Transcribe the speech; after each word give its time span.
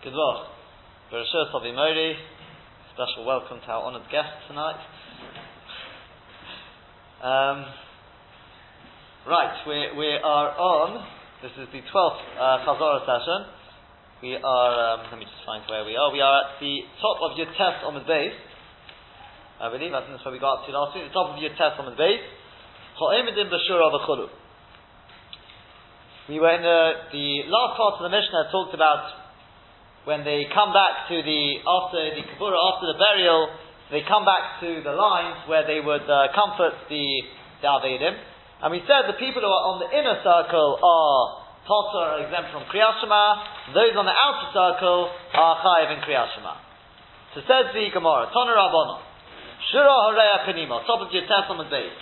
Good 0.00 0.16
luck. 0.16 0.48
Bereshus 1.12 1.52
Avimori, 1.52 2.16
special 2.96 3.20
welcome 3.28 3.60
to 3.60 3.68
our 3.68 3.84
honoured 3.84 4.08
guest 4.08 4.32
tonight. 4.48 4.80
Um, 7.20 7.68
right, 9.28 9.60
we, 9.68 10.00
we 10.00 10.08
are 10.24 10.56
on, 10.56 11.04
this 11.44 11.52
is 11.52 11.68
the 11.68 11.84
12th 11.84 12.16
uh, 12.32 12.64
Chazorah 12.64 13.04
session. 13.04 13.52
We 14.24 14.40
are, 14.40 14.72
um, 14.96 15.12
let 15.12 15.20
me 15.20 15.28
just 15.28 15.44
find 15.44 15.68
where 15.68 15.84
we 15.84 15.92
are. 16.00 16.08
We 16.08 16.24
are 16.24 16.48
at 16.48 16.56
the 16.64 16.80
top 16.96 17.20
of 17.20 17.36
your 17.36 17.52
test 17.52 17.84
on 17.84 17.92
the 17.92 18.00
base. 18.00 18.40
I 19.60 19.68
believe, 19.68 19.92
I 19.92 20.00
think 20.00 20.16
that's 20.16 20.24
where 20.24 20.32
we 20.32 20.40
got 20.40 20.64
to 20.64 20.72
last 20.72 20.96
week. 20.96 21.12
The 21.12 21.12
top 21.12 21.36
of 21.36 21.44
your 21.44 21.52
test 21.60 21.76
on 21.76 21.84
the 21.84 22.00
base. 22.00 22.24
We 26.24 26.40
were 26.40 26.56
in 26.56 26.64
the, 26.64 26.80
the 27.12 27.28
last 27.52 27.76
part 27.76 28.00
of 28.00 28.08
the 28.08 28.12
Mishnah 28.16 28.48
talked 28.48 28.72
about 28.72 29.28
when 30.04 30.24
they 30.24 30.48
come 30.48 30.72
back 30.72 31.08
to 31.12 31.16
the 31.20 31.42
after 31.60 32.00
the 32.16 32.24
kabura 32.24 32.56
after 32.56 32.86
the 32.88 32.96
burial, 32.96 33.52
they 33.90 34.00
come 34.06 34.24
back 34.24 34.62
to 34.62 34.80
the 34.80 34.94
lines 34.94 35.44
where 35.44 35.66
they 35.66 35.82
would 35.82 36.06
uh, 36.08 36.32
comfort 36.32 36.72
the 36.88 37.04
avedim. 37.60 38.16
And 38.62 38.72
we 38.72 38.80
said 38.88 39.08
the 39.08 39.18
people 39.20 39.44
who 39.44 39.50
are 39.50 39.66
on 39.72 39.76
the 39.80 39.90
inner 39.92 40.20
circle 40.24 40.80
are 40.80 41.20
potter 41.68 42.02
are 42.02 42.18
exempt 42.24 42.52
from 42.52 42.64
kriyashma. 42.72 43.76
Those 43.76 43.94
on 43.96 44.06
the 44.08 44.16
outer 44.16 44.48
circle 44.56 45.12
are 45.36 45.54
chayiv 45.60 45.96
in 45.96 46.00
kriyashma. 46.04 46.52
So 47.34 47.44
says 47.46 47.70
the 47.76 47.86
Gemara, 47.94 48.26
Toner 48.32 48.56
Rabbanon, 48.58 49.00
Shura 49.70 49.94
Horeya 50.10 50.48
Penima, 50.48 50.82
top 50.82 51.04
of 51.04 51.12
your 51.12 51.22
base. 51.28 51.98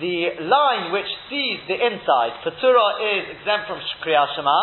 The 0.00 0.44
line 0.44 0.92
which 0.92 1.08
sees 1.28 1.60
the 1.68 1.76
inside, 1.76 2.40
Patura 2.44 3.00
is 3.00 3.36
exempt 3.36 3.68
from 3.68 3.80
kriyashma. 4.00 4.58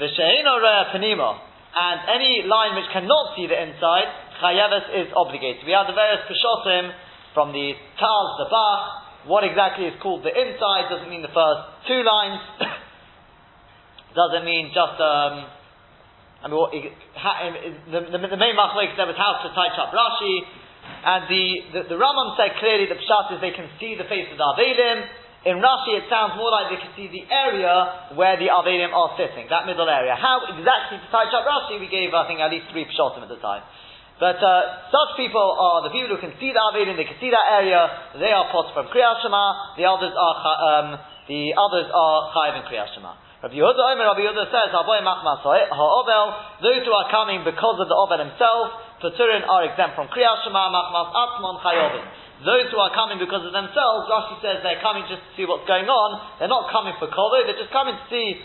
The 0.00 0.08
Shein 0.10 0.42
Horeya 0.42 0.90
Penima, 0.90 1.49
and 1.70 1.96
any 2.10 2.42
line 2.46 2.74
which 2.74 2.90
cannot 2.90 3.38
see 3.38 3.46
the 3.46 3.54
inside, 3.54 4.10
chayeves 4.42 5.06
is 5.06 5.08
obligated. 5.14 5.62
We 5.62 5.72
have 5.72 5.86
the 5.86 5.94
various 5.94 6.26
peshotim 6.26 6.90
from 7.34 7.54
the 7.54 7.78
Taz, 7.94 8.28
the 8.42 8.48
Bach, 8.50 8.82
what 9.26 9.44
exactly 9.44 9.86
is 9.86 9.94
called 10.02 10.24
the 10.24 10.32
inside, 10.32 10.90
doesn't 10.90 11.10
mean 11.10 11.22
the 11.22 11.30
first 11.30 11.62
two 11.86 12.02
lines, 12.02 12.40
doesn't 14.18 14.44
mean 14.48 14.72
just, 14.74 14.98
um, 14.98 15.46
I 16.40 16.48
mean, 16.48 16.58
what, 16.58 16.72
the, 16.72 18.00
the, 18.00 18.18
the, 18.18 18.40
main 18.40 18.56
machlek 18.56 18.96
there 18.96 19.06
was 19.06 19.20
how 19.20 19.44
to 19.44 19.48
touch 19.52 19.76
up 19.76 19.92
Rashi, 19.92 20.36
and 21.04 21.22
the, 21.28 21.46
the, 21.70 21.80
the 21.94 21.98
Raman 22.00 22.34
said 22.34 22.56
clearly 22.58 22.88
the 22.88 22.98
pshat 22.98 23.36
is 23.36 23.40
they 23.44 23.54
can 23.54 23.68
see 23.78 23.94
the 23.94 24.08
face 24.08 24.26
of 24.32 24.40
the 24.40 24.46
Avelim, 24.56 25.04
in 25.40 25.56
Rashi, 25.56 25.96
it 25.96 26.04
sounds 26.12 26.36
more 26.36 26.52
like 26.52 26.68
they 26.68 26.76
can 26.76 26.92
see 26.92 27.08
the 27.08 27.24
area 27.24 28.12
where 28.12 28.36
the 28.36 28.52
Avedim 28.52 28.92
are 28.92 29.16
sitting, 29.16 29.48
that 29.48 29.64
middle 29.64 29.88
area. 29.88 30.12
How 30.12 30.44
exactly 30.52 31.00
to 31.00 31.08
touch 31.08 31.32
up 31.32 31.48
Rashi, 31.48 31.80
we 31.80 31.88
gave, 31.88 32.12
I 32.12 32.28
think, 32.28 32.44
at 32.44 32.52
least 32.52 32.68
three 32.68 32.84
pshotim 32.84 33.24
at 33.24 33.32
the 33.32 33.40
time. 33.40 33.64
But 34.20 34.36
uh, 34.36 34.92
such 34.92 35.16
people 35.16 35.40
are 35.40 35.88
the 35.88 35.96
people 35.96 36.12
who 36.12 36.20
can 36.20 36.36
see 36.36 36.52
the 36.52 36.60
Avedim, 36.60 37.00
they 37.00 37.08
can 37.08 37.16
see 37.24 37.32
that 37.32 37.46
area, 37.56 37.88
they 38.20 38.28
are 38.28 38.52
pots 38.52 38.68
from 38.76 38.92
Kriyat 38.92 39.24
Shema, 39.24 39.80
the 39.80 39.88
others 39.88 40.12
are, 40.12 40.36
um, 40.60 40.88
the 41.24 41.56
others 41.56 41.88
are 41.88 42.16
Chayiv 42.36 42.60
in 42.60 42.64
Kriyat 42.68 42.92
Shema. 42.92 43.16
Rabbi 43.40 43.56
Yehuda 43.56 43.80
Omer, 43.80 44.12
Rabbi 44.12 44.20
Yehuda 44.20 44.44
says, 44.52 44.68
Ha'boy 44.76 45.00
machmasoi, 45.00 45.72
ha'ovel, 45.72 46.26
those 46.60 46.84
who 46.84 46.92
are 46.92 47.08
coming 47.08 47.40
because 47.48 47.80
of 47.80 47.88
the 47.88 47.96
Ovel 47.96 48.20
himself, 48.20 48.76
Peturin 49.00 49.48
are 49.48 49.64
exempt 49.64 49.96
from 49.96 50.12
Kriyat 50.12 50.44
Shema, 50.44 50.68
machmas 50.68 51.08
atmon 51.16 51.56
chayovim. 51.64 52.04
Those 52.40 52.72
who 52.72 52.80
are 52.80 52.92
coming 52.96 53.20
because 53.20 53.44
of 53.44 53.52
themselves, 53.52 54.08
Rashi 54.08 54.40
says 54.40 54.64
they're 54.64 54.80
coming 54.80 55.04
just 55.12 55.20
to 55.20 55.30
see 55.36 55.44
what's 55.44 55.68
going 55.68 55.84
on. 55.84 56.08
They're 56.40 56.48
not 56.48 56.72
coming 56.72 56.96
for 56.96 57.04
kovo. 57.12 57.44
They're 57.44 57.60
just 57.60 57.68
coming 57.68 57.92
to 57.92 58.04
see, 58.08 58.40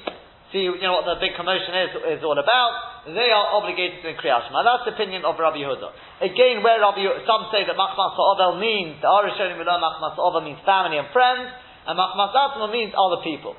see 0.52 0.68
you 0.68 0.84
know 0.84 1.00
what 1.00 1.08
the 1.08 1.16
big 1.24 1.32
commotion 1.40 1.72
is 1.88 2.20
is 2.20 2.22
all 2.28 2.36
about. 2.36 3.08
They 3.08 3.32
are 3.32 3.56
obligated 3.56 4.04
to 4.04 4.12
Kriyat 4.20 4.52
Shema. 4.52 4.68
That's 4.68 4.84
the 4.84 5.00
opinion 5.00 5.24
of 5.24 5.40
Rabbi 5.40 5.64
Yehuda. 5.64 6.28
Again, 6.28 6.59
where 6.59 6.75
Rabbi 6.75 7.08
some 7.24 7.47
say 7.56 7.64
that 7.64 7.80
Machmas 7.80 8.19
Ovel 8.19 8.59
means 8.59 9.00
the 9.00 9.08
Arishonim 9.08 9.64
Machmas 9.64 10.19
Ovel 10.19 10.44
means 10.44 10.59
family 10.68 11.00
and 11.00 11.08
friends, 11.16 11.48
and 11.88 11.96
Machmas 11.96 12.36
Atma 12.36 12.68
means 12.68 12.92
other 13.00 13.24
people. 13.24 13.56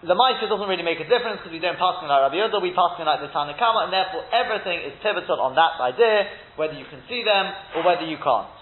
The 0.00 0.16
Maisa 0.16 0.48
doesn't 0.48 0.64
really 0.64 0.86
make 0.86 0.96
a 0.96 1.04
difference 1.04 1.44
because 1.44 1.52
we 1.52 1.60
don't 1.60 1.76
pass 1.76 2.00
like 2.00 2.08
Rabbi 2.08 2.40
Yehuda, 2.40 2.56
we 2.64 2.72
pass 2.72 2.96
like 2.96 3.20
the 3.20 3.28
Tanakama, 3.36 3.84
and 3.84 3.92
therefore 3.92 4.24
everything 4.32 4.80
is 4.88 4.96
pivotal 5.04 5.44
on 5.44 5.52
that 5.60 5.76
idea, 5.76 6.24
whether 6.56 6.72
you 6.72 6.88
can 6.88 7.04
see 7.04 7.20
them 7.20 7.52
or 7.76 7.84
whether 7.84 8.08
you 8.08 8.16
can't. 8.16 8.59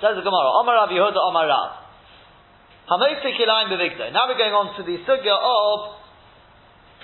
Says 0.00 0.12
the 0.12 0.24
Gemara, 0.24 0.48
Omar 0.60 0.76
Rabbi 0.84 0.92
Yehuda, 0.92 1.16
Omar 1.16 1.48
Rav. 1.48 1.70
Now 2.86 3.00
we're 3.00 4.38
going 4.38 4.54
on 4.54 4.76
to 4.78 4.82
the 4.86 5.02
sugya 5.02 5.34
of 5.34 5.78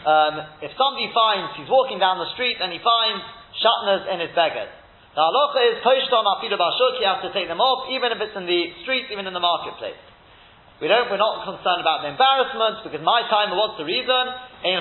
um, 0.02 0.34
if 0.62 0.70
somebody 0.78 1.10
finds 1.14 1.58
he's 1.58 1.70
walking 1.70 1.98
down 1.98 2.18
the 2.18 2.30
street 2.34 2.58
and 2.58 2.70
he 2.70 2.78
finds 2.78 3.22
shatnas 3.58 4.06
in 4.10 4.18
his 4.22 4.30
beggar. 4.34 4.70
The 5.14 5.22
halacha 5.22 5.60
is 5.74 5.82
poshton 5.82 6.22
afilu 6.22 6.54
bashuk. 6.54 7.02
You 7.02 7.06
have 7.10 7.22
to 7.26 7.32
take 7.34 7.50
them 7.50 7.58
off, 7.58 7.90
even 7.90 8.14
if 8.14 8.18
it's 8.22 8.34
in 8.34 8.46
the 8.46 8.62
street, 8.86 9.10
even 9.10 9.26
in 9.26 9.34
the 9.34 9.42
marketplace. 9.42 9.98
We 10.82 10.86
don't. 10.90 11.06
We're 11.10 11.22
not 11.22 11.46
concerned 11.46 11.82
about 11.82 12.02
the 12.02 12.10
embarrassment 12.14 12.82
because 12.82 13.02
my 13.02 13.22
time. 13.30 13.54
What's 13.54 13.78
the 13.78 13.86
reason? 13.86 14.24
When 14.62 14.74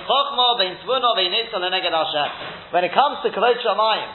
it 2.85 2.93
comes 2.93 3.15
to 3.21 3.29
kavod 3.29 3.57
shamayim, 3.61 4.11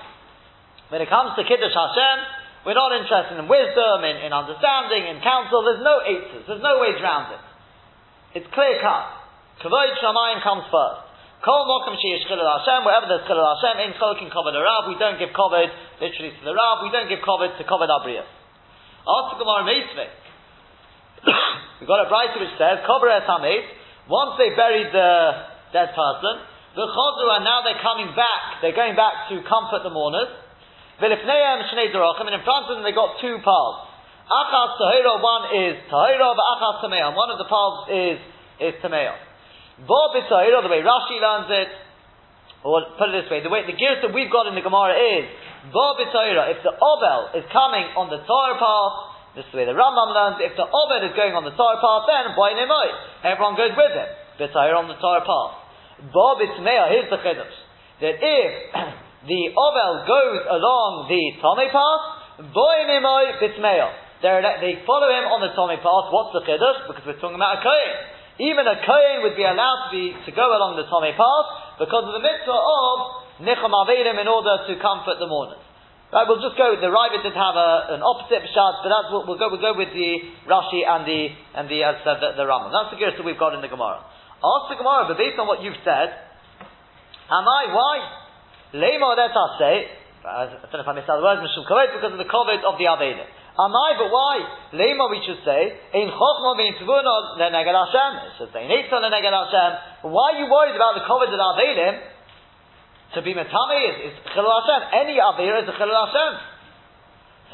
when 0.91 1.03
it 1.03 1.09
comes 1.11 1.35
to 1.39 1.43
kiddush 1.47 1.75
Hashem, 1.75 2.46
we're 2.67 2.75
not 2.75 2.91
interested 2.91 3.39
in 3.39 3.47
wisdom, 3.47 4.03
in, 4.03 4.27
in 4.27 4.35
understanding, 4.35 5.07
in 5.07 5.23
counsel. 5.23 5.63
There's 5.63 5.87
no 5.87 6.03
answers. 6.03 6.43
There's 6.51 6.67
no 6.67 6.83
ways 6.83 6.99
around 6.99 7.31
it. 7.31 7.43
It's 8.43 8.51
clear 8.51 8.83
cut. 8.83 9.07
Kavod 9.63 9.95
Shamayim 10.03 10.43
comes 10.43 10.67
first. 10.67 11.07
Kol 11.47 11.63
mokum 11.63 11.95
sheyish 11.95 12.27
chilul 12.27 12.43
Hashem, 12.43 12.83
wherever 12.83 13.07
there's 13.07 13.23
chilul 13.31 13.47
Hashem, 13.47 13.87
in 13.87 13.95
cholkin 14.03 14.35
kovad 14.35 14.59
Rav, 14.59 14.91
we 14.91 14.99
don't 14.99 15.15
give 15.15 15.31
kovad 15.31 15.71
literally 16.03 16.35
to 16.35 16.43
the 16.43 16.51
Rav, 16.51 16.83
we 16.83 16.91
don't 16.91 17.07
give 17.07 17.23
kovad 17.23 17.55
to 17.55 17.63
kovad 17.63 17.87
Abrius. 17.87 18.27
Gemara 19.07 19.63
Meitzvah, 19.63 20.11
we've 21.79 21.87
got 21.87 22.03
a 22.03 22.09
brighter 22.11 22.43
which 22.43 22.51
says, 22.59 22.83
es 22.83 23.65
once 24.11 24.35
they 24.43 24.51
buried 24.59 24.91
the 24.91 25.13
dead 25.71 25.95
person, 25.95 26.35
the 26.75 26.83
chodu, 26.83 27.27
and 27.39 27.45
now 27.47 27.63
they're 27.63 27.79
coming 27.79 28.11
back, 28.19 28.59
they're 28.59 28.75
going 28.75 28.97
back 28.97 29.31
to 29.31 29.39
comfort 29.47 29.87
the 29.87 29.91
mourners, 29.91 30.46
Vilifneim 31.01 31.59
Shnei 31.69 31.93
Dorachim, 31.93 32.25
and 32.25 32.37
in 32.41 32.45
front 32.45 32.73
of 32.73 32.81
them 32.81 32.85
they 32.85 32.97
got 32.97 33.21
two 33.21 33.37
paths. 33.45 33.79
Achas 34.27 34.71
Tahira, 34.81 35.23
one 35.23 35.45
is 35.55 35.75
Tahira, 35.87 36.29
but 36.35 36.47
Achas 36.57 36.77
Tameah. 36.83 37.15
One 37.15 37.31
of 37.31 37.39
the 37.39 37.47
paths 37.47 37.81
is, 37.93 38.19
is 38.59 38.75
Tameah. 38.83 39.15
Bob 39.87 40.17
is 40.17 40.25
Tahira, 40.27 40.65
the 40.65 40.73
way 40.73 40.81
Rashi 40.81 41.21
learns 41.21 41.53
it, 41.53 41.71
or 42.65 42.83
put 42.99 43.13
it 43.13 43.23
this 43.23 43.31
way, 43.31 43.45
the 43.45 43.53
way 43.53 43.63
the 43.63 43.77
gears 43.77 44.03
that 44.03 44.11
we've 44.11 44.33
got 44.33 44.49
in 44.49 44.57
the 44.57 44.65
Gemara 44.65 44.97
is, 44.97 45.29
Bob 45.71 46.01
is 46.01 46.11
Tahira, 46.11 46.51
if 46.57 46.65
the 46.65 46.75
Obel 46.75 47.39
is 47.39 47.45
coming 47.53 47.87
on 47.95 48.11
the 48.11 48.19
Torah 48.27 48.59
path, 48.59 49.39
this 49.39 49.45
is 49.45 49.53
the 49.53 49.59
way 49.63 49.67
the 49.69 49.77
Rambam 49.77 50.11
learns, 50.17 50.41
if 50.41 50.57
the 50.57 50.65
Obel 50.65 51.05
is 51.05 51.15
going 51.15 51.37
on 51.37 51.45
the 51.45 51.55
Torah 51.55 51.79
path, 51.79 52.09
then 52.09 52.33
Boy 52.33 52.57
Nemoy, 52.57 52.89
everyone 53.23 53.55
goes 53.55 53.77
with 53.77 53.93
him. 53.95 54.09
B'Tahira 54.41 54.81
on 54.81 54.89
the 54.89 54.99
Torah 54.99 55.23
path. 55.23 55.53
Bob 56.11 56.41
is 56.41 56.51
Tameah, 56.57 56.89
here's 56.91 57.11
the 57.13 57.21
Chiddush. 57.21 57.57
That 58.01 58.17
if 58.17 58.51
the 59.27 59.43
Ovel 59.51 59.95
goes 60.07 60.43
along 60.47 61.11
the 61.11 61.23
Tomei 61.43 61.69
path, 61.75 62.03
boy 62.55 62.79
mimoy 62.87 63.43
bitmeyo. 63.43 63.91
They 64.23 64.81
follow 64.87 65.11
him 65.13 65.27
on 65.29 65.43
the 65.43 65.53
Tomei 65.53 65.83
path. 65.83 66.09
What's 66.15 66.33
the 66.33 66.43
chiddush? 66.47 66.89
Because 66.89 67.05
we're 67.05 67.21
talking 67.21 67.37
about 67.37 67.59
a 67.59 67.63
Kohen. 67.63 67.95
Even 68.39 68.65
a 68.65 68.79
Kohen 68.81 69.27
would 69.27 69.37
be 69.37 69.45
allowed 69.45 69.89
to 69.89 69.91
be 69.93 70.15
to 70.15 70.31
go 70.33 70.47
along 70.47 70.79
the 70.79 70.87
Tomei 70.89 71.13
path 71.13 71.47
because 71.83 72.05
of 72.07 72.15
the 72.17 72.23
mitzvah 72.23 72.55
of 72.55 72.97
Nicham 73.43 73.73
Avedim 73.75 74.17
in 74.17 74.29
order 74.31 74.65
to 74.71 74.73
comfort 74.81 75.21
the 75.21 75.29
mourners. 75.29 75.61
Right, 76.07 76.23
we'll 76.23 76.39
just 76.39 76.55
go. 76.55 76.71
The 76.79 76.87
Rabbit 76.87 77.27
did 77.27 77.35
have 77.35 77.59
a, 77.59 77.99
an 77.99 78.03
opposite 78.07 78.47
pshat, 78.47 78.75
but 78.87 78.91
that's 78.95 79.11
what 79.11 79.27
we'll 79.27 79.43
go. 79.43 79.51
We'll 79.51 79.61
go 79.61 79.75
with 79.75 79.91
the 79.91 80.13
Rashi 80.47 80.87
and 80.87 81.03
the 81.03 81.35
and 81.59 81.67
the 81.67 81.83
as 81.83 81.99
uh, 82.07 82.15
the, 82.23 82.39
the 82.39 82.47
Rambam. 82.47 82.71
That's 82.71 82.95
the 82.95 82.99
gears 83.03 83.19
that 83.19 83.27
we've 83.27 83.41
got 83.41 83.59
in 83.59 83.61
the 83.61 83.67
Gemara. 83.67 84.07
Ask 84.39 84.71
the 84.71 84.79
Gemara, 84.79 85.11
but 85.11 85.19
based 85.19 85.35
on 85.35 85.51
what 85.51 85.67
you've 85.67 85.83
said, 85.83 86.15
am 87.27 87.43
I 87.43 87.75
why? 87.75 88.26
Lema 88.75 89.15
let 89.15 89.31
us 89.31 89.53
say, 89.59 89.75
I 90.27 90.51
don't 90.51 90.75
know 90.75 90.83
if 90.83 90.91
I 90.91 90.95
missed 90.99 91.07
out 91.07 91.23
the 91.23 91.27
words, 91.27 91.39
Mishum 91.39 91.63
Kovet, 91.71 91.95
because 91.95 92.11
of 92.11 92.19
the 92.19 92.27
Kovet 92.27 92.67
of 92.67 92.75
the 92.83 92.91
Aveda. 92.91 93.23
Am 93.57 93.73
I, 93.73 93.95
but 93.95 94.11
why? 94.11 94.43
Lema 94.75 95.07
we 95.07 95.23
should 95.23 95.39
say, 95.47 95.71
Ein 95.95 96.11
Chochma 96.11 96.59
Vein 96.59 96.75
Tvuna 96.83 97.39
Lenegel 97.39 97.79
Hashem. 97.79 98.11
It 98.27 98.33
says, 98.43 98.51
Vein 98.51 98.67
Eitzah 98.67 98.99
Lenegel 98.99 99.31
Hashem. 99.31 100.11
Why 100.11 100.35
are 100.35 100.39
you 100.43 100.51
worried 100.51 100.75
about 100.75 100.99
the 100.99 101.07
Kovet 101.07 101.31
of 101.31 101.39
the 101.39 101.49
Avedim? 101.55 101.95
To 103.15 103.23
be 103.23 103.33
Metame 103.39 103.79
is, 103.87 104.11
is 104.11 104.15
Chilul 104.35 104.51
Hashem. 104.51 104.81
Any 105.07 105.17
Aveda 105.23 105.63
is 105.63 105.69
a 105.71 105.77
Chilul 105.79 105.95
Hashem. 105.95 106.33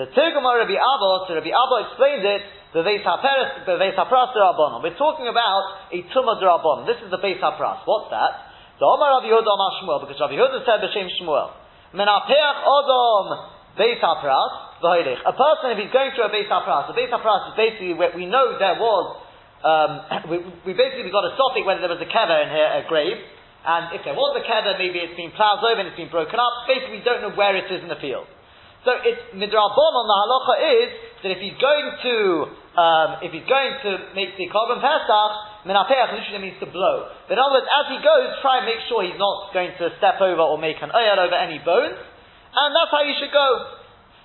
So 0.01 0.09
Tirgumar 0.17 0.65
Rabbi 0.65 0.81
Abba, 0.81 1.29
so 1.29 1.37
Rabbi 1.37 1.53
Abba 1.53 1.77
explains 1.93 2.25
it, 2.25 2.43
the 2.73 2.81
Veis 2.81 3.05
HaPras 3.05 4.33
Rabbanon. 4.33 4.83
We're 4.83 4.97
talking 4.97 5.29
about 5.29 5.93
a 5.93 6.01
Tumah 6.09 6.41
Rabbanon. 6.41 6.89
This 6.89 6.97
is 7.05 7.11
the 7.13 7.21
Veis 7.21 7.37
HaPras. 7.39 7.85
What's 7.85 8.09
that? 8.09 8.49
The 8.79 8.87
Omar 8.87 9.21
Rabbi 9.21 9.29
Yehuda 9.29 9.49
Omar 9.49 9.71
Shmuel, 9.81 9.99
because 10.07 10.21
Rabbi 10.21 10.37
Yehuda 10.37 10.65
said 10.65 10.81
b'shem 10.81 11.09
Shmuel, 11.21 11.53
Menapeach 11.93 12.59
Odom 12.65 13.27
Beis 13.77 14.01
HaPras, 14.01 14.81
v'hoilech. 14.81 15.21
A 15.25 15.33
person, 15.33 15.77
if 15.77 15.79
he's 15.81 15.93
going 15.93 16.13
through 16.17 16.29
a 16.29 16.33
Beis 16.33 16.49
HaPras, 16.49 16.91
a 16.91 16.95
Beis 16.97 17.13
HaPras 17.13 17.53
is 17.53 17.55
basically 17.57 17.95
where 17.95 18.13
we 18.17 18.27
know 18.27 18.59
there 18.59 18.77
was, 18.81 19.05
um, 19.65 19.91
we, 20.31 20.37
we 20.67 20.73
basically 20.73 21.13
got 21.13 21.25
a 21.25 21.37
topic 21.37 21.65
whether 21.65 21.81
there 21.81 21.93
was 21.93 22.03
a 22.03 22.11
kever 22.11 22.37
in 22.45 22.49
here, 22.49 22.71
a 22.81 22.85
grave, 22.89 23.21
And 23.63 23.95
if 23.95 24.03
there 24.03 24.19
was 24.19 24.35
a 24.35 24.43
kever, 24.43 24.75
maybe 24.75 24.99
it's 24.99 25.15
been 25.15 25.31
ploughed 25.39 25.63
over 25.63 25.79
and 25.79 25.87
it's 25.87 26.01
been 26.01 26.11
broken 26.11 26.35
up. 26.35 26.67
Basically, 26.67 26.99
we 26.99 27.05
don't 27.07 27.23
know 27.23 27.35
where 27.39 27.55
it 27.55 27.71
is 27.71 27.79
in 27.79 27.87
the 27.87 28.01
field. 28.03 28.27
So 28.83 28.91
it's 28.99 29.23
midrabon 29.39 29.93
on 29.95 30.07
the 30.11 30.17
halacha 30.19 30.55
is 30.83 30.91
that 31.23 31.31
if 31.31 31.39
he's 31.39 31.55
going 31.63 31.87
to 32.03 32.15
um, 32.73 33.21
if 33.21 33.37
he's 33.37 33.45
going 33.45 33.75
to 33.85 33.91
make 34.17 34.33
the 34.41 34.49
carbon 34.49 34.81
pesach, 34.81 35.33
minapeach 35.69 36.09
literally 36.17 36.41
means 36.41 36.59
to 36.65 36.69
blow. 36.73 37.13
But 37.29 37.37
in 37.37 37.41
other 37.41 37.61
words, 37.61 37.69
as 37.69 37.87
he 37.93 37.99
goes, 38.01 38.33
try 38.41 38.65
and 38.65 38.67
make 38.67 38.81
sure 38.89 39.05
he's 39.05 39.21
not 39.21 39.53
going 39.53 39.77
to 39.77 39.93
step 40.01 40.17
over 40.25 40.41
or 40.41 40.57
make 40.57 40.81
an 40.81 40.89
oyel 40.89 41.19
over 41.21 41.37
any 41.37 41.61
bones, 41.61 42.01
and 42.01 42.69
that's 42.73 42.93
how 42.93 43.05
you 43.05 43.13
should 43.21 43.33
go. 43.33 43.49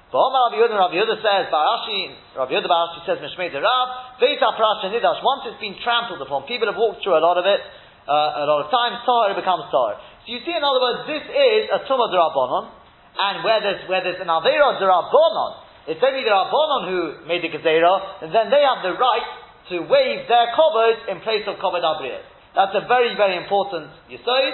But 0.08 0.24
Omar 0.24 0.48
Rabbi 0.48 0.64
Yehuda, 0.64 0.76
Rabbi 0.80 0.96
Yehuda 0.96 1.20
says, 1.20 1.52
Barashi, 1.52 2.16
Rabbi 2.40 2.52
Yehuda 2.56 2.72
Barashi 2.72 3.00
says, 3.04 3.20
Mishmei 3.20 3.52
Rav, 3.52 3.88
Veita 4.24 4.56
Prasha 4.56 4.88
Nidash, 4.88 5.20
once 5.20 5.52
it's 5.52 5.60
been 5.60 5.76
trampled 5.84 6.24
upon, 6.24 6.48
people 6.48 6.72
have 6.72 6.80
walked 6.80 7.04
through 7.04 7.20
a 7.20 7.24
lot 7.24 7.36
of 7.36 7.44
it, 7.44 7.60
uh, 8.08 8.44
a 8.44 8.48
lot 8.48 8.64
of 8.64 8.72
times, 8.72 9.04
Tahar, 9.04 9.36
becomes 9.36 9.68
Tahar. 9.68 10.00
So 10.24 10.28
you 10.32 10.40
see, 10.48 10.56
in 10.56 10.64
other 10.64 10.80
words, 10.80 11.12
this 11.12 11.28
is 11.28 11.68
a 11.76 11.84
Tumah 11.84 12.08
Durabonon, 12.08 12.72
and 13.20 13.44
where 13.44 13.60
there's, 13.60 13.84
where 13.92 14.00
there's 14.00 14.24
an 14.24 14.32
Avera 14.32 14.80
Durabonon, 14.80 15.67
it's 15.88 16.04
only 16.04 16.24
the 16.28 16.36
Rabbonon 16.36 16.82
who 16.92 17.00
made 17.32 17.40
the 17.40 17.52
Gezerah, 17.52 18.28
and 18.28 18.36
then 18.36 18.52
they 18.52 18.60
have 18.60 18.84
the 18.84 18.96
right 19.00 19.28
to 19.72 19.76
waive 19.88 20.28
their 20.28 20.52
kavod 20.52 21.08
in 21.08 21.24
place 21.24 21.48
of 21.48 21.56
kavod 21.64 21.80
Abriyas. 21.80 22.28
That's 22.56 22.76
a 22.76 22.84
very, 22.92 23.16
very 23.16 23.40
important 23.40 23.88
Yisod. 24.12 24.54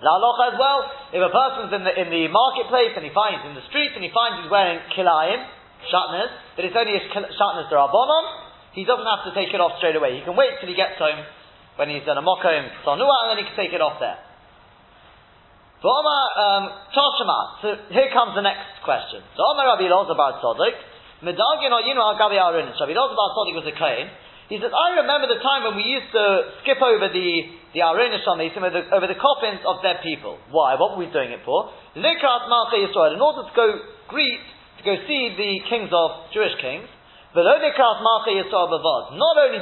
La 0.00 0.16
as 0.16 0.56
well, 0.56 0.78
if 1.12 1.20
a 1.20 1.28
person's 1.28 1.72
in 1.76 1.84
the, 1.84 1.92
in 1.92 2.08
the 2.08 2.24
marketplace 2.32 2.96
and 2.96 3.04
he 3.04 3.12
finds 3.12 3.44
in 3.44 3.52
the 3.52 3.62
streets 3.68 3.92
and 3.92 4.00
he 4.00 4.08
finds 4.08 4.40
he's 4.40 4.50
wearing 4.50 4.80
kilayim, 4.96 5.44
shatners, 5.92 6.32
that 6.56 6.64
it's 6.64 6.74
only 6.74 6.96
a 6.96 7.02
shatners 7.04 7.68
Durabonon, 7.68 8.24
he 8.72 8.88
doesn't 8.88 9.04
have 9.04 9.28
to 9.28 9.32
take 9.36 9.52
it 9.52 9.60
off 9.60 9.76
straight 9.76 9.94
away. 9.94 10.16
He 10.16 10.24
can 10.24 10.34
wait 10.34 10.56
till 10.58 10.72
he 10.72 10.78
gets 10.78 10.96
home 10.96 11.20
when 11.76 11.92
he's 11.92 12.02
in 12.02 12.16
a 12.16 12.24
mokom 12.24 12.64
sanua, 12.82 13.16
and 13.24 13.28
then 13.30 13.38
he 13.38 13.46
can 13.46 13.56
take 13.60 13.76
it 13.76 13.84
off 13.84 14.00
there. 14.00 14.16
Um, 15.80 16.64
So 17.64 17.68
here 17.88 18.12
comes 18.12 18.36
the 18.36 18.44
next 18.44 18.84
question. 18.84 19.24
So 19.32 19.40
Omar 19.48 19.64
Rabbi 19.64 19.88
Elazar 19.88 20.12
Bar 20.12 20.36
Tzadok, 20.36 20.76
Medagin 21.24 21.72
or 21.72 21.80
Yinu 21.80 22.04
Al 22.04 22.20
Gabi 22.20 22.36
Arunin. 22.36 22.76
Rabbi 22.76 22.92
Elazar 22.92 23.16
Bar 23.16 23.30
Tzadok 23.32 23.64
was 23.64 23.68
a 23.68 23.72
kohen. 23.72 24.08
He 24.52 24.58
says, 24.58 24.74
I 24.74 24.98
remember 25.00 25.30
the 25.30 25.38
time 25.40 25.62
when 25.62 25.78
we 25.78 25.86
used 25.86 26.10
to 26.12 26.24
skip 26.60 26.82
over 26.82 27.08
the 27.08 27.30
the 27.72 27.80
Arunin 27.80 28.18
Shamasim 28.26 28.60
over 28.60 28.82
over 28.92 29.06
the 29.06 29.16
coffins 29.16 29.64
of 29.64 29.80
dead 29.80 30.02
people. 30.02 30.36
Why? 30.50 30.74
What 30.74 30.98
were 30.98 31.06
we 31.06 31.08
doing 31.08 31.30
it 31.32 31.40
for? 31.48 31.70
Likrat 31.96 32.50
Malchei 32.50 32.84
Yisrael. 32.84 33.14
In 33.14 33.22
order 33.22 33.48
to 33.48 33.54
go 33.56 33.78
greet, 34.10 34.42
to 34.78 34.84
go 34.84 34.96
see 35.06 35.32
the 35.38 35.64
kings 35.70 35.88
of 35.94 36.28
Jewish 36.34 36.60
kings. 36.60 36.88
Not 37.32 37.46
only 37.46 37.70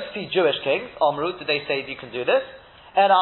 to 0.01 0.09
see 0.15 0.25
Jewish 0.33 0.57
kings, 0.65 0.89
Omru, 1.05 1.39
did 1.39 1.47
they 1.47 1.61
say 1.69 1.85
you 1.87 2.01
can 2.01 2.11
do 2.11 2.25
this? 2.25 2.43
And 2.97 3.13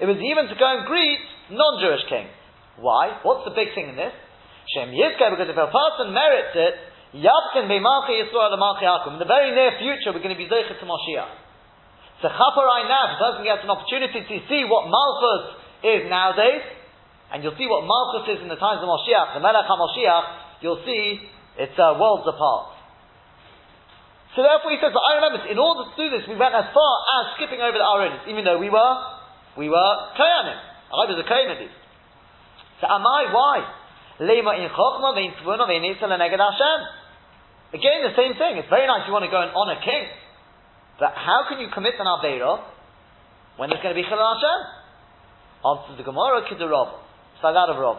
It 0.00 0.06
was 0.06 0.20
even 0.20 0.48
to 0.52 0.56
go 0.56 0.66
and 0.66 0.84
greet 0.84 1.20
non-Jewish 1.50 2.04
kings. 2.12 2.32
Why? 2.76 3.20
What's 3.24 3.48
the 3.48 3.56
big 3.56 3.72
thing 3.72 3.88
in 3.92 3.96
this? 3.96 4.12
Shem 4.74 4.90
because 4.92 5.48
if 5.48 5.56
a 5.56 5.70
person 5.70 6.12
merits 6.12 6.52
it, 6.52 6.74
Yabkin 7.22 7.70
be 7.70 7.78
Malchi 7.80 8.18
Yisrael 8.18 8.52
and 8.52 8.60
Malchi 8.60 8.84
Akum. 8.84 9.16
In 9.16 9.20
the 9.22 9.30
very 9.30 9.54
near 9.54 9.78
future, 9.78 10.12
we're 10.12 10.20
going 10.20 10.34
to 10.34 10.40
be 10.40 10.50
Zeichet 10.50 10.76
to 10.76 10.86
Moshiach. 10.86 11.32
So 12.20 12.28
Chaparai 12.28 12.88
now, 12.90 13.02
if 13.08 13.12
a 13.16 13.20
person 13.22 13.42
gets 13.46 13.62
an 13.62 13.70
opportunity 13.70 14.20
to 14.20 14.36
see 14.50 14.62
what 14.68 14.90
Malchus 14.90 15.44
is 15.86 16.00
nowadays, 16.10 16.64
and 17.32 17.40
you'll 17.40 17.56
see 17.56 17.70
what 17.70 17.86
Malchus 17.86 18.36
is 18.36 18.38
in 18.42 18.50
the 18.50 18.58
times 18.58 18.82
of 18.82 18.88
Moshiach, 18.90 19.38
the 19.38 19.40
Melech 19.40 19.64
HaMoshiach, 19.64 20.60
you'll 20.60 20.82
see 20.84 21.24
it's 21.56 21.78
uh, 21.78 21.96
worlds 21.96 22.28
apart. 22.28 22.76
So 24.36 24.44
therefore 24.44 24.74
he 24.74 24.78
says, 24.82 24.92
but 24.92 25.00
I 25.00 25.12
remember, 25.16 25.40
in 25.48 25.56
order 25.56 25.88
to 25.88 25.94
do 25.96 26.06
this, 26.12 26.28
we 26.28 26.36
went 26.36 26.52
as 26.52 26.68
far 26.76 26.94
as 27.16 27.40
skipping 27.40 27.64
over 27.64 27.72
the 27.72 27.86
Aronis, 27.86 28.28
even 28.28 28.44
though 28.44 28.60
we 28.60 28.68
were, 28.68 28.92
we 29.56 29.68
were 29.68 29.92
Koyanim. 30.14 30.58
I 30.92 31.02
was 31.08 31.18
a 31.18 31.26
Koyan 31.26 31.50
at 31.50 31.60
least. 31.60 31.74
So 32.80 32.86
am 32.86 33.02
I? 33.02 33.32
Why? 33.32 33.56
Lema 34.20 34.56
in. 34.60 34.70
Again, 37.74 37.98
the 38.06 38.14
same 38.16 38.32
thing. 38.38 38.56
It's 38.62 38.70
very 38.70 38.86
nice 38.86 39.04
you 39.06 39.12
want 39.12 39.24
to 39.24 39.32
go 39.32 39.42
and 39.42 39.50
honor 39.52 39.80
king. 39.82 40.06
But 41.00 41.12
how 41.12 41.44
can 41.48 41.60
you 41.60 41.68
commit 41.72 41.98
an 41.98 42.06
Aveira 42.06 42.62
when 43.56 43.68
there's 43.68 43.82
going 43.82 43.94
to 43.94 44.00
be 44.00 44.06
Chilul 44.06 44.22
Hashem? 44.22 44.60
Answers 45.66 45.96
the 45.98 46.06
Gemara, 46.06 46.46
Kidarov. 46.48 47.02
Sagat 47.42 47.68
of 47.68 47.76
Rav. 47.76 47.98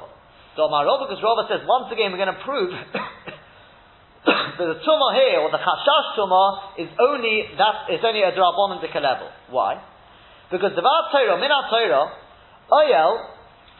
So 0.55 0.69
my 0.69 0.81
Rav, 0.81 1.05
because 1.05 1.21
Rav 1.21 1.45
says, 1.45 1.61
once 1.67 1.93
again, 1.93 2.09
we're 2.09 2.21
going 2.21 2.33
to 2.33 2.41
prove 2.41 2.73
but 4.25 4.65
the 4.65 4.79
tumah 4.81 5.11
here, 5.13 5.45
or 5.45 5.51
the 5.53 5.61
chashash 5.61 6.17
tumah, 6.17 6.81
is 6.81 6.89
only 6.97 7.45
that 7.57 7.93
is 7.93 8.01
only 8.01 8.25
a 8.25 8.33
drabonindik 8.33 8.95
level. 8.95 9.29
Why? 9.53 9.77
Because 10.51 10.71
the 10.75 10.81
var 10.81 11.11
Torah, 11.11 11.35
min 11.39 11.51
Torah, 11.51 12.07
oyel, 12.71 13.11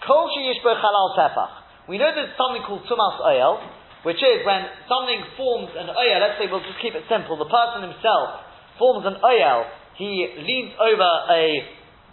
kol 0.05 0.27
sheyish 0.35 0.59
halal 0.63 1.15
tefach. 1.15 1.53
We 1.87 1.97
know 1.97 2.11
there's 2.13 2.35
something 2.35 2.63
called 2.67 2.83
tumas 2.91 3.19
oyel, 3.23 3.63
which 4.03 4.19
is 4.19 4.43
when 4.43 4.67
something 4.91 5.23
forms 5.39 5.71
an 5.79 5.87
oyel. 5.87 6.19
Let's 6.19 6.39
say 6.39 6.51
we'll 6.51 6.63
just 6.63 6.79
keep 6.81 6.93
it 6.93 7.07
simple. 7.07 7.39
The 7.39 7.47
person 7.47 7.87
himself 7.87 8.43
forms 8.79 9.07
an 9.07 9.15
oyel. 9.23 9.63
He 9.95 10.27
leans 10.43 10.75
over 10.75 11.11
a 11.31 11.43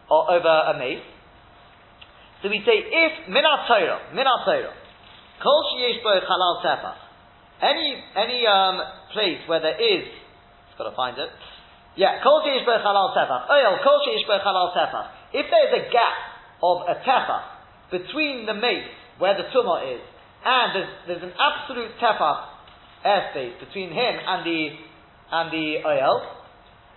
or 0.09 0.31
over 0.39 0.55
a 0.71 0.79
mace. 0.79 1.03
So 2.43 2.49
we 2.49 2.63
say 2.63 2.79
if 2.79 3.27
min 3.27 3.43
Torah, 3.43 4.15
min 4.15 4.25
Torah, 4.47 4.75
kol 5.43 5.61
sheyish 5.75 5.99
halal 5.99 6.63
tefach. 6.63 7.03
Any 7.59 7.99
any 8.15 8.47
um, 8.47 8.79
place 9.13 9.43
where 9.47 9.61
there 9.61 9.79
is, 9.79 10.07
got 10.79 10.91
to 10.91 10.97
find 10.97 11.19
it. 11.19 11.31
Yeah, 11.97 12.19
kol 12.23 12.43
halal 12.43 13.15
tefach. 13.15 13.51
Oil 13.51 13.79
kol 13.83 14.01
halal 14.03 14.75
tefach. 14.75 15.07
If 15.33 15.47
there 15.51 15.65
is 15.71 15.87
a 15.87 15.91
gap 15.91 16.17
of 16.63 16.89
a 16.91 16.95
tefach 17.07 17.45
between 17.91 18.47
the 18.47 18.55
mace 18.55 18.91
where 19.19 19.35
the 19.37 19.47
tumah 19.55 19.95
is, 19.95 20.03
and 20.45 20.75
there's, 20.75 20.93
there's 21.07 21.23
an 21.23 21.35
absolute 21.39 21.95
tefach 22.03 22.55
airspace 23.07 23.61
between 23.61 23.91
him 23.93 24.15
and 24.27 24.45
the 24.45 24.61
and 25.33 25.47
the 25.53 25.87
oil. 25.87 26.23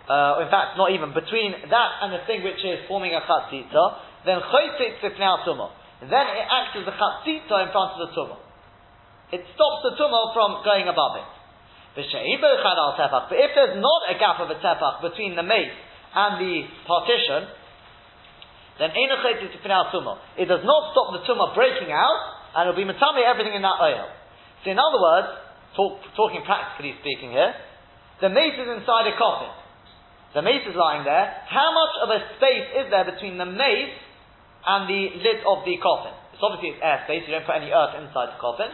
Uh, 0.07 0.39
in 0.39 0.49
fact, 0.49 0.79
not 0.79 0.91
even 0.95 1.11
between 1.11 1.51
that 1.67 1.91
and 2.01 2.15
the 2.15 2.23
thing 2.25 2.39
which 2.39 2.63
is 2.63 2.79
forming 2.87 3.11
a 3.11 3.21
chatzitza, 3.21 3.85
then 4.25 4.39
chaytzit 4.39 5.03
tumah. 5.03 5.71
Then 6.01 6.25
it 6.31 6.45
acts 6.47 6.73
as 6.79 6.87
a 6.87 6.95
chatzitza 6.95 7.55
in 7.67 7.69
front 7.75 7.99
of 7.99 8.07
the 8.07 8.09
tumah. 8.15 8.39
It 9.31 9.43
stops 9.53 9.79
the 9.83 9.93
tumah 9.99 10.33
from 10.33 10.63
going 10.63 10.87
above 10.87 11.19
it. 11.21 11.36
But 11.97 12.05
if 13.41 13.51
there's 13.57 13.77
not 13.81 14.01
a 14.05 14.15
gap 14.21 14.37
of 14.37 14.53
a 14.53 14.57
tefach 14.61 15.01
between 15.01 15.33
the 15.33 15.41
mace 15.41 15.73
and 16.13 16.37
the 16.37 16.69
partition, 16.85 17.49
then 18.77 18.93
it 18.93 19.09
does 20.45 20.61
not 20.61 20.81
stop 20.93 21.07
the 21.17 21.25
tumah 21.25 21.57
breaking 21.57 21.89
out, 21.89 22.19
and 22.53 22.69
it'll 22.69 22.77
be 22.77 22.85
matame 22.85 23.25
everything 23.25 23.57
in 23.57 23.65
that 23.65 23.81
oil. 23.81 24.05
So 24.61 24.69
in 24.69 24.77
other 24.77 25.01
words, 25.01 25.27
talk, 25.73 25.97
talking 26.13 26.45
practically 26.45 26.93
speaking 27.01 27.33
here, 27.33 27.57
the 28.21 28.29
mace 28.29 28.53
is 28.53 28.69
inside 28.69 29.09
a 29.09 29.17
coffin. 29.17 29.49
The 30.37 30.45
mace 30.45 30.69
is 30.69 30.77
lying 30.77 31.01
there. 31.01 31.33
How 31.49 31.73
much 31.73 31.93
of 32.05 32.13
a 32.13 32.19
space 32.37 32.85
is 32.85 32.93
there 32.93 33.09
between 33.09 33.41
the 33.41 33.49
mace 33.49 33.97
and 34.69 34.85
the 34.85 35.17
lid 35.17 35.41
of 35.49 35.65
the 35.65 35.81
coffin? 35.81 36.13
It's 36.37 36.45
obviously 36.45 36.77
it's 36.77 36.81
air 36.85 37.01
space, 37.09 37.25
you 37.25 37.33
don't 37.33 37.49
put 37.49 37.57
any 37.57 37.73
earth 37.73 37.97
inside 37.97 38.37
the 38.37 38.41
coffin. 38.41 38.69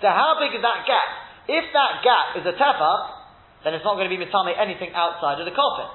So 0.00 0.08
how 0.08 0.40
big 0.40 0.56
is 0.56 0.64
that 0.64 0.88
gap? 0.88 1.25
If 1.46 1.64
that 1.72 1.92
gap 2.02 2.26
is 2.42 2.44
a 2.46 2.54
tefach, 2.58 3.02
then 3.62 3.74
it's 3.74 3.86
not 3.86 3.94
going 3.94 4.10
to 4.10 4.14
be 4.14 4.18
mitame 4.18 4.54
anything 4.54 4.90
outside 4.94 5.38
of 5.38 5.46
the 5.46 5.54
coffin. 5.54 5.90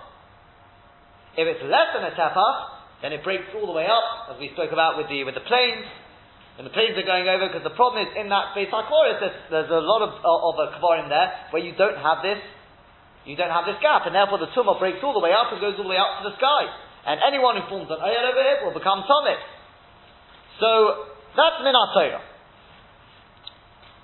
If 1.35 1.47
it's 1.47 1.63
less 1.63 1.95
than 1.95 2.03
a 2.07 2.15
tefach, 2.15 2.57
then 3.03 3.11
it 3.11 3.23
breaks 3.23 3.51
all 3.55 3.67
the 3.67 3.75
way 3.75 3.87
up, 3.87 4.35
as 4.35 4.37
we 4.39 4.51
spoke 4.53 4.71
about 4.71 4.95
with 4.95 5.07
the 5.09 5.23
with 5.23 5.35
the 5.35 5.43
planes. 5.43 5.87
And 6.59 6.67
the 6.67 6.73
planes 6.75 6.93
are 6.99 7.07
going 7.07 7.25
over 7.25 7.47
because 7.47 7.63
the 7.63 7.73
problem 7.73 8.05
is 8.05 8.11
in 8.19 8.27
that 8.29 8.51
space 8.51 8.69
Chorus, 8.69 9.17
there's, 9.23 9.39
there's 9.49 9.71
a 9.71 9.81
lot 9.81 10.03
of, 10.03 10.11
uh, 10.19 10.49
of, 10.51 10.53
a 10.59 10.67
kavarim 10.75 11.07
there 11.07 11.31
where 11.55 11.63
you 11.63 11.71
don't 11.73 11.95
have 11.95 12.19
this, 12.21 12.37
you 13.23 13.39
don't 13.39 13.49
have 13.49 13.63
this 13.63 13.79
gap, 13.79 14.03
and 14.05 14.13
therefore 14.13 14.37
the 14.37 14.51
tumah 14.51 14.77
breaks 14.77 14.99
all 15.01 15.15
the 15.15 15.23
way 15.23 15.31
up 15.31 15.49
and 15.49 15.63
goes 15.63 15.79
all 15.79 15.87
the 15.87 15.93
way 15.95 15.97
up 15.97 16.21
to 16.21 16.29
the 16.29 16.35
sky. 16.35 16.67
And 17.07 17.23
anyone 17.23 17.57
who 17.57 17.65
forms 17.71 17.89
an 17.89 17.97
ayat 17.97 18.23
over 18.29 18.43
it 18.45 18.57
will 18.67 18.75
become 18.75 19.01
tummy. 19.07 19.39
So 20.59 20.69
that's 21.33 21.63
minat 21.63 21.95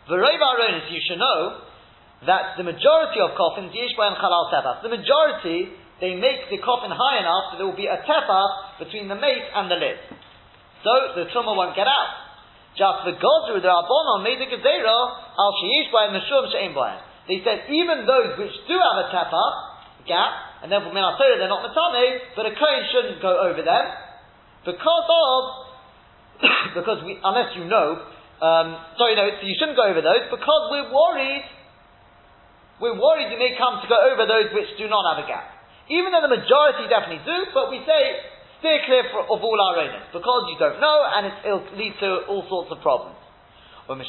V'rov 0.08 0.40
aronis, 0.40 0.88
you 0.92 1.02
should 1.04 1.20
know 1.20 1.68
that 2.26 2.58
the 2.58 2.64
majority 2.64 3.20
of 3.22 3.38
coffins, 3.38 3.76
yesh 3.76 3.94
and 3.94 4.16
chalal 4.18 4.50
tefach, 4.50 4.82
the 4.82 4.90
majority, 4.90 5.70
they 6.00 6.16
make 6.16 6.50
the 6.50 6.58
coffin 6.64 6.90
high 6.90 7.22
enough 7.22 7.54
that 7.54 7.58
there 7.62 7.68
will 7.68 7.78
be 7.78 7.90
a 7.90 8.00
tefach 8.02 8.80
between 8.80 9.08
the 9.12 9.18
mate 9.18 9.46
and 9.54 9.70
the 9.70 9.76
lid. 9.76 9.98
So 10.82 10.92
the 11.18 11.26
truma 11.30 11.54
won't 11.54 11.76
get 11.76 11.86
out. 11.86 12.12
Just 12.78 13.10
the 13.10 13.18
Godru, 13.18 13.58
the 13.58 13.68
Rabbonon, 13.68 14.22
made 14.22 14.38
the 14.38 14.46
Gezerah, 14.46 15.04
al 15.34 15.52
sheyish 15.60 15.90
and 15.90 16.14
meshum 16.14 16.44
she'em 16.54 16.78
They 17.28 17.42
said 17.44 17.66
even 17.74 18.06
those 18.06 18.38
which 18.38 18.54
do 18.70 18.78
have 18.78 18.98
a 19.02 19.08
tefach, 19.10 19.56
gap, 20.06 20.64
and 20.64 20.72
therefore 20.72 20.94
min 20.94 21.04
they're 21.04 21.50
not 21.50 21.66
matame, 21.66 22.34
but 22.36 22.46
a 22.46 22.54
kohen 22.56 22.84
shouldn't 22.94 23.22
go 23.22 23.34
over 23.34 23.62
them 23.62 23.86
because 24.66 25.08
of 25.10 25.42
because 26.78 27.04
we, 27.04 27.18
unless 27.24 27.56
you 27.58 27.66
know 27.66 28.02
um, 28.38 28.78
sorry, 29.02 29.18
no, 29.18 29.26
you 29.42 29.58
shouldn't 29.58 29.78
go 29.78 29.90
over 29.90 30.02
those 30.02 30.30
because 30.30 30.70
we're 30.70 30.94
worried. 30.94 31.46
We're 32.78 32.94
worried 32.94 33.34
you 33.34 33.42
may 33.42 33.58
come 33.58 33.82
to 33.82 33.90
go 33.90 33.98
over 33.98 34.30
those 34.30 34.54
which 34.54 34.70
do 34.78 34.86
not 34.86 35.02
have 35.10 35.26
a 35.26 35.28
gap. 35.28 35.50
Even 35.90 36.14
though 36.14 36.22
the 36.22 36.30
majority 36.30 36.86
definitely 36.86 37.26
do, 37.26 37.50
but 37.58 37.74
we 37.74 37.82
say 37.82 38.22
steer 38.62 38.78
clear 38.86 39.10
for, 39.10 39.26
of 39.26 39.42
all 39.42 39.58
our 39.58 39.82
owners, 39.82 40.06
because 40.14 40.54
you 40.54 40.58
don't 40.62 40.78
know, 40.78 40.98
and 41.18 41.26
it, 41.26 41.34
will 41.50 41.66
lead 41.78 41.98
to 41.98 42.30
all 42.30 42.46
sorts 42.46 42.70
of 42.70 42.78
problems. 42.86 43.18
But 43.88 43.98
when 43.98 44.06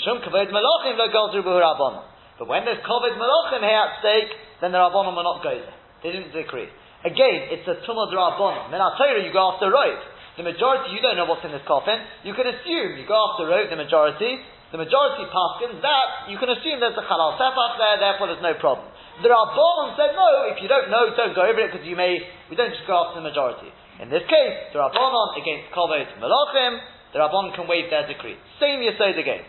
there's 2.64 2.82
covered 2.84 3.16
malachim 3.16 3.62
here 3.62 3.78
at 3.78 4.00
stake, 4.02 4.34
then 4.60 4.72
the 4.72 4.78
rabbanim 4.78 5.14
will 5.14 5.22
not 5.22 5.40
go 5.42 5.54
there. 5.54 5.74
They 6.02 6.10
didn't 6.12 6.32
decree. 6.34 6.68
Again, 7.04 7.48
it's 7.54 7.68
a 7.68 7.74
tumah 7.86 8.10
rabbanim. 8.10 8.70
Then 8.74 8.80
I'll 8.82 8.96
tell 8.98 9.08
you, 9.08 9.22
you 9.24 9.32
go 9.32 9.52
after 9.54 9.70
road. 9.70 10.02
The 10.38 10.46
majority, 10.46 10.94
you 10.94 11.02
don't 11.02 11.18
know 11.18 11.26
what's 11.26 11.42
in 11.42 11.50
this 11.50 11.66
coffin. 11.66 11.98
You 12.22 12.30
can 12.30 12.46
assume 12.46 12.94
you 12.94 13.02
go 13.10 13.18
after 13.18 13.50
road. 13.50 13.74
The 13.74 13.76
majority, 13.76 14.38
the 14.70 14.78
majority 14.78 15.26
paskins 15.26 15.82
that 15.82 16.30
you 16.30 16.38
can 16.38 16.46
assume 16.54 16.78
there's 16.78 16.94
a 16.94 17.02
halal 17.02 17.34
sefach 17.34 17.74
there. 17.74 17.98
Therefore, 17.98 18.30
there's 18.30 18.46
no 18.46 18.54
problem. 18.62 18.86
The 19.18 19.34
rabbanim 19.34 19.98
said 19.98 20.14
no. 20.14 20.46
If 20.54 20.62
you 20.62 20.70
don't 20.70 20.94
know, 20.94 21.10
don't 21.10 21.34
go 21.34 21.42
over 21.42 21.58
it 21.58 21.74
because 21.74 21.82
you 21.82 21.98
may. 21.98 22.22
We 22.46 22.54
don't 22.54 22.70
just 22.70 22.86
go 22.86 23.02
after 23.02 23.18
the 23.18 23.26
majority. 23.26 23.66
In 23.98 24.14
this 24.14 24.22
case, 24.30 24.70
the 24.70 24.78
rabbanon 24.78 25.42
against 25.42 25.74
kavod 25.74 26.06
malachim, 26.22 26.86
the 27.10 27.18
rabbanon 27.18 27.58
can 27.58 27.66
waive 27.66 27.90
their 27.90 28.06
decree. 28.06 28.38
Same 28.62 28.78
yesod 28.86 29.18
again. 29.18 29.42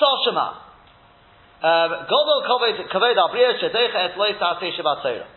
Toshima. 0.00 0.64
Um, 1.60 2.08
Godol 2.08 2.40
kavod 2.88 3.20
abriya 3.20 3.52
shedecha 3.60 4.00
et 4.00 4.16
sa'aseh 4.16 4.72
shabbat. 4.80 5.28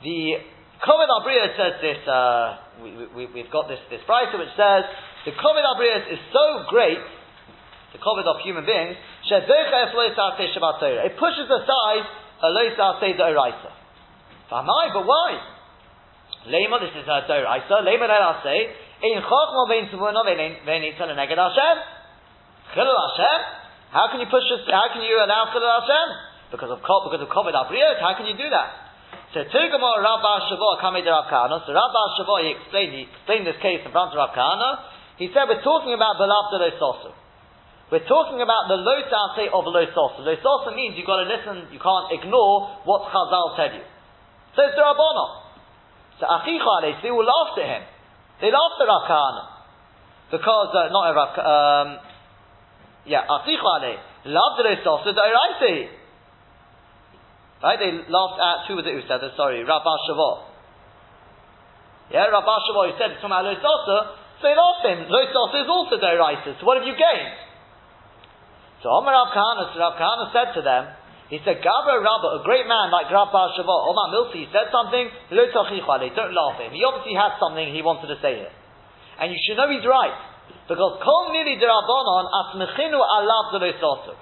The 0.00 0.53
Kovid 0.82 1.06
Abriya 1.06 1.54
says 1.56 1.74
this, 1.80 2.00
uh, 2.08 2.56
we, 2.82 3.26
we, 3.30 3.42
have 3.42 3.52
got 3.52 3.68
this, 3.68 3.78
this 3.90 4.00
writer 4.08 4.38
which 4.38 4.50
says, 4.58 4.84
the 5.24 5.32
Kovid 5.32 5.62
Abriya 5.62 6.10
is 6.10 6.18
so 6.34 6.64
great, 6.68 6.98
the 7.94 8.00
Kovid 8.02 8.26
of 8.26 8.42
human 8.42 8.66
beings, 8.66 8.96
it 9.30 9.46
pushes 11.16 11.48
aside 11.48 12.04
a 12.42 12.48
loisa 12.52 13.00
say 13.00 13.16
the 13.16 13.24
oraisa. 13.24 13.72
Famai, 14.50 14.92
but 14.92 15.06
why? 15.06 15.40
Lema, 16.46 16.76
this 16.80 16.92
is 16.92 17.08
a 17.08 17.24
doraisa. 17.24 17.80
Lema 17.80 18.42
say, 18.42 18.68
in 19.02 19.22
chachma 19.22 19.68
vein 19.68 19.88
tzvuna 19.88 20.24
vein 20.24 20.82
itzal 20.92 21.08
neged 21.16 21.38
Hashem. 21.40 21.76
Chilul 22.76 22.92
Hashem. 22.92 23.40
How 23.92 24.08
can 24.10 24.20
you 24.20 24.26
push 24.26 24.44
this? 24.50 24.66
How 24.68 24.92
can 24.92 25.02
you 25.02 25.16
allow 25.16 25.48
chilul 25.54 25.80
Hashem? 25.80 26.08
Because 26.50 26.70
of 26.70 26.80
because 26.84 27.22
of 27.22 27.28
Kovid 27.32 27.54
Abriya, 27.54 28.00
how 28.00 28.14
can 28.16 28.26
you 28.26 28.36
do 28.36 28.50
that? 28.50 28.83
So 29.34 29.42
Tirgamor 29.42 29.98
Rabba 29.98 30.46
Shavua 30.46 30.78
Kamei 30.78 31.02
Rav 31.02 31.26
Kahana. 31.26 31.58
So 31.66 31.74
Rabba 31.74 32.02
Shavua 32.14 32.46
he 32.46 32.54
explained 32.54 32.94
he 32.94 33.02
explained 33.10 33.46
this 33.50 33.58
case 33.58 33.82
in 33.82 33.90
front 33.90 34.14
of 34.14 34.22
Rav 34.22 34.30
Kahana. 34.30 34.86
He 35.18 35.26
said 35.34 35.50
we're 35.50 35.62
talking 35.66 35.90
about 35.90 36.22
Belav 36.22 36.54
de 36.54 36.70
Sosu. 36.78 37.10
We're 37.90 38.06
talking 38.06 38.40
about 38.40 38.66
the 38.66 38.78
low 38.80 38.98
say 39.36 39.50
of. 39.50 39.66
Low 39.66 39.86
sosa 39.86 40.74
means 40.74 40.96
you've 40.96 41.06
got 41.06 41.22
to 41.22 41.28
listen, 41.28 41.68
you 41.70 41.78
can't 41.78 42.08
ignore 42.10 42.80
what 42.82 43.10
Chazal 43.12 43.54
tell 43.54 43.70
you. 43.74 43.84
So 44.56 44.66
it's 44.66 44.74
the 44.74 44.82
Rabbanah. 44.82 45.28
So 46.18 46.26
Achicha 46.26 47.02
they 47.02 47.10
all 47.10 47.22
laughed 47.26 47.58
at 47.60 47.68
him. 47.68 47.82
They 48.40 48.50
laughed 48.50 48.80
at 48.80 48.88
Rav 48.88 49.04
Kahana. 49.06 49.44
Because, 50.30 50.70
uh, 50.74 50.88
not 50.90 51.12
Rav, 51.12 51.30
um, 51.38 51.88
yeah, 53.04 53.26
Achicha 53.28 53.98
loved 54.26 54.58
the 54.58 54.74
Sosa, 54.82 55.12
the 55.12 55.22
Right? 57.64 57.80
They 57.80 57.96
laughed 58.12 58.36
at, 58.36 58.68
who 58.68 58.76
was 58.76 58.84
it 58.84 58.92
who 58.92 59.00
said 59.08 59.24
this? 59.24 59.32
Sorry, 59.40 59.64
Rabbi 59.64 59.94
Shavot. 60.04 60.52
Yeah, 62.12 62.28
Rabbi 62.28 62.56
Shavot, 62.68 62.92
who 62.92 62.94
said 63.00 63.16
it's 63.16 63.24
from 63.24 63.32
Lo 63.32 63.56
Sosa, 63.56 63.96
so 64.36 64.42
they 64.44 64.52
laughed 64.52 64.84
at 64.84 64.92
him. 64.92 65.08
Lo 65.08 65.24
Sosa 65.32 65.64
is 65.64 65.68
also 65.72 65.96
Doraisa, 65.96 66.60
so 66.60 66.62
what 66.68 66.76
have 66.76 66.84
you 66.84 66.92
gained? 66.92 67.40
So 68.84 68.92
Omar 68.92 69.16
Rav 69.16 69.32
Kahana, 69.32 69.72
so 69.72 69.80
Rav 69.80 69.96
Kahana 69.96 70.28
said 70.36 70.52
to 70.52 70.60
them, 70.60 70.92
he 71.32 71.40
said, 71.40 71.64
Gabra 71.64 72.04
Rabba, 72.04 72.36
a 72.36 72.40
great 72.44 72.68
man 72.68 72.92
like 72.92 73.08
Rabba 73.08 73.56
Shavot, 73.56 73.80
Omar 73.88 74.12
Milsi, 74.12 74.44
he 74.44 74.48
said 74.52 74.68
something, 74.68 75.08
Lo 75.32 75.48
don't 75.48 76.36
laugh 76.36 76.60
at 76.60 76.68
him. 76.68 76.76
He 76.76 76.84
obviously 76.84 77.16
had 77.16 77.40
something 77.40 77.64
he 77.64 77.80
wanted 77.80 78.12
to 78.12 78.20
say 78.20 78.44
here. 78.44 78.52
And 79.16 79.32
you 79.32 79.40
should 79.40 79.56
know 79.56 79.72
he's 79.72 79.88
right. 79.88 80.12
Because 80.68 81.00
Kol 81.00 81.32
Mili 81.32 81.56
Derabonon 81.56 82.28
Asmechinu 82.28 83.00
Alav 83.00 83.56
Lo 83.56 84.16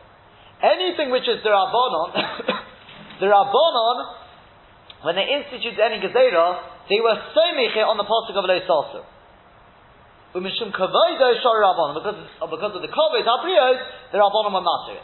Anything 0.63 1.11
which 1.11 1.27
is 1.27 1.43
Derabonon, 1.43 2.15
the 3.23 3.31
Rabbanon, 3.31 3.97
when 5.07 5.14
they 5.14 5.31
instituted 5.31 5.79
any 5.79 6.02
Gezerah, 6.02 6.91
they 6.91 6.99
were 6.99 7.14
so 7.31 7.45
mechir 7.55 7.87
on 7.87 7.95
the 7.95 8.02
pasuk 8.02 8.35
of 8.35 8.43
Leisasu. 8.50 9.07
Umishum 10.35 10.75
kavoido 10.75 11.31
shor 11.38 11.62
Rabbanon, 11.62 12.02
because 12.02 12.19
uh, 12.43 12.50
because 12.50 12.75
of 12.75 12.83
the 12.83 12.91
kavod 12.91 13.23
abrios, 13.23 13.79
the 14.11 14.19
Rabbanon 14.19 14.50
were 14.50 14.67
matter 14.67 14.99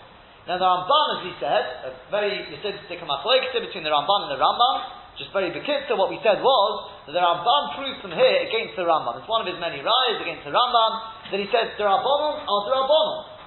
Now 0.50 0.58
the 0.58 0.66
Ramban, 0.66 1.06
as 1.14 1.20
we 1.30 1.32
said, 1.38 1.62
a 1.86 1.90
very 2.10 2.42
Yisodistic 2.50 2.98
between 2.98 3.84
the 3.86 3.94
Ramban 3.94 4.18
and 4.26 4.32
the 4.34 4.40
Rambam, 4.42 4.74
just 5.14 5.30
very 5.30 5.54
bekitza, 5.54 5.94
what 5.94 6.10
we 6.10 6.18
said 6.26 6.42
was 6.42 6.72
that 7.06 7.14
the 7.14 7.22
Ramban 7.22 7.62
proves 7.78 8.02
from 8.02 8.18
here 8.18 8.50
against 8.50 8.74
the 8.74 8.82
Rambam. 8.82 9.22
It's 9.22 9.30
one 9.30 9.46
of 9.46 9.46
his 9.46 9.62
many 9.62 9.78
rayas 9.78 10.18
against 10.18 10.42
the 10.42 10.50
Rambam 10.50 10.90
that 11.30 11.38
he 11.38 11.46
says 11.54 11.70
the 11.78 11.86
Rabbanon 11.86 12.34
are 12.42 12.62
the 12.66 12.74
Rabbanon 12.82 13.37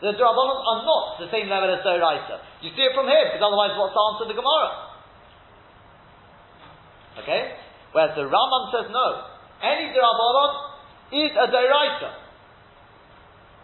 the 0.00 0.12
Drabanon 0.12 0.58
are 0.60 0.80
not 0.84 1.04
the 1.24 1.28
same 1.32 1.48
level 1.48 1.72
as 1.72 1.80
Doraisa. 1.80 2.36
You 2.60 2.68
see 2.76 2.84
it 2.84 2.92
from 2.92 3.08
here, 3.08 3.32
because 3.32 3.40
otherwise 3.40 3.72
what's 3.80 3.96
the 3.96 4.04
answer 4.12 4.24
to 4.28 4.30
the 4.32 4.36
Gemara? 4.36 4.68
Okay? 7.24 7.42
Whereas 7.96 8.12
the 8.12 8.28
Rambam 8.28 8.64
says 8.76 8.92
no. 8.92 9.08
Any 9.64 9.88
Drabanon 9.96 10.52
is 11.16 11.32
a 11.32 11.48
Doraisa. 11.48 12.10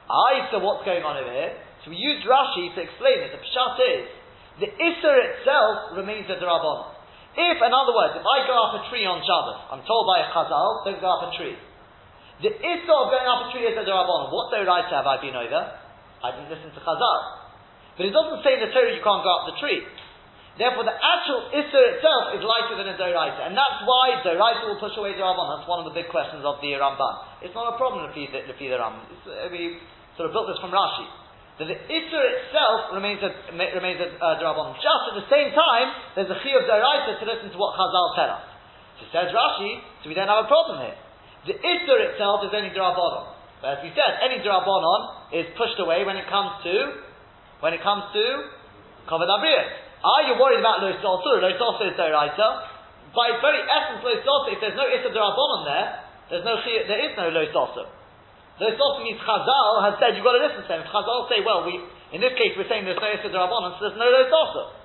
I, 0.08 0.48
so 0.48 0.64
what's 0.64 0.88
going 0.88 1.04
on 1.04 1.20
over 1.20 1.28
here? 1.28 1.52
So 1.84 1.92
we 1.92 2.00
use 2.00 2.24
Rashi 2.24 2.72
to 2.72 2.80
explain 2.80 3.28
it. 3.28 3.36
The 3.36 3.42
Pshat 3.44 3.76
is, 3.80 4.04
the 4.64 4.70
Isser 4.72 5.16
itself 5.36 6.00
remains 6.00 6.32
a 6.32 6.40
Drabanon. 6.40 6.96
If, 7.36 7.60
in 7.60 7.72
other 7.72 7.92
words, 7.92 8.16
if 8.16 8.24
I 8.24 8.44
go 8.48 8.56
up 8.56 8.72
a 8.76 8.82
tree 8.88 9.04
on 9.04 9.20
Shabbos, 9.20 9.68
I'm 9.72 9.84
told 9.84 10.04
by 10.08 10.24
a 10.24 10.28
Chazal, 10.32 10.84
don't 10.84 11.00
go 11.00 11.08
up 11.12 11.28
a 11.28 11.30
tree. 11.36 11.56
The 12.40 12.52
Isser 12.56 12.92
of 12.92 13.08
going 13.12 13.28
up 13.28 13.48
a 13.48 13.52
tree 13.52 13.68
is 13.68 13.76
a 13.76 13.84
Drabanon. 13.84 14.32
What 14.32 14.48
Doraisa 14.48 14.96
have 14.96 15.08
I 15.08 15.20
been 15.20 15.36
over? 15.36 15.81
I 16.22 16.34
didn't 16.38 16.50
listen 16.54 16.70
to 16.70 16.80
Chazal. 16.80 17.18
But 17.98 18.08
it 18.08 18.14
doesn't 18.14 18.40
say 18.46 18.56
in 18.56 18.62
the 18.64 18.70
Torah 18.72 18.94
you 18.94 19.04
can't 19.04 19.22
go 19.26 19.30
up 19.30 19.52
the 19.52 19.58
tree. 19.60 19.82
Therefore, 20.60 20.84
the 20.84 20.92
actual 20.92 21.48
Isser 21.48 21.96
itself 21.96 22.36
is 22.36 22.44
lighter 22.44 22.76
than 22.76 22.92
a 22.92 22.96
Doraita. 23.00 23.48
And 23.48 23.56
that's 23.56 23.88
why 23.88 24.20
Doraita 24.20 24.68
will 24.68 24.80
push 24.80 24.92
away 25.00 25.16
the 25.16 25.24
Ramban. 25.24 25.48
That's 25.48 25.68
one 25.68 25.80
of 25.80 25.88
the 25.88 25.96
big 25.96 26.12
questions 26.12 26.44
of 26.44 26.60
the 26.60 26.76
Ramban. 26.76 27.14
It's 27.40 27.56
not 27.56 27.72
a 27.72 27.76
problem 27.80 28.04
if 28.08 28.12
you 28.12 28.28
the, 28.28 28.44
the 28.44 28.54
Ramban. 28.76 29.00
Uh, 29.24 29.48
we 29.48 29.80
sort 30.20 30.28
of 30.28 30.36
built 30.36 30.52
this 30.52 30.60
from 30.60 30.68
Rashi. 30.68 31.08
That 31.56 31.72
the 31.72 31.78
Isser 31.88 32.24
itself 32.36 32.92
remains 32.92 33.24
a, 33.24 33.32
remains 33.52 34.00
a 34.04 34.12
uh, 34.20 34.44
Rabban. 34.44 34.76
Just 34.76 35.02
at 35.12 35.16
the 35.24 35.28
same 35.32 35.56
time, 35.56 35.88
there's 36.20 36.28
a 36.28 36.36
Chi 36.36 36.52
of 36.52 36.68
Doraita 36.68 37.16
to 37.16 37.24
listen 37.24 37.48
to 37.48 37.56
what 37.56 37.72
Chazal 37.72 38.06
tell 38.12 38.30
us. 38.36 38.44
So 39.00 39.02
says 39.08 39.32
Rashi, 39.32 39.80
so 40.04 40.12
we 40.12 40.16
don't 40.16 40.28
have 40.28 40.44
a 40.44 40.50
problem 40.52 40.84
here. 40.84 40.96
The 41.48 41.56
Isser 41.56 42.12
itself 42.12 42.44
is 42.44 42.52
only 42.52 42.76
Rabbanon. 42.76 43.41
But 43.62 43.78
as 43.78 43.81
we 43.87 43.95
said, 43.95 44.19
any 44.19 44.42
drabonon 44.42 45.31
is 45.31 45.47
pushed 45.54 45.78
away 45.78 46.02
when 46.02 46.19
it 46.19 46.26
comes 46.26 46.66
to 46.66 46.75
when 47.62 47.71
it 47.71 47.78
comes 47.78 48.11
to 48.11 48.25
kavod 49.07 49.31
Are 49.31 50.23
you 50.26 50.35
worried 50.35 50.59
about 50.59 50.83
lo 50.83 50.90
salsa? 50.99 51.38
Lo 51.38 51.50
salsa 51.54 51.87
is 51.87 51.95
deraisa. 51.95 52.49
By 53.14 53.31
its 53.31 53.38
very 53.38 53.62
essence, 53.62 54.02
lo 54.02 54.19
salsa. 54.19 54.49
If 54.50 54.59
there's 54.59 54.75
no 54.75 54.90
issa 54.90 55.14
drabonon 55.14 55.62
there, 55.62 55.88
there's 56.26 56.42
no 56.42 56.59
there 56.59 57.02
is 57.07 57.14
no 57.14 57.31
lo 57.31 57.47
salsa. 57.54 57.87
Lo 58.59 58.66
salsa 58.66 58.99
means 59.07 59.23
Chazal 59.23 59.75
has 59.87 59.95
said 60.02 60.19
you've 60.19 60.26
got 60.26 60.35
to 60.35 60.42
listen 60.42 60.66
to 60.66 60.69
them. 60.69 60.83
If 60.83 60.90
Chazal 60.90 61.31
say, 61.31 61.38
well, 61.47 61.62
we 61.62 61.78
in 62.11 62.19
this 62.19 62.35
case 62.35 62.59
we're 62.59 62.66
saying 62.66 62.83
there's 62.83 62.99
no 62.99 63.14
issa 63.14 63.31
drabonon, 63.31 63.78
so 63.78 63.87
there's 63.87 64.00
no 64.02 64.11
lo 64.11 64.26
salsa. 64.26 64.83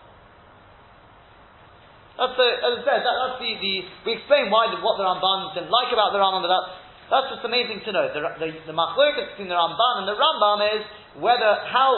That's 2.17 2.33
the, 2.33 2.49
as 2.49 2.73
I 2.77 2.81
said, 2.81 3.01
that, 3.05 3.13
that's 3.13 3.37
the, 3.37 3.51
the, 3.61 3.73
we 4.05 4.17
explain 4.17 4.49
why 4.49 4.73
the, 4.73 4.81
what 4.81 4.97
the 4.97 5.05
Ramban 5.05 5.53
didn't 5.53 5.69
like 5.69 5.93
about 5.93 6.09
the 6.09 6.17
Rambam, 6.17 6.41
but 6.41 6.49
that's 6.49 6.86
that's 7.07 7.31
just 7.31 7.43
amazing 7.47 7.79
to 7.87 7.91
know. 7.95 8.11
The, 8.11 8.19
the, 8.35 8.47
the 8.67 8.75
between 8.75 9.47
the 9.47 9.55
Ramban 9.55 9.93
and 10.03 10.07
the 10.11 10.17
Rambam 10.19 10.59
is 10.75 10.83
whether, 11.23 11.51
how 11.71 11.91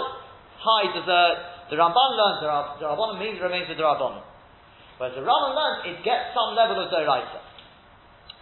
high 0.61 0.85
does 0.93 1.05
the, 1.05 1.23
the 1.73 1.77
Ramban 1.81 2.09
learn 2.13 2.35
the, 2.45 2.49
the 2.77 2.87
Rabbanon 2.93 3.17
means 3.17 3.41
remains 3.41 3.65
with 3.65 3.81
the 3.81 3.87
Rabbanon. 3.87 4.21
Whereas 5.01 5.17
the 5.17 5.25
Rambam 5.25 5.57
learns, 5.57 5.79
it 5.89 6.05
gets 6.05 6.29
some 6.37 6.53
level 6.53 6.77
of 6.77 6.93
Doraisa. 6.93 7.41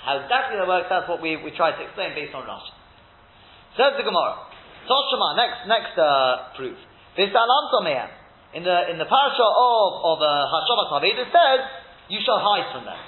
How 0.03 0.19
exactly 0.19 0.59
that 0.59 0.67
works, 0.67 0.91
that's 0.91 1.07
what 1.07 1.23
we, 1.23 1.39
we 1.39 1.55
try 1.55 1.71
to 1.71 1.81
explain 1.83 2.11
based 2.15 2.35
on 2.35 2.43
Rashi. 2.43 2.75
Says 3.79 3.95
the 3.95 4.03
Gemara. 4.03 4.47
Toshima, 4.87 5.35
next, 5.39 5.67
next 5.67 5.95
uh, 5.95 6.51
proof. 6.55 6.75
In 7.17 8.63
the, 8.63 8.77
in 8.89 8.97
the 8.97 9.05
parasha 9.05 9.47
of, 9.47 9.89
of 10.03 10.17
uh, 10.19 10.27
Hashavat 10.47 11.03
it 11.03 11.27
says, 11.31 11.59
you 12.07 12.19
shall 12.23 12.39
hide 12.39 12.71
from 12.71 12.85
them. 12.85 12.99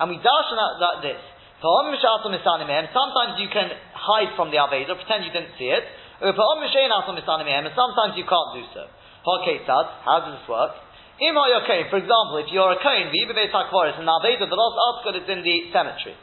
And 0.00 0.10
we 0.10 0.16
dash 0.16 0.48
on 0.52 0.56
that, 0.56 0.72
that 0.80 0.96
this. 1.04 1.20
Sometimes 1.66 3.42
you 3.42 3.50
can 3.50 3.74
hide 3.90 4.30
from 4.38 4.54
the 4.54 4.58
Aveda, 4.62 4.94
pretend 4.94 5.26
you 5.26 5.34
didn't 5.34 5.58
see 5.58 5.66
it. 5.66 5.82
And 6.22 6.30
sometimes 7.74 8.14
you 8.14 8.22
can't 8.22 8.50
do 8.54 8.62
so. 8.70 8.86
How 9.26 10.22
does 10.22 10.38
this 10.38 10.46
work? 10.46 10.78
For 11.18 11.98
example, 11.98 12.38
if 12.38 12.54
you're 12.54 12.70
a 12.70 12.78
kohen, 12.78 13.10
and 13.10 13.18
the 13.18 14.14
Aveda, 14.14 14.46
the 14.46 14.54
last 14.54 14.76
article 14.78 15.18
is 15.18 15.26
in 15.26 15.42
the 15.42 15.56
cemetery. 15.74 16.14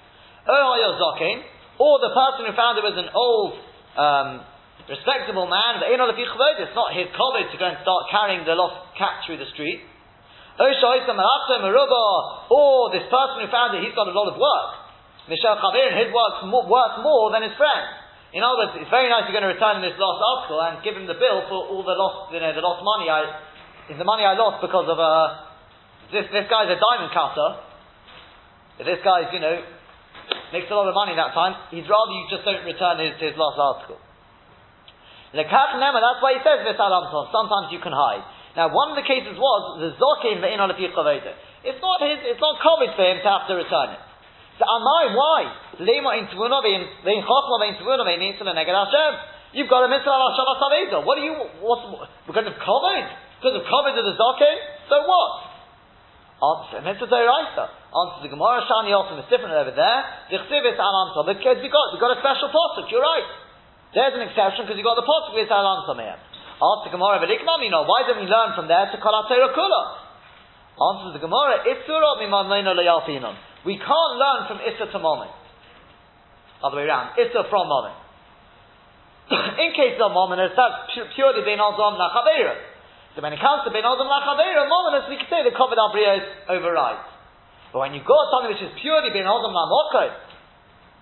Or 0.47 1.99
the 1.99 2.13
person 2.15 2.45
who 2.47 2.53
found 2.55 2.77
it 2.79 2.85
was 2.87 2.95
an 2.95 3.09
old, 3.11 3.59
um, 3.99 4.47
respectable 4.87 5.47
man, 5.47 5.83
it's 5.83 6.75
not 6.75 6.93
his 6.95 7.07
college 7.17 7.51
to 7.51 7.57
go 7.57 7.65
and 7.67 7.77
start 7.83 8.07
carrying 8.11 8.45
the 8.45 8.55
lost 8.55 8.95
cat 8.95 9.25
through 9.25 9.43
the 9.43 9.49
street. 9.51 9.81
Or 10.55 10.69
this 12.95 13.03
person 13.11 13.41
who 13.41 13.47
found 13.51 13.75
it, 13.75 13.83
he's 13.83 13.95
got 13.95 14.07
a 14.07 14.15
lot 14.15 14.31
of 14.31 14.37
work. 14.39 14.82
Michel 15.27 15.55
Chavir, 15.55 15.91
his 15.95 16.11
work's 16.11 16.43
worth 16.43 16.95
more 16.99 17.31
than 17.31 17.47
his 17.47 17.55
friend. 17.55 18.03
In 18.33 18.41
other 18.41 18.65
words, 18.65 18.73
it's 18.81 18.89
very 18.89 19.07
nice 19.13 19.29
you're 19.29 19.37
going 19.37 19.45
to 19.45 19.53
return 19.53 19.79
this 19.79 19.95
lost 19.95 20.19
article 20.19 20.59
and 20.65 20.81
give 20.81 20.97
him 20.97 21.05
the 21.05 21.15
bill 21.15 21.45
for 21.47 21.69
all 21.69 21.85
the 21.85 21.93
lost, 21.93 22.33
you 22.33 22.41
know, 22.41 22.49
the 22.49 22.65
lost 22.65 22.81
money 22.81 23.05
I, 23.07 23.29
is 23.93 23.97
the 24.01 24.07
money 24.09 24.25
I 24.25 24.33
lost 24.33 24.57
because 24.59 24.89
of, 24.89 24.97
uh, 24.97 25.53
this, 26.09 26.25
this 26.33 26.49
guy's 26.49 26.67
a 26.67 26.81
diamond 26.81 27.13
cutter. 27.13 27.49
This 28.81 28.99
guy's, 29.05 29.29
you 29.29 29.39
know, 29.39 29.61
makes 30.49 30.65
a 30.67 30.75
lot 30.75 30.89
of 30.89 30.97
money 30.97 31.13
that 31.13 31.31
time, 31.37 31.53
he'd 31.69 31.85
rather 31.85 32.13
you 32.13 32.25
just 32.25 32.41
don't 32.41 32.65
return 32.65 32.97
his, 32.99 33.13
his 33.21 33.37
lost 33.37 33.61
article. 33.61 34.01
Lekach 35.33 35.77
Nema, 35.81 35.97
that's 35.97 36.21
why 36.21 36.37
he 36.37 36.41
says 36.45 36.61
this 36.65 36.77
Sometimes 36.77 37.73
you 37.73 37.81
can 37.81 37.93
hide. 37.93 38.21
Now, 38.53 38.69
one 38.69 38.93
of 38.93 38.97
the 39.01 39.05
cases 39.05 39.33
was 39.33 39.61
the 39.81 39.97
zokim 39.97 40.45
ve'in 40.45 40.61
It's 41.65 41.81
not 41.81 41.97
his. 42.05 42.21
It's 42.21 42.41
not 42.41 42.61
common 42.61 42.93
for 42.93 43.01
him 43.01 43.17
to 43.17 43.29
have 43.33 43.49
to 43.49 43.57
return 43.57 43.97
it. 43.97 44.01
So, 44.59 44.63
Amai, 44.69 45.17
why? 45.17 45.39
In 45.81 46.25
tvuna 46.29 46.61
ve'in 46.61 47.21
chokma 47.25 47.55
ve'in 47.61 47.75
tvuna 47.81 48.05
ve'in 48.05 48.21
nitzah 48.21 48.45
neged. 48.45 49.17
You've 49.53 49.69
got 49.69 49.85
a 49.85 49.89
mitzvah 49.89 50.09
al 50.09 50.33
Hashem 50.33 50.47
Asaveda. 50.49 50.97
What 51.05 51.17
do 51.17 51.23
you? 51.25 51.33
What's 51.61 51.85
because 52.25 52.45
of 52.49 52.57
covid? 52.57 53.05
Because 53.37 53.55
of 53.57 53.63
covid 53.69 53.93
of 53.97 54.05
the 54.05 54.15
zokim? 54.17 54.55
So 54.89 54.97
what? 55.05 55.31
Answer 56.41 56.81
mitzvah 56.81 57.05
deraisa. 57.05 57.65
Answer 57.69 58.19
the 58.25 58.31
Gemara 58.33 58.65
Shani 58.65 58.89
also 58.93 59.13
is 59.21 59.29
different 59.29 59.53
over 59.53 59.73
there. 59.73 59.99
The 60.33 60.41
chsivis 60.49 60.77
alam 60.77 61.13
because 61.29 61.61
we 61.61 61.69
got 61.69 61.85
we 61.93 62.01
got 62.01 62.17
a 62.17 62.19
special 62.21 62.49
pasuk. 62.49 62.89
You're 62.89 63.05
right. 63.05 63.29
There's 63.93 64.17
an 64.17 64.25
exception 64.25 64.65
because 64.65 64.77
you 64.77 64.85
got 64.85 64.97
the 64.97 65.05
pasuk 65.05 65.37
with 65.37 65.49
Alan 65.53 65.85
Sameah. 65.85 66.17
Ask 66.57 66.89
the 66.89 66.93
Gemara, 66.93 67.21
but 67.21 67.29
you 67.29 67.69
know, 67.69 67.85
why 67.85 68.05
don't 68.05 68.21
we 68.21 68.29
learn 68.29 68.53
from 68.55 68.69
there 68.69 68.89
to 68.89 68.97
Kol 69.01 69.13
Kula? 69.29 69.81
Answers 70.73 71.13
the 71.13 71.21
Gemara, 71.21 71.61
Itzurot 71.61 72.21
mimadleino 72.21 72.73
leyalfinon. 72.73 73.37
We 73.63 73.79
can't 73.79 74.13
learn 74.19 74.41
from 74.51 74.59
Issa 74.59 74.91
to 74.91 74.99
Moment. 74.99 75.31
Other 76.63 76.77
way 76.79 76.87
around, 76.87 77.15
Issa 77.15 77.47
from 77.47 77.67
Moment. 77.67 77.95
In 79.63 79.71
case 79.71 79.95
of 80.03 80.11
Mominus, 80.11 80.51
that's 80.51 80.91
purely 81.15 81.47
Ben 81.47 81.59
Ozom 81.59 81.95
Lachaveira. 81.95 82.59
So 83.15 83.23
when 83.23 83.31
it 83.31 83.39
comes 83.39 83.63
to 83.63 83.71
Ben 83.71 83.87
Ozom 83.87 84.07
Lachaveira, 84.07 84.67
Mominus, 84.67 85.07
we 85.07 85.15
can 85.15 85.27
say 85.31 85.47
the 85.47 85.55
Abriya 85.55 86.11
is 86.19 86.25
overrides. 86.51 87.07
But 87.71 87.79
when 87.87 87.91
you've 87.95 88.07
got 88.07 88.29
something 88.35 88.51
which 88.51 88.63
is 88.63 88.73
purely 88.83 89.15
Ben 89.15 89.23
Ozom 89.23 89.55
Lamokoi, 89.55 90.11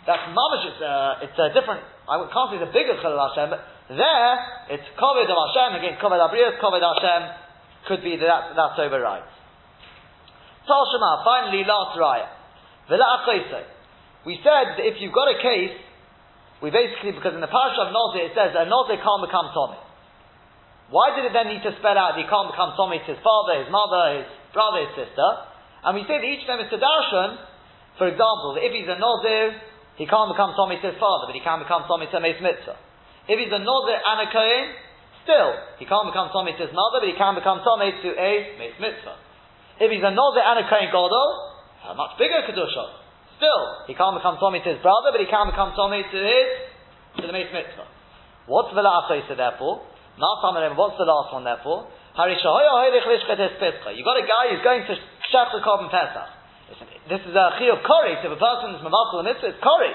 that's 0.06 0.26
mamish, 0.34 0.66
it's 0.70 0.82
a, 0.82 0.94
it's 1.26 1.38
a 1.38 1.48
different, 1.54 1.82
I 2.10 2.18
can't 2.26 2.50
say 2.50 2.58
the 2.58 2.74
bigger 2.74 2.98
Chilul 2.98 3.22
Hashem, 3.22 3.54
but 3.54 3.62
there, 3.90 4.34
it's 4.74 4.88
Kovid 4.98 5.30
of 5.30 5.38
Hashem, 5.38 5.78
again, 5.78 6.02
Kovid 6.02 6.18
Abriyas, 6.18 6.58
Kovid 6.58 6.82
Hashem, 6.82 7.22
could 7.86 8.02
be 8.02 8.18
that 8.18 8.54
that's 8.58 8.78
overrides. 8.82 9.30
Tal 10.66 10.86
Shema, 10.90 11.26
finally, 11.26 11.66
last 11.66 11.98
raya. 11.98 12.41
We 14.26 14.38
said 14.44 14.66
that 14.78 14.84
if 14.84 15.00
you've 15.00 15.16
got 15.16 15.32
a 15.32 15.40
case, 15.40 15.78
we 16.62 16.70
basically, 16.70 17.18
because 17.18 17.34
in 17.34 17.42
the 17.42 17.50
parasha 17.50 17.88
of 17.88 17.96
Nozir 17.96 18.30
it 18.30 18.34
says 18.38 18.54
a 18.54 18.70
Nozir 18.70 19.02
can't 19.02 19.24
become 19.26 19.50
Tommy. 19.50 19.82
Why 20.94 21.16
did 21.16 21.26
it 21.26 21.34
then 21.34 21.48
need 21.50 21.64
to 21.64 21.74
spell 21.80 21.96
out 21.98 22.14
that 22.14 22.22
he 22.22 22.28
can't 22.28 22.52
become 22.52 22.76
Tommy 22.78 23.00
to 23.02 23.10
his 23.16 23.22
father, 23.24 23.64
his 23.64 23.72
mother, 23.72 24.22
his 24.22 24.30
brother, 24.54 24.86
his 24.86 24.94
sister? 25.08 25.28
And 25.88 25.98
we 25.98 26.06
say 26.06 26.22
that 26.22 26.28
each 26.28 26.46
of 26.46 26.52
them 26.52 26.62
is 26.62 26.70
to 26.70 26.78
darshan, 26.78 27.40
for 27.98 28.12
example, 28.12 28.60
if 28.60 28.70
he's 28.76 28.86
a 28.86 29.00
Nozir, 29.00 29.58
he 29.98 30.06
can't 30.06 30.30
become 30.30 30.54
Tommy 30.54 30.78
to 30.84 30.88
his 30.94 31.00
father, 31.02 31.32
but 31.32 31.36
he 31.36 31.42
can 31.42 31.64
become 31.64 31.88
Tommy 31.90 32.12
to 32.12 32.18
Meis 32.22 32.38
Mitzvah. 32.44 32.78
If 33.26 33.38
he's 33.38 33.54
a 33.54 33.62
Nozer 33.62 33.98
and 33.98 34.18
a 34.26 34.28
Kohen, 34.30 34.66
still, 35.24 35.52
he 35.78 35.86
can't 35.86 36.08
become 36.10 36.30
Tommy 36.34 36.54
to 36.58 36.64
his 36.66 36.74
mother, 36.74 37.02
but 37.02 37.10
he 37.10 37.18
can 37.18 37.34
become 37.38 37.62
Tommy 37.66 37.94
to 37.94 38.10
a 38.14 38.32
Meis 38.58 38.78
Mitzvah. 38.78 39.18
If 39.82 39.90
he's 39.90 40.04
a 40.06 40.14
Nozer 40.14 40.44
and 40.44 40.62
a 40.62 40.66
Kohen 40.70 40.90
Godel, 40.94 41.51
a 41.88 41.96
much 41.96 42.18
bigger 42.18 42.46
Kedusha. 42.46 42.86
Still, 43.42 43.90
he 43.90 43.98
can't 43.98 44.14
become 44.14 44.38
Tommy 44.38 44.62
to 44.62 44.70
his 44.70 44.82
brother, 44.86 45.10
but 45.10 45.18
he 45.18 45.26
can 45.26 45.50
become 45.50 45.74
Tommy 45.74 46.06
to 46.06 46.20
his, 46.22 46.50
to 47.18 47.26
the 47.26 47.34
Meis 47.34 47.50
Mitzvah. 47.50 47.90
What's 48.46 48.70
the 48.74 48.86
last 48.86 49.10
therefore? 49.10 49.82
What's 50.22 50.98
the 50.98 51.10
last 51.10 51.34
one 51.34 51.44
therefore? 51.44 51.90
You 52.12 52.36
got 54.06 54.18
a 54.20 54.28
guy 54.28 54.44
who's 54.52 54.62
going 54.62 54.84
to 54.86 54.94
the 54.94 55.62
Korban 55.64 55.90
Pesach. 55.90 56.30
This 57.10 57.24
is 57.26 57.34
a 57.34 57.58
chi 57.58 57.66
of 57.72 57.82
kori. 57.84 58.14
If 58.20 58.30
a 58.30 58.38
person 58.38 58.76
is 58.78 58.82
mavakal 58.86 59.20
a 59.20 59.24
mitzvah, 59.24 59.58
it's 59.58 59.64
kori. 59.64 59.92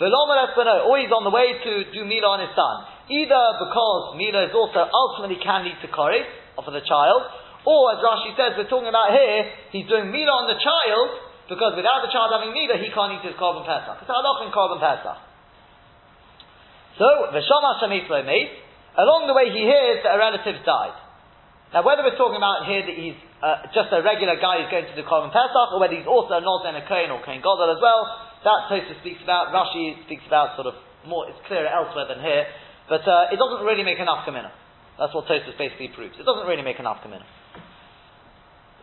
Or 0.00 0.98
he's 0.98 1.12
on 1.14 1.22
the 1.22 1.30
way 1.30 1.54
to 1.62 1.72
do 1.94 2.04
mila 2.04 2.34
on 2.34 2.40
his 2.42 2.50
son. 2.58 2.84
Either 3.06 3.42
because 3.62 4.18
mila 4.18 4.50
is 4.50 4.54
also 4.56 4.88
ultimately 4.90 5.38
can 5.38 5.64
lead 5.64 5.78
to 5.84 5.88
kori, 5.92 6.26
or 6.58 6.64
for 6.64 6.72
the 6.72 6.82
child, 6.82 7.22
or 7.64 7.96
as 7.96 7.98
Rashi 8.04 8.36
says, 8.36 8.56
we're 8.60 8.68
talking 8.68 8.92
about 8.92 9.12
here, 9.12 9.48
he's 9.72 9.88
doing 9.88 10.12
mila 10.12 10.44
on 10.44 10.46
the 10.52 10.60
child, 10.60 11.08
because 11.48 11.76
without 11.76 12.04
the 12.04 12.12
child 12.12 12.32
having 12.32 12.52
mila, 12.52 12.76
he 12.76 12.92
can't 12.92 13.16
eat 13.16 13.24
his 13.24 13.36
korban 13.40 13.64
pesach. 13.64 14.04
It's 14.04 14.08
halach 14.08 14.44
in 14.44 14.52
korban 14.52 14.80
pesach. 14.80 15.18
So, 17.00 17.08
v'shama 17.32 17.80
shemitlo 17.80 18.24
made, 18.24 18.52
along 19.00 19.26
the 19.26 19.34
way 19.34 19.50
he 19.50 19.64
hears 19.64 20.04
that 20.04 20.14
a 20.14 20.18
relative 20.20 20.60
died. 20.62 20.96
Now, 21.74 21.82
whether 21.82 22.06
we're 22.06 22.14
talking 22.14 22.38
about 22.38 22.70
here 22.70 22.86
that 22.86 22.94
he's 22.94 23.18
uh, 23.42 23.66
just 23.74 23.90
a 23.90 23.98
regular 23.98 24.38
guy 24.38 24.62
who's 24.62 24.70
going 24.70 24.86
to 24.86 24.94
do 24.94 25.02
Korban 25.02 25.34
Pesach, 25.34 25.74
or 25.74 25.82
whether 25.82 25.98
he's 25.98 26.06
also 26.06 26.38
a 26.38 26.42
Noz 26.44 26.62
and 26.70 26.78
a 26.78 26.86
Kohen 26.86 27.10
or 27.10 27.18
Kohen 27.26 27.42
Gadol 27.42 27.66
as 27.74 27.82
well, 27.82 28.06
that 28.46 28.70
Tosfos 28.70 28.94
speaks 29.02 29.18
about. 29.26 29.50
Rashi 29.50 29.98
speaks 30.06 30.22
about 30.30 30.54
sort 30.54 30.70
of 30.70 30.78
more. 31.02 31.26
It's 31.26 31.40
clearer 31.50 31.66
elsewhere 31.66 32.06
than 32.06 32.22
here, 32.22 32.46
but 32.86 33.02
uh, 33.02 33.34
it 33.34 33.42
doesn't 33.42 33.66
really 33.66 33.82
make 33.82 33.98
enough 33.98 34.22
kamina. 34.22 34.54
That's 35.02 35.10
what 35.10 35.26
Tosfos 35.26 35.58
basically 35.58 35.90
proves. 35.90 36.14
It 36.14 36.22
doesn't 36.22 36.46
really 36.46 36.62
make 36.62 36.78
enough 36.78 37.02
kamina. 37.02 37.26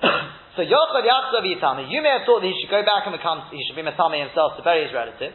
so 0.57 0.61
Yochad 0.65 1.05
Yachzav 1.05 1.45
Yitami, 1.45 1.93
you 1.93 2.01
may 2.01 2.09
have 2.17 2.25
thought 2.25 2.41
that 2.41 2.49
he 2.49 2.57
should 2.57 2.73
go 2.73 2.81
back 2.81 3.05
and 3.05 3.13
become, 3.13 3.45
he 3.53 3.61
should 3.65 3.77
be 3.77 3.85
Matami 3.85 4.25
himself 4.25 4.57
to 4.57 4.65
bury 4.65 4.89
his 4.89 4.93
relative. 4.93 5.33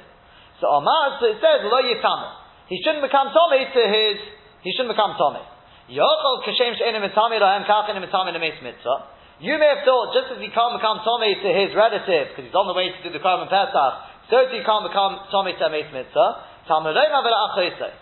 So 0.58 0.66
Omar, 0.66 1.22
so 1.22 1.30
it 1.30 1.38
says, 1.38 1.62
Lo 1.62 1.78
Yitami. 1.78 2.30
He 2.66 2.82
shouldn't 2.82 3.06
become 3.06 3.30
Tommy 3.30 3.62
to 3.62 3.82
his, 3.86 4.18
he 4.66 4.74
shouldn't 4.74 4.90
become 4.90 5.14
Tommy. 5.14 5.44
Yochel 5.86 6.42
kashem 6.42 6.74
she'enim 6.74 6.98
mitami 7.06 7.38
lahem 7.38 7.62
kachin 7.62 7.94
mitami 8.02 8.34
lemeis 8.34 8.58
mitzvah. 8.58 9.14
You 9.38 9.54
may 9.60 9.68
have 9.70 9.84
thought, 9.86 10.16
just 10.16 10.34
as 10.34 10.38
he 10.42 10.50
can't 10.50 10.74
become 10.74 11.04
Tommy 11.06 11.36
to 11.38 11.48
his 11.52 11.70
relative, 11.76 12.32
because 12.32 12.48
he's 12.48 12.56
on 12.56 12.66
the 12.66 12.74
way 12.74 12.90
to 12.90 12.98
do 13.04 13.12
the 13.12 13.22
Korban 13.22 13.46
Pesach, 13.52 13.94
so 14.32 14.48
he 14.50 14.64
can't 14.64 14.82
become 14.88 15.30
Tommy 15.30 15.54
to 15.54 15.70
Meis 15.70 15.86
Mitzvah, 15.92 16.66
Talmudayna 16.66 17.22
v'la 17.22 17.92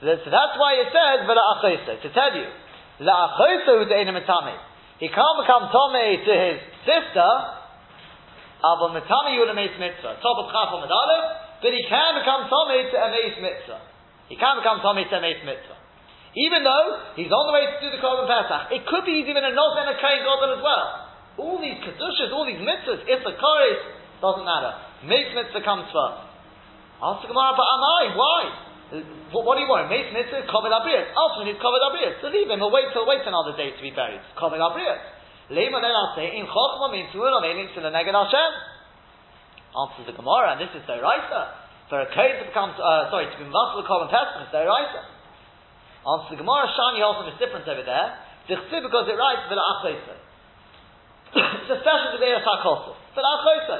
So 0.00 0.30
that's 0.32 0.56
why 0.56 0.80
it 0.80 0.88
says 0.88 1.28
Vela 1.28 1.44
v'la 1.60 2.00
to 2.00 2.08
tell 2.14 2.32
you, 2.32 2.48
la 3.04 3.36
achoyse 3.36 3.68
who's 3.68 3.88
the 3.90 4.14
mitami. 4.16 4.69
He 5.00 5.08
can't 5.08 5.38
become 5.40 5.72
Tommy 5.72 6.20
to 6.28 6.32
his 6.36 6.60
sister, 6.84 7.30
Meis 9.56 9.72
Mitzvah, 9.80 10.20
top 10.20 10.36
of 10.44 10.52
but 11.64 11.72
he 11.72 11.82
can 11.88 12.12
become 12.20 12.48
Tommy 12.52 12.84
to 12.84 12.96
a 13.00 13.08
Meis 13.08 13.36
Mitzvah. 13.40 13.80
He 14.28 14.36
can 14.36 14.60
become 14.60 14.84
Tommy 14.84 15.08
to 15.08 15.16
a 15.16 15.20
Meis 15.24 15.40
Mitzvah. 15.40 15.80
Even 16.36 16.62
though 16.62 17.16
he's 17.16 17.32
on 17.32 17.44
the 17.48 17.54
way 17.56 17.64
to 17.66 17.76
do 17.80 17.88
the 17.90 17.98
Korban 17.98 18.28
Pesach, 18.28 18.76
it 18.76 18.84
could 18.86 19.08
be 19.08 19.24
he's 19.24 19.28
even 19.32 19.42
a 19.42 19.50
Nos 19.56 19.74
and 19.80 19.88
a 19.88 19.96
Kain 19.98 20.20
Godel 20.22 20.60
as 20.60 20.62
well. 20.62 20.86
All 21.40 21.56
these 21.58 21.80
Kedushas, 21.80 22.30
all 22.30 22.44
these 22.44 22.60
mitzvahs, 22.60 23.02
if 23.08 23.24
the 23.24 23.34
Koris, 23.34 23.80
doesn't 24.20 24.44
matter. 24.44 24.76
Makes 25.08 25.32
mitzvah 25.32 25.64
comes 25.64 25.88
first. 25.88 26.28
Ask 27.00 27.24
the 27.24 27.32
Gemara, 27.32 27.56
but 27.56 27.64
am 27.64 27.82
I? 27.82 28.00
Why? 28.12 28.40
What, 28.90 29.46
what 29.46 29.54
do 29.54 29.62
you 29.62 29.70
want? 29.70 29.86
Makes 29.86 30.10
mitzvah, 30.10 30.50
Kovid 30.50 30.74
Abriyas. 30.74 31.14
Ultimately, 31.14 31.54
it's 31.54 31.62
Kovid 31.62 31.78
Abriyas. 31.78 32.18
So 32.18 32.26
leave 32.34 32.50
him, 32.50 32.58
he'll 32.58 32.74
wait 32.74 32.90
till 32.90 33.06
wait 33.06 33.22
another 33.22 33.54
day 33.54 33.70
to 33.70 33.82
be 33.82 33.94
buried. 33.94 34.18
Kovid 34.34 34.58
Abriyas. 34.58 34.98
Lema 35.50 35.78
then 35.82 35.94
I'll 35.94 36.14
say, 36.18 36.34
in 36.34 36.46
Chochma 36.46 36.90
min 36.90 37.06
Tzurah 37.14 37.42
meaning 37.42 37.70
to 37.74 37.80
the 37.82 37.90
Neged 37.90 38.14
Hashem. 38.14 38.50
Answers 39.70 40.06
the 40.10 40.16
Gemara, 40.18 40.58
and 40.58 40.60
this 40.62 40.74
is 40.74 40.82
the 40.86 40.98
Raisa. 40.98 41.42
For 41.86 42.02
a 42.02 42.08
code 42.10 42.38
to 42.42 42.44
become, 42.50 42.74
uh, 42.74 43.10
sorry, 43.10 43.30
to 43.30 43.36
be 43.38 43.46
muscle 43.46 43.86
Korban 43.86 44.10
Pesach 44.10 44.46
is 44.46 44.50
the 44.50 44.66
Raisa. 44.66 45.02
Answer 46.02 46.34
the 46.34 46.40
Gemara 46.42 46.66
Shani 46.70 47.02
also 47.02 47.30
is 47.30 47.38
different 47.38 47.66
over 47.70 47.86
there. 47.86 48.08
Dichsi 48.50 48.78
because 48.82 49.06
it 49.06 49.14
writes 49.14 49.46
Vila 49.46 49.62
Achosa. 49.78 50.14
It's 51.62 51.70
a 51.70 51.78
special 51.78 52.18
Gebeir 52.18 52.42
Sakosa. 52.42 52.98
Vila 53.14 53.30
Achosa. 53.38 53.78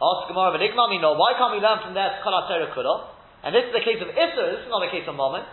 Ask 0.00 0.28
the 0.28 0.36
Gemara 0.36 0.56
V'Nigma 0.56 1.00
no. 1.00 1.16
Why 1.16 1.32
can't 1.36 1.52
we 1.56 1.60
learn 1.60 1.80
from 1.80 1.96
there 1.96 2.20
Kol 2.24 2.36
Kula? 2.48 3.19
And 3.42 3.56
this 3.56 3.64
is 3.68 3.72
the 3.72 3.84
case 3.84 4.00
of 4.04 4.08
Isser. 4.12 4.46
This 4.52 4.68
is 4.68 4.70
not 4.70 4.84
the 4.84 4.92
case 4.92 5.08
of 5.08 5.16
Moment. 5.16 5.48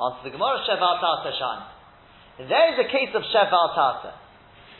Answer 0.00 0.26
the 0.26 0.34
Gemara 0.34 0.64
Sheval 0.66 0.96
Tata 0.98 1.30
Shani. 1.36 1.66
There 2.48 2.66
is 2.72 2.78
a 2.80 2.88
case 2.88 3.12
of 3.14 3.22
Sheval 3.30 3.76
Tata. 3.76 4.16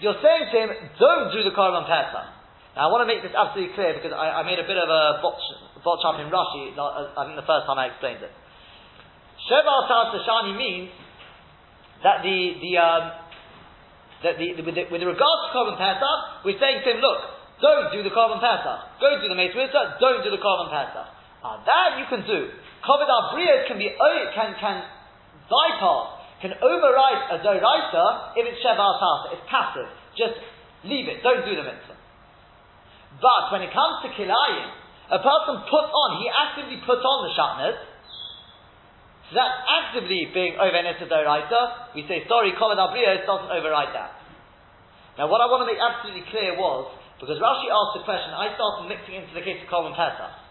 You're 0.00 0.18
saying 0.24 0.48
to 0.48 0.56
him, 0.56 0.70
don't 0.96 1.28
do 1.30 1.44
the 1.44 1.52
Korban 1.52 1.84
Pesach. 1.84 2.26
Now 2.74 2.88
I 2.88 2.90
want 2.90 3.04
to 3.04 3.10
make 3.10 3.20
this 3.20 3.36
absolutely 3.36 3.76
clear 3.76 3.92
because 3.94 4.16
I, 4.16 4.40
I 4.40 4.42
made 4.48 4.56
a 4.56 4.64
bit 4.64 4.80
of 4.80 4.88
a 4.88 5.20
botch, 5.20 5.44
botch 5.84 6.02
up 6.08 6.16
in 6.18 6.32
Rashi. 6.32 6.72
I 6.72 7.28
think 7.28 7.36
the 7.36 7.46
first 7.46 7.68
time 7.68 7.76
I 7.76 7.92
explained 7.92 8.24
it. 8.24 8.32
Sheval 9.44 9.86
Shani 10.24 10.56
means 10.56 10.90
that 12.02 12.24
the, 12.24 12.38
the, 12.64 12.72
um, 12.80 13.04
that 14.24 14.34
the, 14.40 14.56
the, 14.56 14.62
with, 14.64 14.74
the, 14.74 14.84
with 14.88 15.04
regard 15.04 15.36
to 15.44 15.48
Korban 15.52 15.76
Pesach, 15.76 16.48
we're 16.48 16.56
saying 16.56 16.80
to 16.80 16.96
him, 16.96 17.00
look, 17.04 17.20
don't 17.60 17.92
do 17.92 18.00
the 18.00 18.10
Korban 18.10 18.40
Pesach. 18.40 19.04
Go 19.04 19.20
do 19.20 19.28
the 19.28 19.36
Mitzvah, 19.36 20.00
don't 20.00 20.24
do 20.24 20.32
the 20.32 20.40
Korban 20.40 20.72
Pesach. 20.72 21.19
Ah, 21.40 21.62
that 21.64 21.96
you 21.96 22.06
can 22.12 22.22
do. 22.28 22.52
Kovid 22.84 23.08
Abriyas 23.08 23.68
can 23.68 23.78
be, 23.80 23.88
can, 24.36 24.52
can 24.60 24.76
bypass, 25.48 26.20
can 26.40 26.52
override 26.60 27.20
a 27.32 27.36
Doraita 27.40 28.36
if 28.36 28.44
it's 28.44 28.60
Sheval 28.60 29.00
Tasa. 29.00 29.36
It's 29.36 29.46
passive. 29.48 29.88
Just 30.16 30.36
leave 30.84 31.08
it, 31.08 31.22
don't 31.24 31.44
do 31.44 31.56
the 31.56 31.64
mitzvah. 31.64 31.96
But 33.20 33.52
when 33.52 33.60
it 33.64 33.72
comes 33.72 34.04
to 34.04 34.08
kilayim, 34.16 34.68
a 35.10 35.20
person 35.20 35.54
put 35.68 35.86
on, 35.90 36.08
he 36.22 36.26
actively 36.30 36.78
put 36.86 37.02
on 37.02 37.18
the 37.26 37.32
shatnez, 37.36 37.76
so 39.30 39.38
that's 39.38 39.62
actively 39.62 40.26
being 40.34 40.58
over 40.58 40.74
Nisa 40.74 41.06
We 41.94 42.02
say, 42.10 42.26
sorry, 42.26 42.50
Kovad 42.58 42.82
Abrios 42.82 43.22
doesn't 43.22 43.50
override 43.50 43.94
that. 43.94 44.18
Now, 45.18 45.30
what 45.30 45.38
I 45.38 45.46
want 45.46 45.62
to 45.62 45.68
make 45.70 45.78
absolutely 45.78 46.26
clear 46.34 46.58
was, 46.58 46.90
because 47.22 47.38
Rashi 47.38 47.70
asked 47.70 47.94
the 47.94 48.02
question, 48.02 48.34
I 48.34 48.50
started 48.58 48.90
mixing 48.90 49.22
into 49.22 49.30
the 49.30 49.44
case 49.46 49.62
of 49.62 49.70
Korban 49.70 49.94
Pesach. 49.94 50.49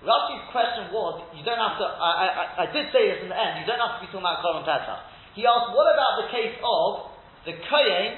Rashi's 0.00 0.44
question 0.48 0.88
was, 0.88 1.28
you 1.36 1.44
don't 1.44 1.60
have 1.60 1.76
to, 1.76 1.84
I, 1.84 2.10
I, 2.10 2.44
I, 2.64 2.66
did 2.72 2.88
say 2.88 3.04
this 3.12 3.20
in 3.20 3.28
the 3.28 3.36
end, 3.36 3.60
you 3.60 3.68
don't 3.68 3.80
have 3.80 4.00
to 4.00 4.00
be 4.00 4.08
talking 4.08 4.24
about 4.24 4.40
Korban 4.40 4.64
Pesach. 4.64 5.00
He 5.36 5.44
asked, 5.44 5.76
what 5.76 5.88
about 5.92 6.24
the 6.24 6.28
case 6.32 6.56
of 6.56 7.12
the 7.44 7.54
Kohen 7.68 8.10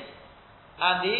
and 0.78 0.96
the 1.02 1.18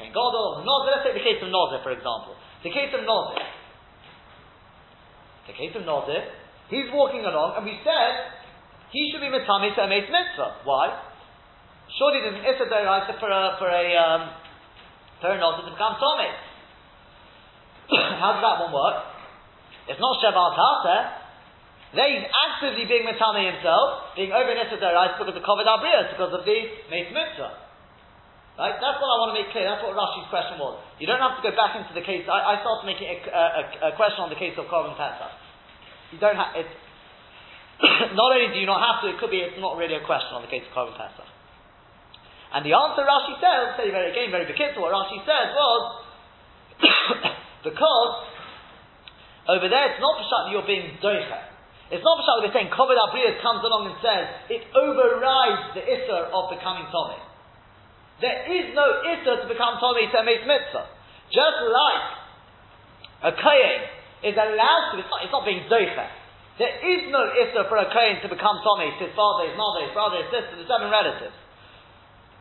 Kohen 0.00 0.12
Gadol, 0.16 0.64
Nozir, 0.64 0.88
let's 0.96 1.04
take 1.04 1.20
the 1.20 1.26
case 1.26 1.36
of 1.44 1.52
Nozir, 1.52 1.84
for 1.84 1.92
example. 1.92 2.32
The 2.64 2.72
case 2.72 2.88
of 2.96 3.04
Nozir. 3.04 3.44
The 5.52 5.56
case 5.56 5.76
of 5.76 5.84
Nozir, 5.84 6.24
He's 6.70 6.86
walking 6.94 7.26
along, 7.26 7.58
and 7.58 7.66
we 7.66 7.74
said 7.82 8.30
he 8.94 9.10
should 9.10 9.18
be 9.18 9.26
mitami 9.26 9.74
to 9.74 9.82
a 9.82 9.88
mitzvah. 9.90 10.62
Why? 10.62 10.94
Surely 11.98 12.22
there's 12.22 12.38
an 12.38 12.46
issa 12.46 12.70
for 13.18 13.26
a 13.26 13.58
for 13.58 13.66
a 13.66 13.84
um, 13.98 14.30
for 15.18 15.34
a 15.34 15.38
nota 15.42 15.66
to 15.66 15.74
become 15.74 15.98
tomei. 15.98 16.30
How 18.22 18.38
does 18.38 18.42
that 18.46 18.56
one 18.62 18.70
work? 18.70 19.09
It's 19.90 19.98
not 19.98 20.22
Shabbat. 20.22 20.54
There 21.90 22.06
he's 22.06 22.22
actively 22.22 22.86
being 22.86 23.02
mitami 23.02 23.50
himself, 23.50 24.14
being 24.14 24.30
over 24.30 24.54
deraisa 24.54 25.18
because 25.18 25.34
of 25.34 25.42
kovid 25.42 25.66
abrias, 25.66 26.14
because 26.14 26.30
of 26.30 26.46
the 26.46 26.58
mace 26.86 27.10
mitzvah. 27.10 27.50
Right? 28.54 28.76
That's 28.78 28.98
what 29.02 29.10
I 29.10 29.16
want 29.18 29.30
to 29.34 29.36
make 29.42 29.50
clear. 29.50 29.66
That's 29.66 29.82
what 29.82 29.98
Rashi's 29.98 30.28
question 30.30 30.60
was. 30.60 30.78
You 31.02 31.10
don't 31.10 31.18
have 31.18 31.34
to 31.34 31.42
go 31.42 31.50
back 31.56 31.74
into 31.74 31.90
the 31.96 32.04
case. 32.04 32.28
I, 32.30 32.54
I 32.54 32.62
started 32.62 32.86
making 32.86 33.08
a, 33.08 33.16
a, 33.32 33.62
a, 33.88 33.90
question 33.96 34.20
on 34.22 34.28
the 34.28 34.36
case 34.36 34.52
of 34.60 34.68
Korban 34.68 34.94
Pesach. 35.00 35.32
You 36.14 36.20
don't 36.20 36.36
have 36.36 36.52
it. 36.54 36.68
not 38.20 38.28
only 38.36 38.52
do 38.52 38.60
you 38.60 38.68
not 38.68 38.84
have 38.84 39.00
to, 39.02 39.10
it 39.10 39.16
could 39.16 39.32
be 39.32 39.40
it's 39.40 39.56
not 39.58 39.80
really 39.80 39.96
a 39.96 40.04
question 40.04 40.36
on 40.36 40.44
the 40.44 40.52
case 40.52 40.62
of 40.62 40.70
Korban 40.76 40.94
Pesach. 40.94 41.26
And 42.54 42.62
the 42.62 42.76
answer 42.76 43.02
Rashi 43.02 43.34
says, 43.40 43.80
say 43.80 43.88
very 43.90 44.12
again, 44.14 44.30
very 44.30 44.46
bekitzel, 44.46 44.84
what 44.84 44.94
Rashi 44.94 45.24
says 45.24 45.56
was 45.56 45.82
because 47.66 48.12
over 49.50 49.66
there 49.66 49.90
it's 49.90 50.02
not 50.02 50.14
pshat 50.22 50.40
that 50.46 50.52
you're 50.54 50.68
being 50.68 50.94
doicha. 51.02 51.40
It's 51.90 52.06
not 52.06 52.22
pshat 52.22 52.34
that 52.38 52.42
they're 52.46 52.56
saying 52.56 52.70
Kovid 52.70 52.94
Abriyas 52.94 53.42
comes 53.42 53.66
along 53.66 53.90
and 53.90 53.96
says 53.98 54.24
it 54.46 54.62
overrides 54.78 55.74
the 55.74 55.82
issa 55.82 56.30
of 56.30 56.54
becoming 56.54 56.86
Tomei. 56.94 57.18
There 58.22 58.40
is 58.46 58.70
no 58.78 58.86
issa 59.02 59.42
to 59.42 59.46
become 59.50 59.82
Tomei 59.82 60.06
to 60.12 60.16
a 60.22 60.24
mitzvah. 60.24 60.86
Just 61.34 61.58
like 61.66 62.06
a 63.26 63.32
Kayin 63.34 63.82
is 64.22 64.36
allowed 64.36 64.84
to, 64.92 65.02
it's 65.02 65.10
not, 65.10 65.20
it's 65.24 65.34
not 65.34 65.44
being 65.44 65.64
doicha. 65.66 66.06
There 66.60 66.76
is 66.84 67.08
no 67.08 67.24
issa 67.32 67.72
for 67.72 67.80
a 67.80 67.88
kohen 67.88 68.20
to 68.20 68.28
become 68.28 68.60
Tommy 68.60 68.92
to 68.92 69.02
his 69.08 69.16
father, 69.16 69.48
his 69.48 69.56
mother, 69.56 69.80
his 69.88 69.96
brother, 69.96 70.20
his 70.20 70.28
sister, 70.28 70.60
the 70.60 70.68
seven 70.68 70.92
relatives. 70.92 71.32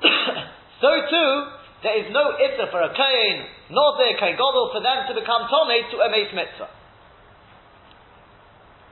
so 0.83 0.91
too, 1.07 1.31
there 1.87 1.95
is 2.03 2.11
no 2.11 2.35
issa 2.35 2.67
for 2.67 2.83
a 2.83 2.91
kohen, 2.91 3.37
nor 3.71 3.95
there 3.95 4.19
kohen 4.19 4.35
gadol, 4.35 4.75
for 4.75 4.83
them 4.83 5.07
to 5.07 5.15
become 5.15 5.47
Tommy 5.47 5.87
to 5.95 6.03
a 6.03 6.11
mitzvah. 6.11 6.67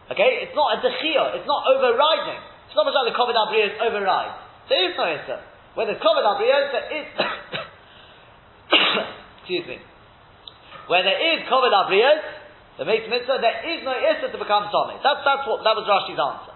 Okay, 0.07 0.47
it's 0.47 0.55
not 0.55 0.77
a 0.77 0.77
dechia, 0.79 1.35
it's 1.35 1.47
not 1.47 1.67
overriding. 1.67 2.39
It's 2.67 2.75
not 2.75 2.87
like 2.87 3.11
the 3.11 3.17
kovid 3.17 3.35
abriyas 3.35 3.75
override. 3.75 4.33
There 4.71 4.81
is 4.87 4.95
no 4.95 5.03
issa. 5.03 5.37
Where 5.75 5.87
the 5.87 5.99
kovid 5.99 6.23
abriyas, 6.23 6.71
there 6.75 6.87
is. 6.95 7.07
excuse 9.43 9.67
me. 9.67 9.77
Where 10.87 11.03
there 11.03 11.19
is 11.19 11.43
kovid 11.51 11.75
abriyas, 11.75 12.23
the 12.77 12.85
makes 12.85 13.09
mitzvah, 13.09 13.41
there 13.41 13.67
is 13.67 13.81
no 13.83 13.91
issa 13.91 14.31
to 14.31 14.37
become 14.37 14.69
Tomei. 14.69 15.01
That's, 15.01 15.25
that's 15.25 15.43
what, 15.49 15.65
that 15.65 15.73
was 15.73 15.89
Rashi's 15.89 16.21
answer. 16.21 16.53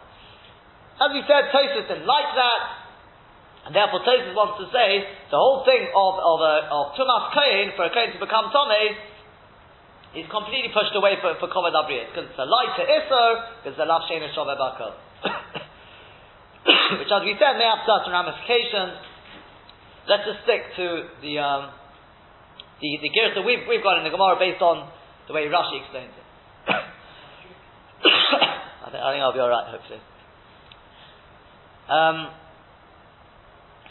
As 1.01 1.09
we 1.17 1.25
said, 1.25 1.49
Tosfos 1.49 1.89
didn't 1.89 2.05
like 2.05 2.29
that, 2.37 2.61
and 3.65 3.73
therefore 3.73 4.05
Tosfos 4.05 4.37
wants 4.37 4.61
to 4.61 4.69
say 4.69 5.01
the 5.33 5.39
whole 5.41 5.65
thing 5.65 5.89
of, 5.89 6.13
of, 6.21 6.39
a, 6.45 6.55
of 6.69 6.83
Tumas 6.93 7.33
for 7.73 7.89
a 7.89 7.91
Kohen 7.91 8.13
to 8.13 8.21
become 8.21 8.53
Tomei, 8.53 8.93
is 10.15 10.27
completely 10.27 10.71
pushed 10.75 10.91
away 10.91 11.15
for, 11.23 11.35
for 11.39 11.47
Kovad 11.47 11.71
Abriyat, 11.71 12.11
because 12.11 12.27
it's 12.27 12.39
a 12.39 12.43
light 12.43 12.75
to 12.75 12.83
Isser, 12.83 13.29
because 13.63 13.79
it's 13.79 13.83
a 13.83 13.87
Lav 13.87 14.03
Shena 14.11 14.27
Shaveh 14.35 14.59
Which, 16.99 17.07
as 17.07 17.23
we 17.23 17.39
said, 17.39 17.55
may 17.55 17.63
have 17.63 17.87
certain 17.87 18.11
ramifications. 18.11 18.99
Let's 20.11 20.27
just 20.27 20.43
stick 20.43 20.75
to 20.75 21.07
the, 21.23 21.39
um, 21.39 21.71
the, 22.83 22.99
the 23.07 23.09
gears 23.09 23.31
that 23.39 23.45
we've, 23.47 23.63
we've 23.69 23.83
got 23.83 23.97
in 23.99 24.03
the 24.03 24.11
Gemara 24.11 24.35
based 24.35 24.61
on 24.61 24.91
the 25.27 25.33
way 25.33 25.47
Rashi 25.47 25.79
explains 25.79 26.11
it. 26.11 26.27
I, 28.83 28.91
think, 28.91 28.99
I 28.99 29.07
think 29.15 29.23
I'll 29.23 29.31
be 29.31 29.39
alright, 29.39 29.71
hopefully. 29.71 30.01
Um, 31.87 32.35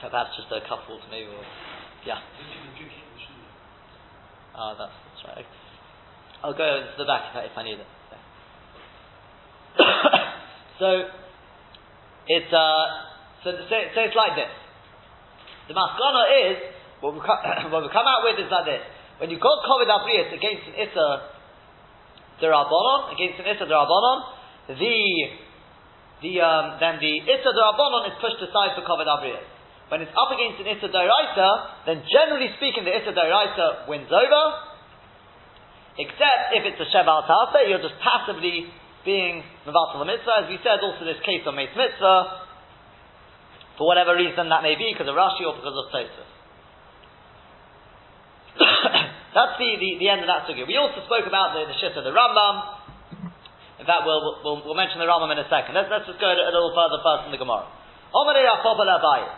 so 0.03 0.09
perhaps 0.13 0.37
just 0.37 0.53
a 0.53 0.61
couple 0.69 1.01
to 1.01 1.09
me, 1.09 1.25
or, 1.25 1.41
yeah. 2.05 2.21
Oh, 4.57 4.75
that's, 4.77 4.93
that's 4.93 5.25
right. 5.25 5.47
I'll 6.43 6.57
go 6.57 6.65
to 6.65 6.97
the 6.97 7.05
back 7.05 7.31
if 7.31 7.37
I, 7.37 7.43
if 7.53 7.57
I 7.57 7.63
need 7.65 7.77
it. 7.77 7.91
so, 10.81 10.89
it's, 12.27 12.53
uh, 12.53 12.85
so, 13.45 13.49
so 13.69 14.01
it's 14.01 14.17
like 14.17 14.35
this. 14.41 14.53
The 15.69 15.75
maskana 15.77 16.23
is, 16.49 16.57
what 17.05 17.13
we, 17.13 17.21
what 17.73 17.83
we 17.85 17.89
come 17.93 18.09
out 18.09 18.25
with 18.25 18.41
is 18.41 18.49
like 18.49 18.67
this. 18.67 18.83
When 19.21 19.29
you 19.29 19.37
got 19.37 19.61
Kovid 19.69 19.93
abrius 19.93 20.33
against 20.33 20.65
an 20.73 20.81
Issa 20.81 21.09
Derabonon, 22.41 23.13
against 23.13 23.37
an 23.45 23.47
Issa 23.53 23.69
Derabonon, 23.69 24.19
the, 24.81 24.97
the, 26.25 26.33
um, 26.41 26.81
then 26.81 26.97
the 27.05 27.15
Issa 27.29 27.51
Derabonon 27.53 28.09
is 28.09 28.17
pushed 28.17 28.41
aside 28.41 28.73
for 28.81 28.83
Kovid 28.89 29.13
abrius. 29.13 29.45
When 29.93 30.01
it's 30.01 30.15
up 30.17 30.33
against 30.33 30.63
an 30.65 30.73
Issa 30.73 30.89
Deraisa, 30.89 31.49
then 31.85 32.01
generally 32.09 32.49
speaking, 32.57 32.89
the 32.89 32.97
Issa 32.97 33.13
Deraisa 33.13 33.91
wins 33.91 34.09
over, 34.09 34.70
except 36.01 36.57
if 36.57 36.65
it's 36.65 36.81
a 36.81 36.89
Sheva 36.89 37.29
Tase, 37.29 37.69
you're 37.69 37.85
just 37.85 38.01
passively 38.01 38.73
being 39.05 39.45
Mavatal 39.65 40.05
Mitzvah, 40.05 40.45
as 40.45 40.47
we 40.49 40.59
said, 40.65 40.81
also 40.81 41.05
this 41.05 41.21
case 41.25 41.45
on 41.45 41.57
Mace 41.57 41.73
Mitzvah, 41.77 42.21
for 43.77 43.89
whatever 43.89 44.17
reason 44.17 44.49
that 44.53 44.61
may 44.61 44.77
be, 44.77 44.93
because 44.93 45.09
of 45.09 45.17
Rashi 45.17 45.45
or 45.45 45.57
because 45.57 45.73
of 45.73 45.89
Tosfos. 45.89 46.31
That's 49.37 49.57
the, 49.57 49.71
the, 49.79 49.91
the, 50.03 50.09
end 50.11 50.21
of 50.21 50.29
that 50.29 50.45
sugya. 50.45 50.67
We 50.67 50.77
also 50.77 51.01
spoke 51.07 51.25
about 51.25 51.57
the, 51.57 51.65
the 51.71 51.77
shit 51.81 51.97
of 51.97 52.05
the 52.05 52.13
Rambam. 52.13 52.77
In 53.81 53.87
fact, 53.89 54.05
we'll, 54.05 54.43
we'll, 54.45 54.61
we'll, 54.67 54.77
mention 54.77 55.01
the 55.01 55.09
Rambam 55.09 55.33
in 55.33 55.41
a 55.41 55.49
second. 55.49 55.73
Let's, 55.73 55.89
let's 55.89 56.05
just 56.05 56.21
go 56.21 56.29
a, 56.29 56.37
little 56.37 56.77
further 56.77 57.01
first 57.01 57.31
in 57.31 57.33
the 57.33 57.41
Gemara. 57.41 57.65
Omerei 58.13 58.45
Rav 58.45 58.61
Papa 58.61 58.85
Abaye. 58.85 59.29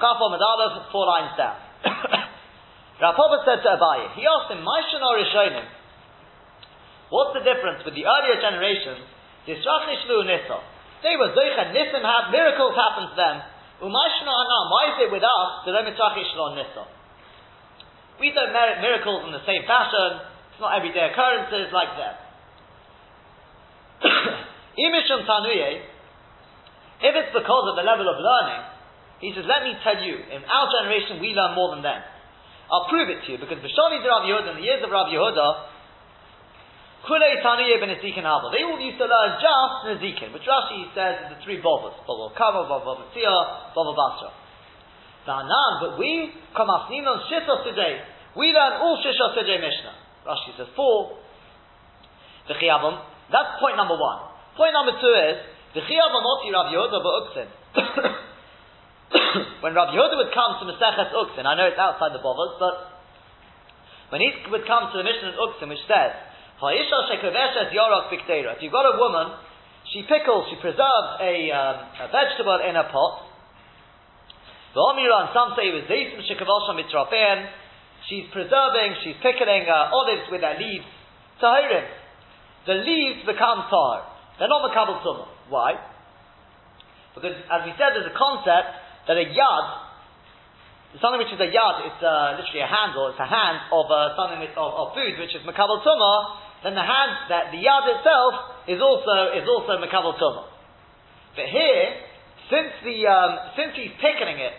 Chaf 0.00 0.16
Omedalev, 0.20 0.88
four 0.88 1.04
lines 1.04 1.36
down. 1.36 1.56
Rav 3.02 3.12
Papa 3.12 3.36
said 3.44 3.60
to 3.60 3.68
Abaye, 3.76 4.16
he 4.16 4.24
asked 4.24 4.48
him, 4.48 4.64
Maishan 4.64 5.04
or 5.04 5.20
Rishonim, 5.20 5.66
what's 7.10 7.34
the 7.38 7.44
difference 7.44 7.84
with 7.84 7.94
the 7.94 8.06
earlier 8.06 8.40
generations? 8.40 9.06
They 9.46 11.14
were 11.14 11.30
Zoicha, 11.30 11.70
Nisim 11.70 12.02
had 12.02 12.34
miracles 12.34 12.74
happened 12.74 13.14
to 13.14 13.16
them. 13.16 13.36
Umaishna 13.78 14.32
Anam, 14.32 14.64
why 14.72 14.82
is 14.90 14.96
it 15.06 15.10
with 15.12 15.22
us? 15.22 15.50
We 18.18 18.32
don't 18.32 18.52
merit 18.52 18.80
miracles 18.80 19.28
in 19.28 19.32
the 19.32 19.44
same 19.44 19.62
fashion. 19.68 20.24
It's 20.50 20.60
not 20.60 20.72
everyday 20.72 21.12
occurrences 21.12 21.68
like 21.70 21.92
that. 22.00 22.16
Tanuye, 25.28 25.84
if 27.00 27.12
it's 27.12 27.32
because 27.36 27.64
of 27.68 27.76
the 27.76 27.84
level 27.84 28.08
of 28.08 28.16
learning, 28.16 28.64
he 29.20 29.32
says, 29.36 29.44
let 29.44 29.64
me 29.64 29.76
tell 29.84 30.00
you, 30.00 30.16
in 30.32 30.40
our 30.44 30.66
generation 30.80 31.20
we 31.20 31.36
learn 31.36 31.54
more 31.54 31.76
than 31.76 31.84
them. 31.84 32.00
I'll 32.72 32.88
prove 32.88 33.08
it 33.08 33.24
to 33.24 33.32
you, 33.32 33.38
because 33.38 33.60
Bishani 33.60 34.02
de 34.02 34.08
Rav 34.08 34.24
Yehuda, 34.24 34.56
in 34.56 34.60
the 34.60 34.66
years 34.66 34.82
of 34.82 34.90
Rav 34.90 35.12
Yehuda, 35.12 35.75
Kulei 37.06 37.38
Tanuye 37.42 37.78
ben 37.80 37.90
Ezekin 37.94 38.26
Abel. 38.26 38.50
They 38.50 38.66
all 38.66 38.80
used 38.82 38.98
to 38.98 39.06
learn 39.06 39.38
just 39.38 39.94
Ezekin, 39.94 40.34
which 40.34 40.42
Rashi 40.42 40.90
says 40.90 41.14
is 41.22 41.38
the 41.38 41.38
three 41.44 41.62
Bobas. 41.62 41.94
Bobo 42.06 42.34
Kama, 42.34 42.66
Bobo 42.66 42.98
Batia, 42.98 43.74
Bobo 43.74 43.94
Basra. 43.94 44.34
Danan, 45.26 45.72
but 45.80 45.98
we, 45.98 46.30
Kamasninon 46.54 47.30
Shittos 47.30 47.62
today, 47.62 48.02
we 48.36 48.50
learn 48.50 48.82
all 48.82 48.98
Shishos 48.98 49.34
today 49.38 49.58
Mishnah. 49.58 49.94
Rashi 50.26 50.56
says 50.58 50.66
four. 50.74 51.18
V'chiyavim, 52.50 52.98
that's 53.30 53.58
point 53.58 53.76
number 53.76 53.94
one. 53.94 54.18
Point 54.56 54.74
number 54.74 54.98
two 54.98 55.14
is, 55.30 55.36
V'chiyavim 55.78 56.22
oti 56.26 56.50
Rav 56.50 56.66
Yehuda 56.74 56.98
ba'uksin. 57.02 57.48
when 59.62 59.74
Rav 59.74 59.94
Yehuda 59.94 60.16
would 60.16 60.34
come 60.34 60.58
to 60.58 60.66
Mesechet 60.66 61.14
Uksin, 61.14 61.46
I 61.46 61.54
know 61.54 61.66
it's 61.66 61.78
outside 61.78 62.14
the 62.14 62.22
Bovas, 62.22 62.58
but 62.58 62.74
when 64.10 64.20
he 64.22 64.30
would 64.50 64.66
come 64.66 64.90
to 64.90 64.98
the 64.98 65.04
Mishnah 65.04 65.34
in 65.34 65.38
Uksin, 65.38 65.68
which 65.68 65.82
says, 65.86 66.14
If 66.56 66.64
you've 68.62 68.72
got 68.72 68.88
a 68.88 68.96
woman, 68.96 69.36
she 69.92 70.00
pickles, 70.08 70.48
she 70.50 70.56
preserves 70.60 71.08
a, 71.20 71.50
um, 71.52 71.76
a 72.00 72.08
vegetable 72.08 72.58
in 72.64 72.76
a 72.76 72.84
pot, 72.88 73.28
The 74.74 74.80
and 74.80 75.28
some 75.32 75.54
say 75.56 75.68
it 75.68 75.74
was 75.76 75.84
Zaysim 75.88 76.20
Shekavosham 76.24 76.76
Mitrafein. 76.80 77.48
She's 78.08 78.26
preserving, 78.32 78.94
she's 79.04 79.16
pickling 79.22 79.68
uh, 79.68 79.90
olives 79.92 80.30
with 80.30 80.40
their 80.40 80.58
leaves. 80.58 80.86
Tahirim. 81.42 81.84
The 82.66 82.74
leaves 82.84 83.24
become 83.26 83.64
tar. 83.68 84.04
They're 84.38 84.48
not 84.48 84.62
Makabal 84.68 85.02
Tumah. 85.04 85.26
Why? 85.48 85.74
Because, 87.14 87.36
as 87.48 87.64
we 87.64 87.72
said, 87.80 87.96
there's 87.96 88.10
a 88.10 88.18
concept 88.18 88.68
that 89.08 89.16
a 89.16 89.24
yad, 89.24 89.66
something 91.00 91.24
which 91.24 91.32
is 91.32 91.40
a 91.40 91.48
yad, 91.48 91.88
it's 91.88 92.02
uh, 92.04 92.36
literally 92.36 92.60
a 92.60 92.68
handle, 92.68 93.08
it's 93.08 93.22
a 93.22 93.24
hand 93.24 93.64
of 93.72 93.88
uh, 93.88 94.12
something 94.18 94.44
with, 94.44 94.52
of, 94.58 94.68
of, 94.76 94.92
food 94.92 95.16
which 95.16 95.32
is 95.32 95.40
Makabal 95.48 95.80
Tumah, 95.80 96.45
then 96.66 96.74
the 96.74 96.82
hand, 96.82 97.30
that 97.30 97.54
the 97.54 97.62
yad 97.62 97.86
itself 97.94 98.66
is 98.66 98.82
also, 98.82 99.38
is 99.38 99.46
also 99.46 99.78
Makabal 99.78 100.18
Tumah. 100.18 100.50
But 101.38 101.46
here, 101.46 101.86
since 102.50 102.74
the 102.82 103.06
um, 103.06 103.54
since 103.54 103.78
he's 103.78 103.94
pickling 104.02 104.42
it, 104.42 104.54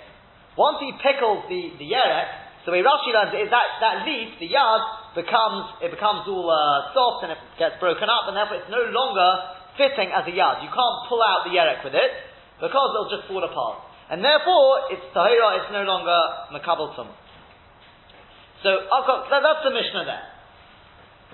once 0.55 0.79
he 0.79 0.93
pickles 1.03 1.43
the 1.51 1.75
the 1.75 1.87
yerek, 1.89 2.29
so 2.63 2.71
the 2.71 2.79
way 2.79 2.83
Rashi 2.85 3.11
learns 3.11 3.33
it 3.33 3.43
is 3.43 3.51
that 3.51 3.67
that 3.83 4.07
leaf, 4.07 4.39
the 4.39 4.47
yard, 4.47 4.83
becomes 5.19 5.83
it 5.83 5.91
becomes 5.91 6.23
all 6.29 6.47
uh, 6.47 6.93
soft 6.95 7.27
and 7.27 7.35
it 7.35 7.41
gets 7.59 7.75
broken 7.81 8.07
up, 8.07 8.29
and 8.31 8.39
therefore 8.39 8.61
it's 8.61 8.71
no 8.71 8.87
longer 8.93 9.29
fitting 9.75 10.13
as 10.13 10.23
a 10.29 10.33
yard. 10.35 10.63
You 10.63 10.71
can't 10.71 10.97
pull 11.09 11.19
out 11.19 11.43
the 11.43 11.51
yerek 11.51 11.83
with 11.83 11.97
it 11.97 12.11
because 12.61 12.87
it'll 12.93 13.11
just 13.11 13.25
fall 13.27 13.43
apart, 13.43 13.83
and 14.13 14.23
therefore 14.23 14.93
it's 14.93 15.03
tahira. 15.11 15.65
It's 15.65 15.73
no 15.73 15.83
longer 15.83 16.19
makabel 16.53 16.93
tum. 16.95 17.09
So 18.63 18.69
that's 18.85 19.63
the 19.65 19.73
Mishnah 19.73 20.05
there. 20.05 20.36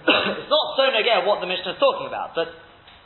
It's 0.03 0.51
not 0.51 0.65
so 0.75 0.83
again 0.89 1.23
what 1.23 1.39
the 1.39 1.47
Mishnah 1.47 1.75
is 1.75 1.79
talking 1.79 2.07
about, 2.07 2.35
but 2.35 2.51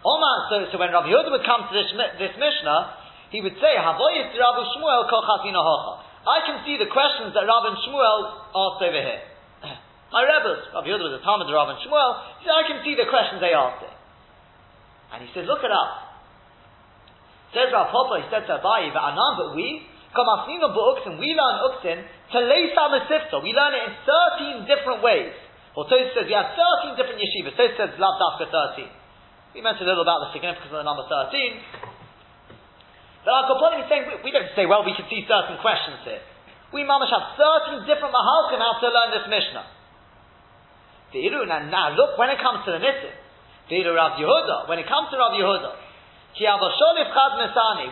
Omar. 0.02 0.36
So, 0.50 0.56
so 0.72 0.76
when 0.78 0.90
Rabbi 0.90 1.10
Yehuda 1.10 1.30
would 1.30 1.46
come 1.46 1.70
to 1.70 1.74
this 1.74 1.90
this 2.18 2.34
Mishnah 2.38 3.08
he 3.30 3.44
would 3.44 3.60
say, 3.60 3.76
Rabbi 3.76 4.64
Shmuel 4.72 5.04
I 6.28 6.40
can 6.44 6.64
see 6.64 6.76
the 6.80 6.88
questions 6.92 7.36
that 7.36 7.44
Rabbi 7.44 7.72
Shmuel 7.84 8.20
asked 8.56 8.84
over 8.84 9.02
here. 9.04 9.24
My 10.16 10.24
rebels, 10.24 10.64
Rabbi 10.72 10.88
Yehuda 10.88 11.04
was 11.12 11.16
a 11.20 11.24
Talmud 11.24 11.48
of 11.48 11.56
Rabbi 11.56 11.76
Shmuel, 11.84 12.12
he 12.40 12.48
said, 12.48 12.56
I 12.56 12.64
can 12.68 12.80
see 12.88 12.96
the 12.96 13.08
questions 13.08 13.44
they 13.44 13.52
asked. 13.52 13.84
And 15.12 15.24
he 15.24 15.30
said, 15.36 15.48
look 15.48 15.64
it 15.64 15.72
up. 15.72 15.92
Says 17.56 17.72
Rav 17.72 17.92
Papa, 17.92 18.20
he 18.24 18.28
said 18.28 18.44
to 18.48 18.60
Abayi, 18.60 18.92
Va'anan, 18.92 19.40
but 19.40 19.56
we, 19.56 19.88
come 20.12 20.28
Kamasnina 20.28 20.72
Ba'uksin, 20.72 21.20
we 21.20 21.32
learn 21.32 21.56
Uksin, 21.72 22.00
to 22.32 22.40
Mesifta. 22.44 23.40
We 23.40 23.56
learn 23.56 23.72
it 23.76 23.84
in 23.88 23.94
13 24.68 24.68
different 24.68 25.00
ways. 25.04 25.32
Well, 25.78 25.86
Tosfos 25.86 26.10
says 26.18 26.26
we 26.26 26.34
have 26.34 26.58
13 26.58 26.98
different 26.98 27.22
yeshivas. 27.22 27.54
Tosfos 27.54 27.78
says 27.78 27.94
Lav 28.02 28.18
Dafka 28.18 28.50
13. 28.50 28.90
We 29.54 29.62
mentioned 29.62 29.86
a 29.86 29.94
little 29.94 30.02
about 30.02 30.26
the 30.26 30.34
significance 30.34 30.74
of 30.74 30.82
the 30.82 30.88
number 30.90 31.06
13. 31.06 31.30
But 33.22 33.30
our 33.30 33.46
Koponim 33.46 33.86
is 33.86 33.88
saying, 33.92 34.10
we, 34.10 34.18
we, 34.26 34.34
don't 34.34 34.50
say, 34.58 34.66
well, 34.66 34.82
we 34.82 34.98
can 34.98 35.06
see 35.06 35.22
certain 35.30 35.62
questions 35.62 36.02
here. 36.02 36.26
We 36.74 36.82
mamash 36.82 37.14
have 37.14 37.38
certain 37.38 37.86
different 37.86 38.10
mahalkim 38.10 38.58
how 38.58 38.82
to 38.82 38.90
learn 38.90 39.22
this 39.22 39.30
Mishnah. 39.30 39.70
The 41.14 41.30
Iru, 41.30 41.46
now, 41.46 41.94
look, 41.94 42.18
when 42.18 42.34
it 42.34 42.42
comes 42.42 42.66
to 42.66 42.74
the 42.74 42.82
the 42.82 43.76
Iru 43.78 43.94
Rav 43.94 44.18
Yehuda, 44.18 44.66
when 44.66 44.82
it 44.82 44.90
comes 44.90 45.14
to 45.14 45.22
Rav 45.22 45.38
Yehuda, 45.38 45.78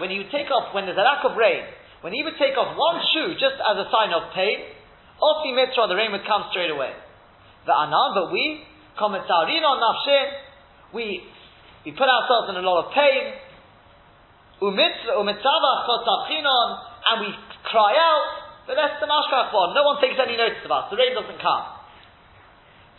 when 0.02 0.10
he 0.10 0.18
would 0.18 0.34
take 0.34 0.50
off, 0.50 0.74
when 0.74 0.86
there's 0.90 0.98
a 0.98 1.06
lack 1.06 1.22
of 1.22 1.38
rain, 1.38 1.70
when 2.02 2.14
he 2.14 2.24
would 2.26 2.38
take 2.42 2.58
off 2.58 2.74
one 2.78 3.02
shoe 3.14 3.34
just 3.38 3.62
as 3.62 3.78
a 3.78 3.86
sign 3.94 4.14
of 4.14 4.34
pain, 4.34 4.74
Osi 5.22 5.54
Mitra, 5.54 5.88
the 5.88 5.96
rain 5.96 6.12
would 6.12 6.26
come 6.26 6.50
straight 6.50 6.70
away. 6.70 6.94
The 7.66 7.74
Anan, 7.74 8.14
but 8.14 8.32
we, 8.32 8.62
Kometzarin 8.98 9.66
Nafshin, 9.66 10.28
we, 10.94 11.22
we 11.86 11.92
put 11.92 12.08
ourselves 12.08 12.50
in 12.50 12.56
a 12.58 12.66
lot 12.66 12.86
of 12.86 12.94
pain, 12.94 13.34
and 14.62 14.72
we 17.22 17.30
cry 17.68 17.92
out, 17.94 18.26
but 18.66 18.76
that's 18.80 18.98
the 19.02 19.06
mashkach 19.06 19.54
one. 19.54 19.76
No 19.76 19.84
one 19.84 20.02
takes 20.02 20.18
any 20.18 20.38
notice 20.38 20.64
of 20.64 20.72
us. 20.72 20.90
The 20.90 20.98
rain 20.98 21.14
doesn't 21.14 21.42
come. 21.42 21.66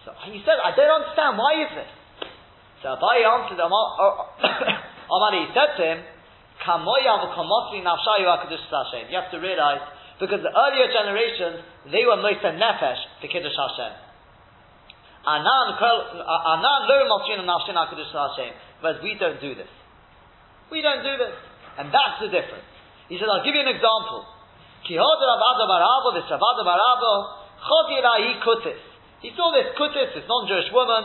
So 0.05 0.13
he 0.31 0.39
said, 0.47 0.63
I 0.63 0.71
don't 0.77 1.03
understand. 1.03 1.35
Why 1.39 1.67
is 1.67 1.71
this? 1.75 1.91
So 2.83 2.95
Abayi 2.95 3.27
answered, 3.27 3.59
Amari 3.59 5.43
said 5.57 5.75
to 5.81 5.83
him, 5.83 5.99
You 9.11 9.17
have 9.19 9.31
to 9.31 9.39
realize, 9.43 9.83
because 10.21 10.43
the 10.43 10.55
earlier 10.55 10.87
generations, 10.93 11.67
they 11.91 12.07
were 12.07 12.17
Moisa 12.23 12.55
Nefesh 12.55 13.03
to 13.23 13.29
Kiddush 13.29 13.57
Hashem. 13.59 14.06
Anan 15.27 15.75
lo 16.87 16.97
Mosrin 17.11 17.43
Nafshin 17.43 17.75
Hashem. 17.75 18.53
Whereas 18.81 19.03
we 19.03 19.19
don't 19.19 19.41
do 19.41 19.55
this. 19.55 19.69
We 20.71 20.83
don't 20.83 21.03
do 21.03 21.17
this. 21.19 21.35
And 21.79 21.91
that's 21.93 22.21
the 22.23 22.29
difference. 22.31 22.65
He 23.09 23.19
said, 23.19 23.29
I'll 23.29 23.45
give 23.45 23.55
you 23.55 23.63
an 23.63 23.75
example. 23.75 24.25
He 24.87 24.95
saw 29.35 29.51
this 29.51 29.67
kutis, 29.75 30.15
this 30.15 30.27
non-Jewish 30.29 30.71
woman, 30.71 31.03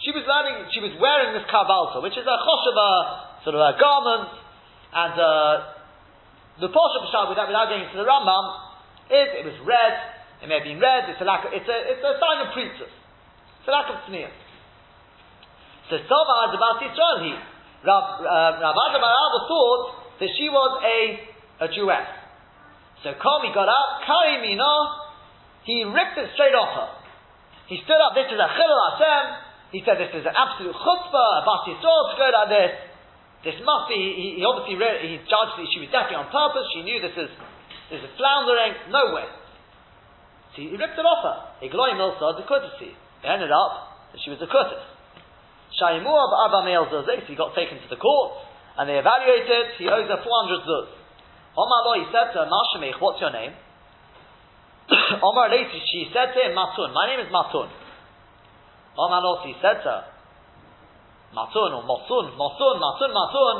She 0.00 0.12
was 0.12 0.24
learning, 0.24 0.64
she 0.72 0.80
was 0.80 0.96
wearing 0.96 1.36
this 1.36 1.44
karbalsa, 1.52 2.00
which 2.02 2.16
is 2.16 2.24
a 2.24 2.36
chosheva, 2.40 3.44
sort 3.44 3.56
of 3.56 3.60
a 3.60 3.76
garment, 3.76 4.28
and 4.96 5.12
uh, 5.12 5.76
the 6.60 6.68
portion 6.72 7.04
of 7.04 7.28
without, 7.28 7.48
without 7.48 7.68
getting 7.68 7.88
to 7.92 7.96
the 8.00 8.08
Rambam, 8.08 8.44
is 9.12 9.28
it 9.36 9.44
was 9.44 9.60
red, 9.68 10.15
it 10.42 10.46
may 10.48 10.60
have 10.60 10.68
been 10.68 10.80
red, 10.80 11.08
it's 11.08 11.20
a 11.20 11.28
lack 11.28 11.44
of, 11.46 11.52
it's 11.56 11.68
a, 11.68 11.78
it's 11.92 12.04
a 12.04 12.14
sign 12.20 12.38
of 12.44 12.52
priestess. 12.52 12.92
It's 12.92 13.68
a 13.68 13.72
lack 13.72 13.88
of 13.88 14.04
tznius. 14.04 14.34
So 15.88 15.96
Sova 16.02 16.50
about 16.52 16.82
Israel 16.82 17.18
he. 17.22 17.32
Rav, 17.86 18.18
uh, 18.18 18.58
Rav 18.58 19.34
thought 19.46 19.82
that 20.18 20.30
she 20.34 20.50
was 20.50 20.70
a, 20.82 20.98
a 21.64 21.66
Jewess. 21.70 22.08
So 23.04 23.14
Kami 23.14 23.54
got 23.54 23.68
up, 23.70 24.02
Kari 24.02 24.42
Mina, 24.42 24.74
he 25.62 25.84
ripped 25.86 26.18
it 26.18 26.32
straight 26.34 26.56
off 26.56 26.72
her. 26.74 26.90
He 27.70 27.78
stood 27.86 28.00
up, 28.02 28.18
this 28.18 28.26
is 28.26 28.38
a 28.38 28.48
Chilul 28.50 28.80
Hashem, 28.90 29.24
he 29.70 29.82
said 29.86 29.98
this 29.98 30.10
is 30.14 30.26
an 30.26 30.34
absolute 30.34 30.74
chutzpah, 30.74 31.30
a 31.38 31.42
Bat 31.46 31.62
Yisrael 31.70 32.02
to 32.10 32.14
go 32.18 32.28
like 32.34 32.50
this. 32.50 32.72
This 33.46 33.58
must 33.62 33.86
be, 33.86 33.98
he, 33.98 34.26
he 34.38 34.42
obviously, 34.42 34.74
re- 34.74 35.02
he 35.06 35.22
judged 35.26 35.54
that 35.54 35.68
she 35.70 35.78
was 35.82 35.90
definitely 35.94 36.26
on 36.26 36.30
purpose, 36.34 36.66
she 36.74 36.82
knew 36.82 36.98
this 36.98 37.14
is, 37.14 37.30
this 37.94 38.02
is 38.02 38.10
floundering, 38.18 38.74
no 38.90 39.14
way. 39.14 39.26
He 40.56 40.72
ripped 40.72 40.96
it 40.96 41.04
off 41.04 41.20
her. 41.20 41.36
He 41.60 41.68
Igloi 41.68 41.92
Milsa, 42.00 42.40
the 42.40 42.48
courtesy. 42.48 42.96
It 42.96 43.28
ended 43.28 43.52
up 43.52 44.08
that 44.12 44.20
she 44.24 44.32
was 44.32 44.40
a. 44.40 44.48
Shaimua 44.48 46.22
ba'aba 46.32 46.64
me'el 46.64 46.88
zuzeh, 46.88 47.28
he 47.28 47.36
got 47.36 47.54
taken 47.54 47.76
to 47.76 47.88
the 47.92 48.00
court, 48.00 48.32
and 48.80 48.88
they 48.88 48.96
evaluated, 48.96 49.76
he 49.76 49.84
owes 49.88 50.08
her 50.08 50.20
400 50.24 50.64
zuz. 50.64 50.88
Omar 51.56 51.80
lo, 51.84 51.92
he 52.00 52.06
said 52.08 52.32
to 52.32 52.44
her, 52.44 52.48
what's 53.00 53.20
your 53.20 53.32
name? 53.32 53.52
Omar 55.22 55.50
later, 55.50 55.76
she 55.84 56.08
said 56.12 56.32
to 56.32 56.38
him, 56.40 56.56
Matun, 56.56 56.92
my 56.96 57.08
name 57.12 57.20
is 57.20 57.32
Matun. 57.32 57.68
Omar 58.96 59.20
lo, 59.20 59.44
he 59.44 59.52
said 59.60 59.84
to 59.84 59.88
her, 59.88 60.04
Matun, 61.36 61.76
or 61.76 61.84
Mosun, 61.84 62.32
Mosun, 62.40 62.76
Matun, 62.80 63.12
Matun, 63.12 63.56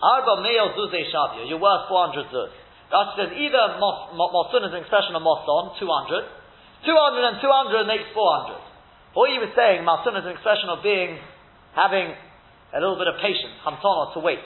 Arba 0.00 0.40
zuzeh 0.40 1.04
shavya, 1.12 1.48
you're 1.48 1.60
worth 1.60 1.88
400 1.88 2.26
zuz. 2.32 2.52
That 2.90 3.18
says 3.18 3.34
either 3.34 3.62
Mosun 3.82 4.62
is 4.66 4.72
an 4.72 4.80
expression 4.80 5.18
of 5.18 5.22
Moson, 5.22 5.74
200, 5.78 6.86
200 6.86 7.30
and 7.32 7.36
200 7.42 7.90
makes 7.90 8.06
400. 8.14 9.18
Or 9.18 9.26
he 9.26 9.40
was 9.42 9.50
saying, 9.58 9.82
Masun 9.82 10.14
is 10.20 10.24
an 10.28 10.34
expression 10.36 10.70
of 10.70 10.84
being, 10.86 11.18
having 11.74 12.14
a 12.74 12.78
little 12.78 13.00
bit 13.00 13.08
of 13.10 13.18
patience, 13.18 13.58
hamtana, 13.64 14.14
to 14.14 14.20
wait. 14.20 14.42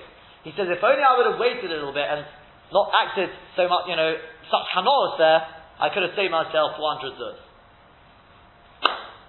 He 0.46 0.54
says, 0.56 0.70
if 0.72 0.80
only 0.80 1.04
I 1.04 1.20
would 1.20 1.28
have 1.34 1.40
waited 1.42 1.68
a 1.68 1.76
little 1.76 1.92
bit 1.92 2.06
and 2.06 2.24
not 2.72 2.88
acted 2.96 3.28
so 3.58 3.68
much, 3.68 3.90
you 3.90 3.96
know, 3.98 4.16
such 4.48 4.66
hanoras 4.72 5.20
there, 5.20 5.40
I 5.80 5.92
could 5.92 6.06
have 6.06 6.16
saved 6.16 6.32
myself 6.32 6.80
400 6.80 7.18
zuz. 7.18 7.38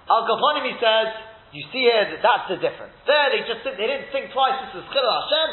Al 0.07 0.23
Kaponim, 0.27 0.67
he 0.67 0.75
says, 0.79 1.07
you 1.51 1.63
see 1.71 1.83
here 1.83 2.15
that 2.15 2.23
that's 2.23 2.47
the 2.47 2.59
difference. 2.63 2.95
There, 3.03 3.27
they 3.31 3.43
just 3.43 3.63
they 3.63 3.87
didn't 3.87 4.11
think 4.15 4.31
twice. 4.31 4.55
This 4.71 4.83
is 4.83 4.85
Chilul 4.91 5.11
Hashem. 5.11 5.49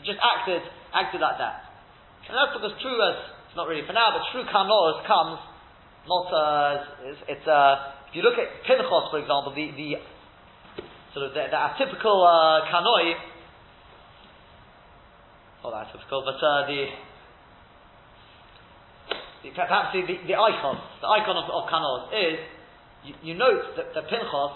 They 0.00 0.02
just 0.08 0.20
acted 0.20 0.64
acted 0.96 1.20
like 1.20 1.36
that, 1.36 1.71
and 2.28 2.34
that's 2.34 2.54
because 2.54 2.74
true 2.82 2.98
as 3.02 3.16
it's 3.46 3.56
not 3.56 3.68
really 3.68 3.84
for 3.86 3.92
now, 3.92 4.14
but 4.14 4.22
true 4.32 4.44
kanoras 4.48 5.02
comes 5.06 5.38
not 6.06 6.26
as 6.30 6.80
it's, 7.04 7.20
it's 7.28 7.46
uh, 7.46 7.92
if 8.08 8.16
you 8.16 8.22
look 8.22 8.38
at 8.38 8.48
Pinchos, 8.68 9.10
for 9.10 9.18
example, 9.18 9.52
the, 9.54 9.70
the 9.72 9.96
sort 11.14 11.26
of 11.26 11.34
the, 11.34 11.48
the 11.48 11.56
atypical 11.56 12.20
uh, 12.24 12.66
kanoi, 12.68 13.14
not 15.64 15.86
atypical, 15.86 16.24
but 16.24 16.36
uh, 16.42 16.66
the, 16.66 16.86
the, 19.42 19.50
perhaps 19.54 19.94
the, 19.94 20.02
the, 20.02 20.16
the, 20.26 20.34
icon, 20.34 20.76
the 21.00 21.08
icon 21.08 21.36
of, 21.36 21.48
of 21.48 21.68
kanos 21.70 22.12
is 22.12 22.38
you, 23.04 23.14
you 23.22 23.34
note 23.34 23.76
that, 23.76 23.94
that 23.94 24.04
Pinchos 24.08 24.54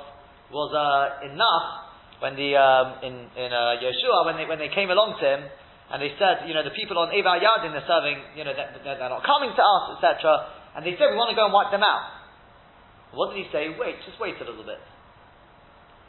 was 0.52 0.70
uh, 0.74 1.26
enough 1.26 1.86
when 2.20 2.36
the 2.36 2.56
um, 2.56 3.04
in 3.04 3.14
in 3.36 3.52
uh, 3.52 3.76
Yeshua 3.76 4.24
when 4.24 4.36
they 4.36 4.46
when 4.46 4.58
they 4.58 4.72
came 4.72 4.90
along 4.90 5.18
to 5.20 5.26
him 5.26 5.40
and 5.86 6.02
they 6.02 6.10
said, 6.18 6.50
you 6.50 6.54
know, 6.54 6.66
the 6.66 6.74
people 6.74 6.98
on 6.98 7.14
Eva 7.14 7.38
Yadin, 7.38 7.70
they're 7.70 7.86
serving, 7.86 8.18
you 8.34 8.42
know, 8.42 8.50
they're, 8.50 8.74
they're 8.82 9.12
not 9.12 9.22
coming 9.22 9.54
to 9.54 9.62
us, 9.62 9.84
etc. 9.94 10.50
And 10.74 10.82
they 10.82 10.98
said, 10.98 11.14
we 11.14 11.16
want 11.16 11.30
to 11.30 11.38
go 11.38 11.46
and 11.46 11.54
wipe 11.54 11.70
them 11.70 11.86
out. 11.86 12.10
What 13.14 13.30
did 13.30 13.46
he 13.46 13.46
say? 13.54 13.70
Wait, 13.70 14.02
just 14.02 14.18
wait 14.18 14.34
a 14.42 14.44
little 14.44 14.66
bit. 14.66 14.82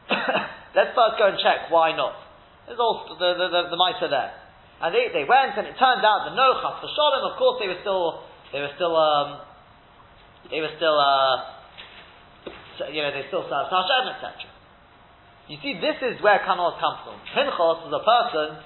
Let's 0.78 0.98
first 0.98 1.22
go 1.22 1.30
and 1.30 1.38
check 1.38 1.70
why 1.70 1.94
not. 1.94 2.18
There's 2.66 2.82
all 2.82 3.06
the 3.06 3.16
the, 3.16 3.48
the, 3.48 3.62
the 3.78 4.10
there. 4.10 4.34
And 4.82 4.94
they, 4.94 5.10
they 5.13 5.26
went, 5.26 5.58
and 5.58 5.66
it 5.66 5.78
turned 5.78 6.06
out 6.06 6.26
that 6.30 6.34
no 6.38 6.58
chas 6.62 6.82
v'sholem, 6.82 7.22
of 7.32 7.38
course 7.38 7.58
they 7.62 7.70
were 7.70 7.82
still, 7.82 8.22
they 8.54 8.62
were 8.62 8.74
still, 8.78 8.94
um, 8.94 9.42
they 10.50 10.62
were 10.62 10.74
still, 10.78 10.98
uh, 10.98 12.90
you 12.94 13.02
know, 13.02 13.10
they 13.10 13.26
still 13.30 13.46
served 13.46 13.74
Hashem, 13.74 14.06
etc. 14.18 14.46
You 15.50 15.58
see, 15.63 15.80
this 15.82 15.98
is 16.02 16.22
where 16.22 16.44
kanos 16.46 16.78
comes 16.78 17.02
from. 17.08 17.18
Pinchas 17.34 17.78
was 17.88 17.94
a 17.94 18.04
person 18.04 18.62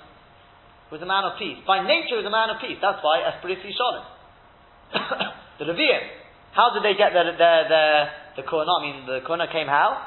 was 0.91 1.01
a 1.01 1.09
man 1.09 1.23
of 1.23 1.39
peace. 1.39 1.57
By 1.63 1.81
nature, 1.81 2.19
he 2.19 2.21
was 2.21 2.27
a 2.27 2.33
man 2.33 2.51
of 2.51 2.59
peace. 2.59 2.77
That's 2.83 2.99
why 2.99 3.23
Esprit 3.23 3.63
Sholem. 3.63 4.05
the 5.59 5.65
Levium. 5.65 6.03
How 6.51 6.75
did 6.75 6.83
they 6.83 6.99
get 6.99 7.15
their, 7.15 7.31
their, 7.31 7.59
their, 7.71 7.95
the 8.35 8.43
Kohenah? 8.43 8.75
I 8.75 8.81
mean, 8.83 8.97
the 9.07 9.23
Kohenah 9.23 9.47
came 9.51 9.71
how? 9.71 10.03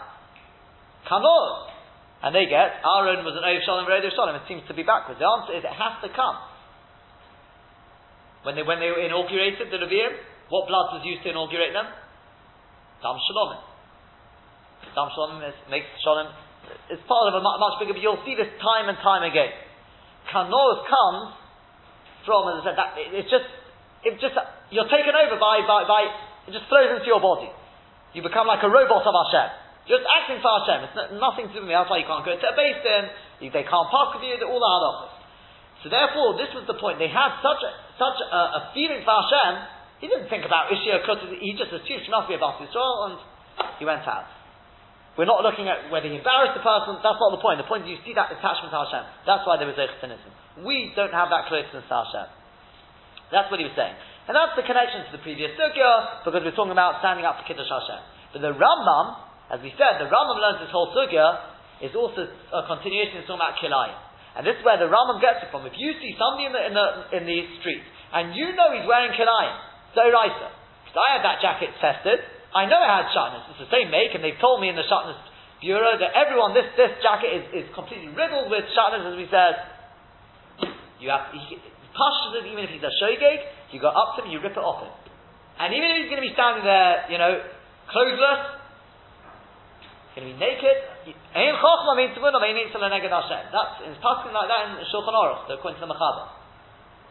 Kanos. 1.09 1.73
And 2.25 2.33
they 2.37 2.49
get, 2.49 2.81
Aaron 2.85 3.25
was 3.25 3.37
an 3.37 3.45
Oiv 3.45 3.65
Shalom, 3.65 3.85
Rodo 3.89 4.09
Shalom. 4.13 4.37
It 4.37 4.49
seems 4.49 4.65
to 4.69 4.75
be 4.77 4.85
backwards. 4.85 5.21
The 5.21 5.29
answer 5.29 5.57
is 5.57 5.65
it 5.65 5.73
has 5.73 6.01
to 6.05 6.09
come. 6.13 6.37
When 8.45 8.57
they, 8.57 8.65
when 8.65 8.81
they 8.81 8.93
inaugurated 8.93 9.73
the 9.73 9.81
Levium, 9.81 10.13
what 10.53 10.69
blood 10.69 11.01
was 11.01 11.03
used 11.05 11.25
to 11.25 11.33
inaugurate 11.33 11.73
them? 11.73 11.89
Dam 13.01 13.17
Shalom. 13.25 13.61
Dam 14.93 15.09
Shalom 15.17 15.41
makes 15.69 15.89
Shalom 16.01 16.33
it's 16.89 17.03
part 17.09 17.29
of 17.29 17.35
a 17.37 17.43
much 17.43 17.77
bigger, 17.81 17.93
but 17.93 18.03
you'll 18.03 18.21
see 18.25 18.37
this 18.37 18.51
time 18.61 18.89
and 18.89 18.97
time 19.01 19.25
again. 19.25 19.53
Kanos 20.31 20.79
comes 20.89 21.37
from, 22.25 22.49
as 22.53 22.61
I 22.61 22.73
said, 22.73 22.77
that, 22.81 22.89
it's 22.97 23.31
just, 23.31 23.49
it 24.05 24.17
just, 24.21 24.37
you're 24.73 24.89
taken 24.89 25.13
over 25.13 25.37
by, 25.37 25.65
by, 25.69 25.85
by, 25.85 26.03
it 26.49 26.53
just 26.53 26.69
flows 26.69 26.93
into 26.93 27.09
your 27.09 27.21
body. 27.21 27.53
You 28.17 28.23
become 28.23 28.47
like 28.47 28.63
a 28.63 28.71
robot 28.71 29.05
of 29.05 29.15
Hashem. 29.15 29.49
Just 29.85 30.05
acting 30.07 30.41
for 30.41 30.49
Hashem. 30.65 30.79
It's 30.89 30.97
nothing 31.21 31.51
to 31.51 31.53
do 31.53 31.61
with 31.61 31.69
me. 31.69 31.77
That's 31.77 31.91
why 31.91 32.01
you 32.01 32.09
can't 32.09 32.25
go 32.25 32.33
to 32.33 32.47
a 32.49 32.57
basin. 32.57 33.13
They 33.43 33.67
can't 33.67 33.89
pass 33.93 34.17
with 34.17 34.25
you. 34.25 34.41
All 34.49 34.57
the 34.57 34.71
halachas. 34.71 35.13
So 35.85 35.93
therefore, 35.93 36.41
this 36.41 36.49
was 36.57 36.65
the 36.65 36.81
point. 36.81 36.97
They 36.97 37.13
had 37.13 37.37
such 37.45 37.61
a, 37.61 37.71
such 38.01 38.19
a, 38.25 38.41
a 38.57 38.61
feeling 38.73 39.05
for 39.05 39.13
Hashem. 39.13 39.53
He 40.01 40.09
didn't 40.09 40.33
think 40.33 40.49
about 40.49 40.73
Ishia 40.73 41.05
He 41.37 41.53
just 41.53 41.69
assumed 41.69 42.01
she 42.01 42.13
must 42.13 42.29
be 42.29 42.39
about 42.39 42.57
Israel, 42.65 43.13
and 43.13 43.15
he 43.77 43.85
went 43.85 44.09
out. 44.09 44.25
We're 45.15 45.31
not 45.31 45.47
looking 45.47 45.71
at 45.71 45.95
whether 45.95 46.11
he 46.11 46.19
embarrassed 46.19 46.59
the 46.59 46.65
person. 46.65 46.99
That's 46.99 47.21
not 47.23 47.31
the 47.31 47.43
point. 47.43 47.63
The 47.63 47.71
point 47.71 47.87
is 47.87 47.95
you 47.95 48.03
see 48.03 48.19
that 48.19 48.35
attachment 48.35 48.75
to 48.75 48.79
Hashem. 48.83 49.05
That's 49.23 49.47
why 49.47 49.63
there 49.63 49.71
was 49.71 49.79
Eichtanism. 49.79 50.67
We 50.67 50.91
don't 50.99 51.15
have 51.15 51.31
that 51.31 51.47
closeness 51.47 51.87
to 51.87 51.95
Hashem. 51.95 52.27
That's 53.31 53.47
what 53.47 53.63
he 53.63 53.67
was 53.67 53.79
saying. 53.79 53.95
And 54.27 54.35
that's 54.35 54.59
the 54.59 54.67
connection 54.67 55.07
to 55.07 55.13
the 55.15 55.23
previous 55.23 55.55
sugya, 55.55 56.25
because 56.27 56.43
we're 56.43 56.57
talking 56.57 56.75
about 56.75 56.99
standing 56.99 57.23
up 57.23 57.39
for 57.39 57.45
Kiddush 57.47 57.69
Hashem. 57.69 58.01
But 58.35 58.41
the 58.43 58.57
Rambam, 58.57 59.07
as 59.55 59.61
we 59.63 59.71
said, 59.77 60.03
the 60.03 60.11
Rambam 60.11 60.39
learns 60.41 60.65
this 60.65 60.73
whole 60.75 60.91
sugya, 60.91 61.55
is 61.79 61.95
also 61.95 62.27
a 62.27 62.63
continuation 62.67 63.23
of 63.23 63.29
talking 63.31 63.39
about 63.39 63.61
Kilayim. 63.63 63.95
And 64.35 64.43
this 64.43 64.59
is 64.59 64.67
where 64.67 64.81
the 64.81 64.91
Rambam 64.91 65.23
gets 65.23 65.47
it 65.47 65.55
from. 65.55 65.63
If 65.69 65.79
you 65.79 65.95
see 66.03 66.17
somebody 66.19 66.51
in 66.51 66.53
the, 66.57 66.63
in 66.67 66.75
the, 66.75 66.87
in 67.21 67.23
the 67.29 67.39
street, 67.63 67.85
and 68.11 68.35
you 68.35 68.51
know 68.57 68.75
he's 68.75 68.89
wearing 68.89 69.15
Kilayim, 69.15 69.55
so 69.95 70.03
right, 70.11 70.35
because 70.89 70.99
I 70.99 71.09
had 71.19 71.23
that 71.23 71.39
jacket 71.39 71.71
tested, 71.79 72.19
I 72.55 72.71
know 72.71 72.79
it 72.79 72.91
has 72.91 73.11
sharpness. 73.11 73.51
It's 73.51 73.67
the 73.67 73.73
same 73.75 73.91
make, 73.91 74.15
and 74.15 74.23
they've 74.23 74.39
told 74.39 74.63
me 74.63 74.71
in 74.71 74.79
the 74.79 74.87
sharpness 74.87 75.19
bureau 75.59 75.99
that 75.99 76.15
everyone, 76.15 76.55
this, 76.55 76.71
this 76.79 76.95
jacket 77.03 77.35
is, 77.35 77.45
is 77.51 77.67
completely 77.75 78.15
riddled 78.15 78.47
with 78.49 78.63
sharpness, 78.73 79.03
as 79.03 79.17
we 79.19 79.27
said. 79.27 79.55
You 81.03 81.11
have, 81.11 81.35
he, 81.35 81.59
Pashas 81.95 82.43
even 82.47 82.63
if 82.63 82.71
he's 82.71 82.83
a 82.83 82.95
shogeg, 83.03 83.43
you 83.75 83.83
go 83.83 83.91
up 83.91 84.15
to 84.19 84.23
him, 84.23 84.31
you 84.31 84.39
rip 84.39 84.55
it 84.55 84.63
off 84.63 84.87
him. 84.87 84.95
And 85.59 85.75
even 85.75 85.87
if 85.95 86.07
he's 86.07 86.11
going 86.11 86.23
to 86.23 86.27
be 86.27 86.35
standing 86.35 86.67
there, 86.67 87.07
you 87.11 87.19
know, 87.19 87.43
clothesless, 87.91 88.43
going 90.15 90.27
to 90.27 90.31
be 90.35 90.39
naked, 90.39 90.79
Ein 91.35 91.55
chokhma 91.59 91.99
means 91.99 92.17
tzibun, 92.17 92.33
mean 92.39 92.57
it's 92.65 92.73
neged 92.73 93.11
Hashem. 93.11 93.51
That's, 93.51 93.75
it's 93.85 94.01
passing 94.01 94.33
like 94.33 94.49
that 94.49 94.73
in 94.73 94.87
Shulchan 94.89 95.13
Aruch, 95.13 95.51
according 95.51 95.83
to 95.83 95.87
the 95.87 95.93
Machaber. 95.93 96.31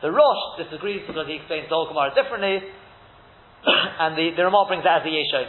The 0.01 0.11
Rosh 0.11 0.59
disagrees 0.59 1.03
because 1.05 1.27
he 1.27 1.39
explains 1.39 1.69
the 1.69 1.75
whole 1.75 1.87
Gemara 1.87 2.15
differently, 2.15 2.59
and 4.03 4.17
the, 4.17 4.35
the 4.35 4.43
Ramah 4.43 4.65
brings 4.67 4.83
that 4.83 5.01
as 5.01 5.03
the 5.07 5.13
Yeshon. 5.15 5.47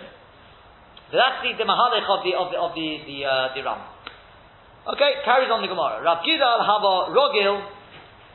So 1.10 1.18
that's 1.18 1.42
the, 1.42 1.54
the 1.58 1.66
Mahalech 1.66 2.06
of 2.06 2.20
the 2.22 2.32
of 2.34 2.46
the 2.50 2.58
of 2.58 2.70
the 2.74 2.88
the, 3.06 3.18
uh, 3.26 3.54
the 3.54 3.62
Ram. 3.62 3.80
Okay, 4.84 5.24
carries 5.24 5.48
on 5.48 5.64
the 5.64 5.70
Gemara. 5.70 6.04
Rav 6.04 6.20
Gidal 6.22 6.60
Hava 6.60 7.14
Rogil 7.14 7.64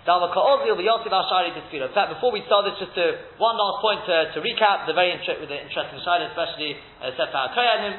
Dava 0.07 0.33
Ka'ozil 0.33 0.73
V'Yosef 0.73 1.11
Ashari 1.11 1.53
Tispira. 1.53 1.87
In 1.87 1.93
fact, 1.93 2.15
before 2.17 2.33
we 2.33 2.41
start 2.49 2.65
this, 2.65 2.81
just 2.81 2.95
to 2.97 3.19
one 3.37 3.53
last 3.53 3.83
point 3.83 4.01
to, 4.09 4.33
to 4.33 4.37
recap 4.41 4.89
the 4.89 4.95
very 4.97 5.13
the 5.13 5.57
interesting 5.59 6.01
side, 6.01 6.25
especially 6.25 6.73
uh, 7.03 7.13
Sefer 7.13 7.53
Koyanim, 7.53 7.93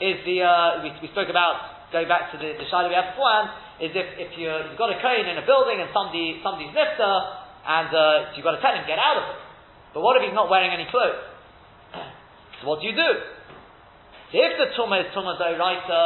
is 0.00 0.18
the 0.28 0.44
uh, 0.44 0.84
we, 0.84 0.92
we 1.00 1.08
spoke 1.12 1.32
about 1.32 1.90
going 1.92 2.06
back 2.06 2.30
to 2.32 2.36
the, 2.38 2.54
the 2.54 2.66
we 2.66 2.94
had 2.94 3.16
beforehand. 3.16 3.48
Is 3.80 3.96
if, 3.96 4.08
if 4.20 4.30
you 4.36 4.52
have 4.52 4.76
got 4.76 4.92
a 4.92 4.98
kohen 5.00 5.24
in 5.24 5.40
a 5.40 5.44
building 5.48 5.80
and 5.80 5.88
somebody 5.96 6.38
somebody's 6.44 6.76
nifter 6.76 7.14
and 7.64 7.88
uh, 7.88 8.36
you've 8.36 8.44
got 8.44 8.52
to 8.56 8.62
tell 8.62 8.76
him 8.76 8.84
get 8.84 9.00
out 9.00 9.16
of 9.16 9.24
it. 9.32 9.49
But 9.94 10.00
what 10.02 10.16
if 10.18 10.22
he's 10.22 10.36
not 10.36 10.50
wearing 10.50 10.70
any 10.70 10.86
clothes? 10.90 11.26
so 12.60 12.68
what 12.68 12.80
do 12.80 12.86
you 12.86 12.94
do? 12.94 13.10
If 14.30 14.52
the 14.62 14.68
tumah 14.78 15.02
is 15.02 15.10
tumah 15.10 15.34
doraita, 15.34 16.02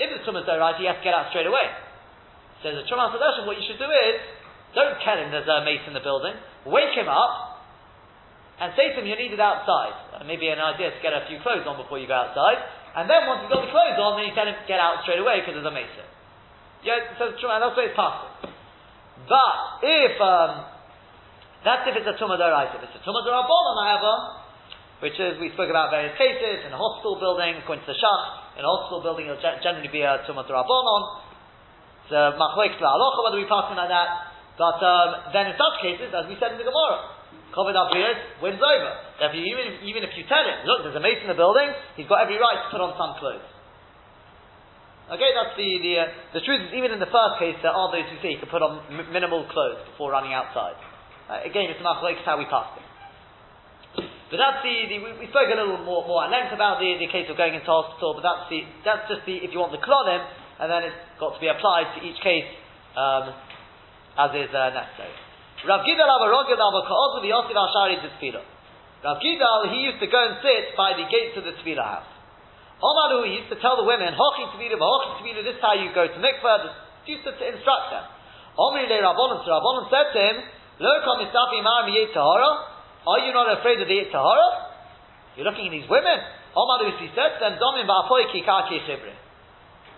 if 0.00 0.08
the 0.08 0.20
tumah 0.24 0.42
is 0.42 0.76
he 0.80 0.88
has 0.88 0.96
to 0.96 1.04
get 1.04 1.12
out 1.12 1.28
straight 1.28 1.46
away. 1.46 1.68
So 2.64 2.72
the 2.72 2.88
tumah 2.88 3.12
sadashim, 3.12 3.44
what 3.44 3.60
you 3.60 3.66
should 3.68 3.78
do 3.78 3.90
is, 3.90 4.16
don't 4.72 4.96
tell 5.04 5.20
him 5.20 5.28
there's 5.30 5.46
a 5.46 5.62
mace 5.62 5.84
in 5.86 5.92
the 5.92 6.00
building, 6.00 6.32
wake 6.64 6.96
him 6.96 7.06
up, 7.06 7.60
and 8.58 8.72
say 8.78 8.94
to 8.94 9.02
him, 9.02 9.06
you're 9.06 9.20
needed 9.20 9.38
outside. 9.38 9.94
Uh, 10.14 10.24
maybe 10.24 10.48
an 10.48 10.58
idea 10.58 10.90
to 10.90 11.00
get 11.04 11.12
a 11.12 11.28
few 11.28 11.38
clothes 11.44 11.68
on 11.68 11.76
before 11.76 12.00
you 12.00 12.08
go 12.08 12.16
outside, 12.16 12.58
and 12.96 13.10
then 13.10 13.28
once 13.28 13.44
he's 13.44 13.52
got 13.52 13.60
the 13.60 13.70
clothes 13.74 14.00
on, 14.00 14.16
then 14.16 14.30
you 14.30 14.34
tell 14.34 14.48
him 14.48 14.56
get 14.64 14.80
out 14.80 15.04
straight 15.04 15.20
away 15.20 15.42
because 15.42 15.58
there's 15.58 15.68
a 15.68 15.74
mace 15.74 15.90
Yeah, 16.86 17.04
so 17.20 17.36
that's 17.36 17.76
way 17.76 17.92
it's 17.92 17.98
possible. 17.98 18.54
But 19.28 19.84
if 19.84 20.14
um, 20.22 20.73
that's 21.64 21.88
if 21.88 21.96
it's 21.96 22.06
a 22.06 22.16
tumah 22.20 22.36
deraisa. 22.36 22.78
If 22.78 22.92
it's 22.92 22.96
a 23.00 23.02
tumah 23.02 23.24
derabbanon, 23.24 23.74
however, 23.80 24.14
which 25.00 25.16
is 25.18 25.40
we 25.40 25.50
spoke 25.56 25.72
about 25.72 25.90
various 25.90 26.14
cases 26.20 26.62
in 26.62 26.70
a 26.70 26.78
hospital 26.78 27.18
building, 27.18 27.58
according 27.58 27.88
to 27.88 27.90
the 27.90 27.98
shach, 27.98 28.60
in 28.60 28.62
a 28.62 28.70
hospital 28.70 29.00
building 29.00 29.26
it'll 29.26 29.40
generally 29.40 29.88
be 29.88 30.04
a 30.04 30.22
tumah 30.28 30.44
derabbanon. 30.44 31.02
It's 32.04 32.12
a 32.12 32.36
machloek 32.36 32.76
alocha 32.76 33.20
whether 33.24 33.40
we 33.40 33.48
pass 33.48 33.72
it 33.72 33.80
like 33.80 33.88
that. 33.88 34.36
But 34.54 34.78
um, 34.78 35.34
then 35.34 35.50
in 35.50 35.56
such 35.58 35.76
cases, 35.82 36.14
as 36.14 36.30
we 36.30 36.38
said 36.38 36.54
in 36.54 36.58
the 36.62 36.68
Gemara, 36.68 37.10
Kovid 37.50 37.74
Abriyas 37.74 38.38
wins 38.42 38.62
over. 38.62 38.92
You, 39.34 39.42
even, 39.50 39.82
even 39.86 40.02
if 40.06 40.14
you 40.14 40.26
tell 40.30 40.42
him, 40.42 40.62
look, 40.66 40.86
there's 40.86 40.98
a 40.98 41.02
mace 41.02 41.18
in 41.22 41.30
the 41.30 41.38
building, 41.38 41.70
he's 41.98 42.06
got 42.06 42.22
every 42.22 42.38
right 42.38 42.62
to 42.62 42.68
put 42.70 42.82
on 42.82 42.94
some 42.94 43.18
clothes. 43.18 43.46
Okay, 45.04 45.30
that's 45.36 45.52
the 45.58 45.68
the, 45.84 45.92
uh, 46.00 46.04
the 46.32 46.42
truth 46.42 46.64
is 46.64 46.72
even 46.72 46.88
in 46.96 46.98
the 46.98 47.10
first 47.12 47.36
case 47.36 47.60
there 47.60 47.76
are 47.76 47.92
those 47.92 48.08
who 48.08 48.16
say 48.24 48.34
he 48.34 48.38
can 48.40 48.48
put 48.48 48.64
on 48.64 48.80
m- 48.88 49.12
minimal 49.12 49.44
clothes 49.52 49.84
before 49.92 50.10
running 50.16 50.32
outside. 50.32 50.80
Uh, 51.24 51.40
again, 51.44 51.72
it's 51.72 51.80
like 51.80 52.20
how 52.24 52.36
we 52.36 52.44
passed 52.46 52.76
it. 52.76 52.84
But 54.28 54.38
that's 54.40 54.60
the, 54.66 54.74
the 54.90 54.96
we, 54.98 55.10
we, 55.24 55.26
spoke 55.30 55.46
a 55.46 55.56
little 55.56 55.78
more, 55.86 56.02
more 56.04 56.26
at 56.26 56.30
length 56.32 56.50
about 56.50 56.82
the, 56.82 56.98
the 56.98 57.06
case 57.06 57.30
of 57.30 57.38
going 57.38 57.54
into 57.54 57.70
hospital, 57.70 58.18
but 58.18 58.24
that's 58.26 58.50
the 58.50 58.66
that's 58.82 59.06
just 59.06 59.22
the 59.30 59.38
if 59.40 59.54
you 59.54 59.62
want 59.62 59.70
the 59.70 59.78
klonim, 59.78 60.20
and 60.58 60.66
then 60.66 60.90
it's 60.90 61.00
got 61.22 61.36
to 61.36 61.40
be 61.40 61.46
applied 61.46 61.94
to 61.94 62.02
each 62.02 62.18
case 62.18 62.48
um, 62.98 63.30
as 64.18 64.30
is 64.34 64.50
uh, 64.50 64.74
necessary. 64.74 65.14
Rav 65.64 65.80
Gidal 65.86 66.08
Avarogil 66.08 66.60
Avaka'ozu 66.60 67.24
Yosef 67.24 67.56
Ashari 67.56 67.96
Tzvila. 68.02 68.42
Rav 69.06 69.16
Gidal, 69.22 69.72
he 69.72 69.86
used 69.86 70.00
to 70.00 70.08
go 70.10 70.18
and 70.18 70.36
sit 70.44 70.76
by 70.76 70.98
the 70.98 71.06
gates 71.08 71.38
of 71.40 71.44
the 71.44 71.54
Tzvila 71.62 71.84
house. 71.84 72.10
Omaru, 72.82 73.24
he 73.24 73.40
used 73.40 73.48
to 73.48 73.58
tell 73.64 73.78
the 73.80 73.86
women, 73.86 74.12
Hochi 74.12 74.44
Tzvila, 74.50 74.76
Hochi 74.76 75.10
Tzvila, 75.22 75.40
this 75.46 75.56
is 75.56 75.62
how 75.62 75.72
you 75.72 75.88
go 75.94 76.04
to 76.04 76.18
mikveh, 76.20 76.74
he 77.06 77.16
used 77.16 77.24
to 77.24 77.32
instruct 77.32 77.86
them. 77.94 78.04
Omri 78.58 78.86
le 78.86 78.98
Rabbonon, 78.98 79.40
so 79.42 79.50
Rabbonon 79.50 79.88
said 79.88 80.12
to 80.12 80.20
him, 80.20 80.36
are 83.06 83.20
you 83.22 83.32
not 83.32 83.58
afraid 83.58 83.80
of 83.80 83.86
the 83.86 83.94
Yetzer 83.94 84.18
Hara? 84.18 84.48
You're 85.36 85.46
looking 85.46 85.66
at 85.66 85.74
these 85.74 85.88
women. 85.90 86.18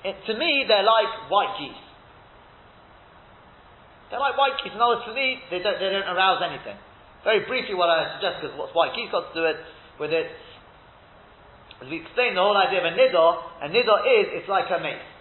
to 0.05 0.33
me, 0.37 0.65
they're 0.69 0.85
like 0.85 1.31
white 1.31 1.55
geese. 1.59 1.83
They're 4.11 4.21
like 4.21 4.37
white 4.37 4.57
geese. 4.63 4.73
In 4.73 4.81
other 4.81 4.97
words, 4.97 5.05
for 5.07 5.15
me, 5.15 5.41
they 5.51 5.61
don't, 5.61 5.79
they 5.81 5.91
don't 5.91 6.09
arouse 6.13 6.43
anything. 6.45 6.77
Very 7.25 7.45
briefly, 7.49 7.75
what 7.75 7.91
I 7.91 8.17
suggest, 8.17 8.41
because 8.41 8.57
what's 8.59 8.75
white 8.75 8.95
geese 8.95 9.11
got 9.11 9.33
to 9.33 9.35
do 9.35 9.45
it 9.45 9.59
with 9.99 10.13
it, 10.13 10.31
as 11.83 11.89
we 11.91 12.01
explained 12.01 12.37
the 12.37 12.45
whole 12.45 12.57
idea 12.57 12.81
of 12.81 12.89
a 12.89 12.95
nidor, 12.97 13.43
a 13.61 13.69
nidor 13.69 13.99
is, 14.07 14.27
it's 14.41 14.49
like 14.49 14.71
a 14.73 14.81
mace. 14.81 15.16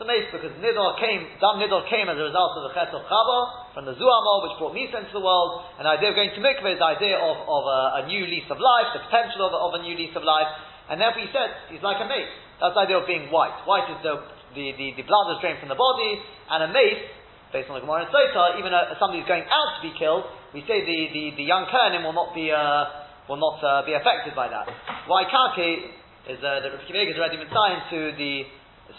A 0.00 0.06
mace 0.08 0.32
because 0.32 0.56
nidor 0.64 0.96
came, 0.96 1.28
Dam 1.44 1.60
nidor 1.60 1.84
came 1.84 2.08
as 2.08 2.16
a 2.16 2.24
result 2.24 2.56
of 2.56 2.64
the 2.64 2.72
Chet 2.72 2.88
of 2.88 3.04
Chava, 3.04 3.68
from 3.76 3.84
the 3.84 3.92
Zuamol, 3.92 4.48
which 4.48 4.56
brought 4.56 4.72
Misa 4.72 4.96
into 4.96 5.12
the 5.12 5.20
world, 5.20 5.68
and 5.76 5.84
the 5.84 5.92
idea 5.92 6.08
of 6.08 6.16
going 6.16 6.32
to 6.32 6.40
mikveh 6.40 6.72
is 6.72 6.80
the 6.80 6.88
idea 6.88 7.20
of, 7.20 7.36
of 7.44 7.62
a, 7.68 7.80
a, 8.00 8.02
new 8.08 8.24
lease 8.24 8.48
of 8.48 8.56
life, 8.56 8.96
the 8.96 9.04
potential 9.04 9.44
of, 9.44 9.52
of, 9.52 9.76
a 9.76 9.84
new 9.84 9.92
lease 9.92 10.16
of 10.16 10.24
life, 10.24 10.48
and 10.88 10.96
therefore 11.04 11.20
he 11.20 11.28
said, 11.36 11.52
he's 11.68 11.84
like 11.84 12.00
a 12.00 12.08
mace. 12.08 12.32
That's 12.64 12.72
the 12.72 12.88
idea 12.88 12.96
of 12.96 13.04
being 13.04 13.28
white. 13.28 13.52
White 13.68 13.92
is 13.92 14.00
the, 14.00 14.24
the, 14.56 14.72
the, 14.80 14.86
the 14.96 15.04
blood 15.04 15.36
is 15.36 15.44
drained 15.44 15.60
from 15.60 15.68
the 15.68 15.76
body, 15.76 16.16
and 16.48 16.64
a 16.64 16.70
mace, 16.72 17.04
based 17.52 17.68
on 17.68 17.76
the 17.76 17.84
Gemara 17.84 18.08
and 18.08 18.10
Sota, 18.16 18.56
even 18.56 18.72
a, 18.72 18.96
somebody 18.96 19.20
who's 19.20 19.28
going 19.28 19.44
out 19.52 19.70
to 19.76 19.82
be 19.84 19.92
killed, 20.00 20.24
we 20.56 20.64
say 20.64 20.80
the, 20.80 20.98
the, 21.12 21.24
the 21.36 21.44
young 21.44 21.68
Kohanim 21.68 22.08
will 22.08 22.16
not 22.16 22.32
be, 22.32 22.48
uh, 22.48 23.28
will 23.28 23.36
not 23.36 23.60
uh, 23.60 23.84
be 23.84 23.92
affected 23.92 24.32
by 24.32 24.48
that. 24.48 24.64
Why 25.12 25.28
Kake 25.28 25.92
is 26.32 26.40
uh, 26.40 26.64
that 26.64 26.72
Rabbi 26.72 27.04
already 27.20 27.36
been 27.36 27.52
signed 27.52 27.84
to 27.92 28.00
the, 28.16 28.48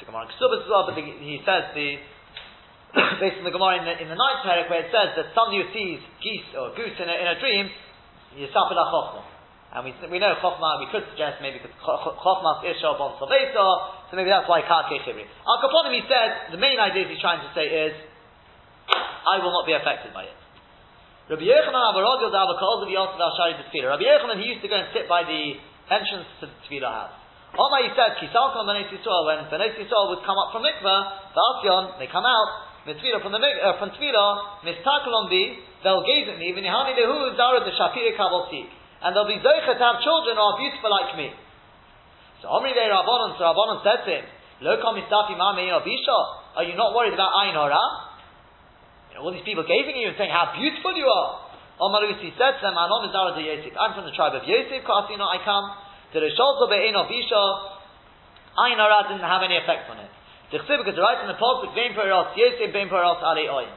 the 0.02 0.10
Gemara 0.10 0.26
as 0.26 0.36
well, 0.42 0.82
oh, 0.82 0.84
but 0.90 0.98
the, 0.98 1.06
he 1.06 1.38
says 1.46 1.70
the, 1.78 2.02
based 3.22 3.40
on 3.40 3.46
the 3.46 3.54
Gemara 3.54 3.80
in 3.80 3.86
the, 3.86 3.96
in 4.02 4.08
the 4.10 4.18
ninth 4.18 4.42
parak 4.44 4.68
where 4.68 4.82
it 4.82 4.90
says 4.90 5.14
that 5.16 5.32
somebody 5.38 5.62
who 5.62 5.70
sees 5.72 6.02
geese 6.20 6.50
or 6.58 6.74
goose 6.74 6.98
in 6.98 7.08
a, 7.08 7.16
in 7.16 7.28
a 7.30 7.38
dream, 7.38 7.70
Yisafel 8.36 8.76
Chochma. 8.76 9.22
And 9.72 9.88
we, 9.88 9.96
we 10.12 10.20
know 10.20 10.36
Chochma, 10.42 10.84
we 10.84 10.92
could 10.92 11.06
suggest 11.14 11.40
maybe 11.40 11.62
because 11.64 11.78
Chochma 11.80 12.66
is 12.66 12.76
Isha 12.76 12.98
Bon 12.98 13.16
Salvesa, 13.22 14.10
so 14.10 14.12
maybe 14.18 14.34
that's 14.34 14.50
why 14.50 14.66
Kake 14.66 15.06
Chibri. 15.06 15.24
Al 15.24 15.58
Kaponim, 15.62 15.96
he 15.96 16.04
said, 16.10 16.52
the 16.52 16.60
main 16.60 16.82
idea 16.82 17.08
he's 17.08 17.22
trying 17.22 17.40
to 17.40 17.52
say 17.56 17.70
is, 17.70 17.94
I 18.92 19.40
will 19.40 19.54
not 19.54 19.70
be 19.70 19.78
affected 19.78 20.12
by 20.12 20.28
it. 20.28 20.36
Rabbi 21.30 21.48
Yochanan 21.48 21.96
Abarogil 21.96 22.34
Davakol 22.34 22.84
of 22.84 22.90
Yosef 22.92 23.16
Al 23.16 23.32
Shari. 23.40 23.56
Rabbi 23.56 24.04
Yochanan, 24.04 24.42
he 24.42 24.52
used 24.52 24.66
to 24.66 24.68
go 24.68 24.76
and 24.76 24.92
sit 24.92 25.08
by 25.08 25.24
the 25.24 25.56
entrance 25.88 26.28
to 26.42 26.50
the 26.50 26.56
Tefillah 26.68 26.92
house. 26.92 27.21
Omar, 27.52 27.84
he 27.84 27.92
said, 28.00 28.16
Kisalkon 28.16 28.64
Benes 28.64 28.88
Yisrael, 28.88 29.28
when 29.28 29.44
Benes 29.52 29.76
Yisrael 29.76 30.16
would 30.16 30.24
come 30.24 30.40
up 30.40 30.56
from 30.56 30.64
Mikvah, 30.64 31.36
Asyon, 31.36 32.00
they 32.00 32.08
come 32.08 32.24
out, 32.24 32.72
Mitzvira 32.88 33.22
from 33.22 33.36
the 33.36 33.38
uh, 33.38 33.78
from 33.78 33.94
Tvira, 33.94 34.66
Mistakalon 34.66 35.30
bi, 35.30 35.60
they'll 35.86 36.02
gaze 36.02 36.32
at 36.32 36.40
me, 36.40 36.50
Vinihani 36.50 36.98
lehu 36.98 37.36
zara 37.38 37.62
de 37.62 37.70
shapire 37.78 38.18
kavoltik. 38.18 38.66
And 39.04 39.14
they'll 39.14 39.30
be 39.30 39.38
zoichet 39.38 39.78
to 39.78 39.84
have 39.86 40.02
children 40.02 40.34
who 40.34 40.42
are 40.42 40.58
beautiful 40.58 40.90
like 40.90 41.14
me. 41.18 41.30
So 42.42 42.50
Omri 42.50 42.74
de 42.74 42.82
Rabbanon, 42.90 43.38
so 43.38 43.46
Rabbanon 43.46 43.86
said 43.86 44.02
to 44.06 44.10
him, 44.10 44.26
Lo 44.62 44.82
kom 44.82 44.98
mistafi 44.98 45.38
mame 45.38 45.78
bisha. 45.86 46.20
Are 46.58 46.66
you 46.66 46.74
not 46.74 46.96
worried 46.96 47.14
about 47.14 47.34
Ayin 47.38 47.54
Hora? 47.54 47.82
You 49.10 49.16
know, 49.18 49.22
all 49.30 49.34
these 49.34 49.46
people 49.46 49.66
gazing 49.66 49.94
at 49.94 50.02
you 50.02 50.10
and 50.10 50.18
saying 50.18 50.34
how 50.34 50.54
beautiful 50.58 50.98
you 50.98 51.06
are. 51.06 51.30
Omarusi 51.82 52.34
said 52.38 52.58
to 52.58 52.62
them, 52.62 52.78
Anon 52.78 53.10
Zara 53.14 53.34
de 53.38 53.42
Yosef. 53.46 53.74
I'm 53.78 53.94
from 53.94 54.06
the 54.06 54.14
tribe 54.14 54.38
of 54.38 54.46
Yosef, 54.46 54.86
Kasino 54.86 55.26
I 55.26 55.42
come. 55.46 55.66
The 56.14 56.20
Sholzo 56.36 56.68
be'eno 56.68 57.08
bisha. 57.08 57.44
Ayin 58.52 58.76
Hora 58.76 59.08
didn't 59.08 59.24
have 59.24 59.44
any 59.48 59.56
effect 59.56 59.88
on 59.88 59.98
it. 60.04 60.12
Tichsib, 60.52 60.84
because 60.84 61.00
right 61.00 61.24
in 61.24 61.32
the 61.32 61.40
Pasuk, 61.40 61.72
Vein 61.72 61.96
Peros, 61.96 62.36
Yosef, 62.36 62.76
Vein 62.76 62.92
Peros, 62.92 63.24
Ali 63.24 63.48
Oyin. 63.48 63.72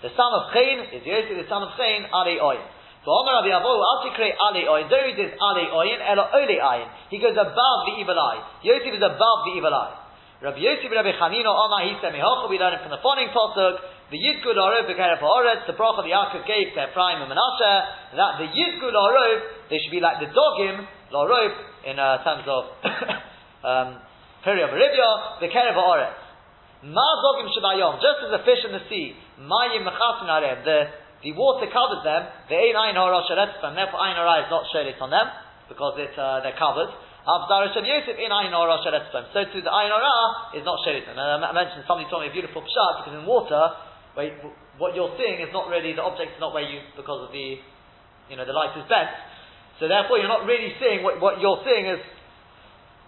The 0.00 0.08
son 0.16 0.32
of 0.32 0.48
Chain 0.56 0.88
is 0.96 1.04
Yosef, 1.04 1.36
the 1.36 1.48
son 1.52 1.68
of 1.68 1.76
Chain, 1.76 2.08
Ali 2.08 2.40
Oyin. 2.40 2.64
So 3.04 3.12
Omer 3.12 3.44
Rabbi 3.44 3.52
Avohu, 3.52 3.84
Atikre 4.00 4.32
Ali 4.40 4.64
Oyin, 4.64 4.88
there 4.88 5.04
it 5.04 5.20
is 5.20 5.36
Ali 5.36 5.68
Oyin, 5.68 6.00
Elo 6.00 6.32
Oli 6.32 6.56
Ayin. 6.56 6.88
He 7.12 7.20
goes 7.20 7.36
above 7.36 7.78
the 7.92 8.00
evil 8.00 8.16
eye. 8.16 8.40
Yosef 8.64 8.96
is 8.96 9.04
above 9.04 9.38
the 9.44 9.60
evil 9.60 9.76
eye. 9.76 10.00
Rabbi 10.40 10.64
Yosef 10.64 10.88
Rabbi 10.88 11.12
Chanino 11.20 11.52
Omar, 11.52 11.84
he 11.84 12.00
said, 12.00 12.16
Mehocha, 12.16 12.48
we 12.48 12.56
learn 12.56 12.72
it 12.72 12.80
from 12.80 12.96
the 12.96 13.00
following 13.04 13.28
Pasuk, 13.36 13.76
the 14.08 14.16
Yidgul 14.16 14.56
Orov, 14.56 14.88
the 14.88 14.96
Keref 14.96 15.20
Oretz, 15.20 15.66
the 15.66 15.76
Bracha, 15.76 16.00
the 16.00 16.12
Yaakov 16.14 16.46
gave 16.46 16.72
to 16.72 16.80
Ephraim 16.88 17.20
and 17.20 17.28
Menashe, 17.28 17.74
that 18.16 18.38
the 18.40 18.48
Yidgul 18.48 18.96
Orov, 18.96 19.68
they 19.68 19.76
should 19.82 19.90
be 19.90 20.00
like 20.00 20.20
the 20.24 20.32
Dogim, 20.32 20.86
Lorov, 21.12 21.54
in 21.86 21.98
uh, 21.98 22.24
terms 22.26 22.44
of, 22.50 22.62
um, 23.70 23.88
period 24.42 24.66
of 24.66 24.74
Arabia, 24.74 25.10
the 25.40 25.48
Kerev 25.48 25.78
Oretz. 25.78 26.26
Ma 26.84 27.06
Dogim 27.24 27.48
Shabayom, 27.50 27.98
just 27.98 28.20
as 28.26 28.32
a 28.36 28.42
fish 28.44 28.62
in 28.66 28.72
the 28.74 28.84
sea, 28.90 29.16
Mayim 29.40 29.82
Mechasin 29.82 30.28
Arem, 30.28 30.62
the, 30.62 30.78
the 31.24 31.32
water 31.32 31.66
covers 31.72 32.04
them, 32.04 32.28
the 32.50 32.54
Ein 32.54 32.76
Ein 32.76 32.96
Hora 32.96 33.24
Sheretzim, 33.24 33.74
therefore 33.74 34.00
Ein 34.02 34.14
Hora 34.14 34.44
is 34.44 34.50
not 34.52 34.68
Sheretz 34.70 35.00
on 35.00 35.10
them, 35.10 35.26
because 35.66 35.96
it, 35.98 36.12
uh, 36.14 36.44
they're 36.44 36.58
covered. 36.58 36.92
Avdar 37.26 37.66
Hashem 37.66 37.82
Yosef 37.82 38.14
in 38.20 38.30
Ein 38.30 38.52
Hora 38.52 38.78
Sheretzim. 38.84 39.34
So 39.34 39.40
too 39.50 39.62
the 39.64 39.72
Ein 39.72 39.90
Hora 39.90 40.54
is 40.54 40.62
not 40.62 40.78
Sheretz. 40.86 41.10
And 41.10 41.18
I 41.18 41.50
mentioned 41.50 41.82
somebody 41.88 42.06
told 42.12 42.22
me 42.22 42.30
a 42.30 42.34
beautiful 42.34 42.62
pshat, 42.62 43.02
because 43.02 43.14
in 43.18 43.24
water, 43.26 43.62
where 44.14 44.30
what 44.78 44.94
you're 44.94 45.16
seeing 45.16 45.40
is 45.40 45.50
not 45.50 45.72
really, 45.72 45.96
the 45.96 46.04
object 46.04 46.36
is 46.36 46.40
not 46.40 46.52
where 46.52 46.64
you, 46.64 46.84
because 46.94 47.24
of 47.24 47.32
the, 47.32 47.58
you 48.28 48.36
know, 48.36 48.44
the 48.44 48.54
light 48.54 48.76
is 48.76 48.84
bent. 48.86 49.10
So 49.78 49.88
therefore 49.88 50.18
you're 50.18 50.32
not 50.32 50.48
really 50.48 50.72
seeing, 50.80 51.04
what, 51.04 51.20
what 51.20 51.40
you're 51.40 51.60
seeing 51.64 51.86
is 51.86 52.00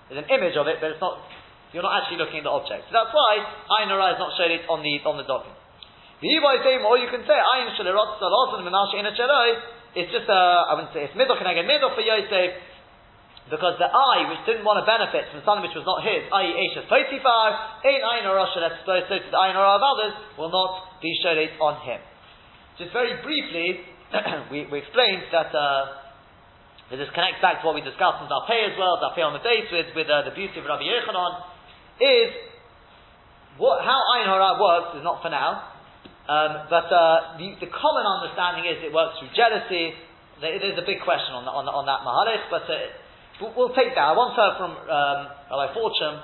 is 0.08 0.16
an 0.16 0.28
image 0.32 0.56
of 0.56 0.64
it, 0.68 0.80
but 0.80 0.96
it's 0.96 1.02
not. 1.04 1.20
You're 1.72 1.84
not 1.84 2.00
actually 2.00 2.16
looking 2.16 2.40
at 2.40 2.48
the 2.48 2.54
object. 2.54 2.88
So 2.88 2.96
that's 2.96 3.12
why 3.12 3.44
Ayin 3.76 3.92
is 3.92 4.16
not 4.16 4.32
shown 4.40 4.48
it 4.48 4.64
on 4.72 4.80
the 4.80 5.04
on 5.04 5.20
the 5.20 5.28
document. 5.28 5.60
The 6.24 6.32
Yibai 6.32 6.64
saying, 6.64 6.80
or 6.80 6.96
you 6.96 7.12
can 7.12 7.28
say 7.28 7.36
Ayin 7.36 7.76
Shalirot 7.76 8.16
Salot 8.16 8.56
and 8.56 8.64
Menashe 8.64 8.96
Ina 8.96 9.12
It's 9.92 10.08
just 10.08 10.24
a 10.32 10.40
I 10.64 10.72
wouldn't 10.80 10.96
say 10.96 11.04
it's 11.04 11.12
middle 11.12 11.36
can 11.36 11.44
I 11.44 11.52
get 11.52 11.68
middle 11.68 11.92
for 11.92 12.00
Yosef 12.00 12.56
because 13.52 13.76
the 13.80 13.88
eye 13.88 14.28
which 14.28 14.44
didn't 14.44 14.64
want 14.64 14.80
to 14.80 14.84
benefit 14.88 15.28
from 15.32 15.40
something 15.44 15.64
which 15.64 15.76
was 15.76 15.84
not 15.88 16.04
his, 16.04 16.20
i.e. 16.28 16.52
Eishes 16.52 16.84
Potifar, 16.84 17.80
Ein 17.84 18.00
Ayin 18.04 18.28
Rosh 18.28 18.52
that's 18.60 18.80
supposed 18.84 19.08
to 19.08 19.24
the 19.24 19.36
Ayin 19.36 19.56
of 19.56 19.80
others, 19.80 20.12
will 20.36 20.52
not 20.52 21.00
be 21.00 21.12
shown 21.24 21.40
on 21.60 21.80
him. 21.84 22.00
Just 22.76 22.92
very 22.92 23.16
briefly, 23.24 23.84
we, 24.52 24.68
we 24.68 24.84
explained 24.84 25.32
that 25.32 25.48
uh, 25.52 26.07
this 26.97 27.12
connects 27.12 27.45
back 27.45 27.61
to 27.61 27.68
what 27.68 27.76
we 27.76 27.84
discussed 27.84 28.24
in 28.24 28.32
Zapeh 28.32 28.72
as 28.72 28.74
well, 28.80 28.97
Zapeh 28.97 29.20
on 29.20 29.36
the 29.36 29.45
base 29.45 29.68
with, 29.68 29.93
with 29.93 30.09
uh, 30.09 30.24
the 30.24 30.32
beauty 30.32 30.57
of 30.57 30.64
Rabbi 30.64 30.89
Yochanan, 30.89 31.32
is 32.01 32.32
what, 33.61 33.84
how 33.84 34.01
Ayin 34.16 34.24
Hara 34.24 34.57
works 34.57 34.97
is 34.97 35.05
not 35.05 35.20
for 35.20 35.28
now, 35.28 35.68
um, 36.32 36.70
but 36.72 36.89
uh, 36.89 37.36
the, 37.36 37.61
the, 37.61 37.68
common 37.68 38.05
understanding 38.09 38.64
is 38.64 38.80
it 38.80 38.93
works 38.93 39.20
through 39.20 39.32
jealousy. 39.36 39.93
There's 40.41 40.80
a 40.80 40.86
big 40.86 41.05
question 41.05 41.36
on, 41.36 41.45
the, 41.45 41.53
on, 41.53 41.68
the, 41.68 41.72
on 41.72 41.84
that 41.84 42.01
Mahalich, 42.07 42.49
but 42.49 42.64
uh, 42.68 43.53
we'll 43.53 43.76
take 43.76 43.93
that. 43.93 44.07
I 44.09 44.14
once 44.16 44.32
heard 44.32 44.57
from 44.57 44.72
um, 44.76 45.20
Rabbi 45.53 45.68
Fortune, 45.76 46.16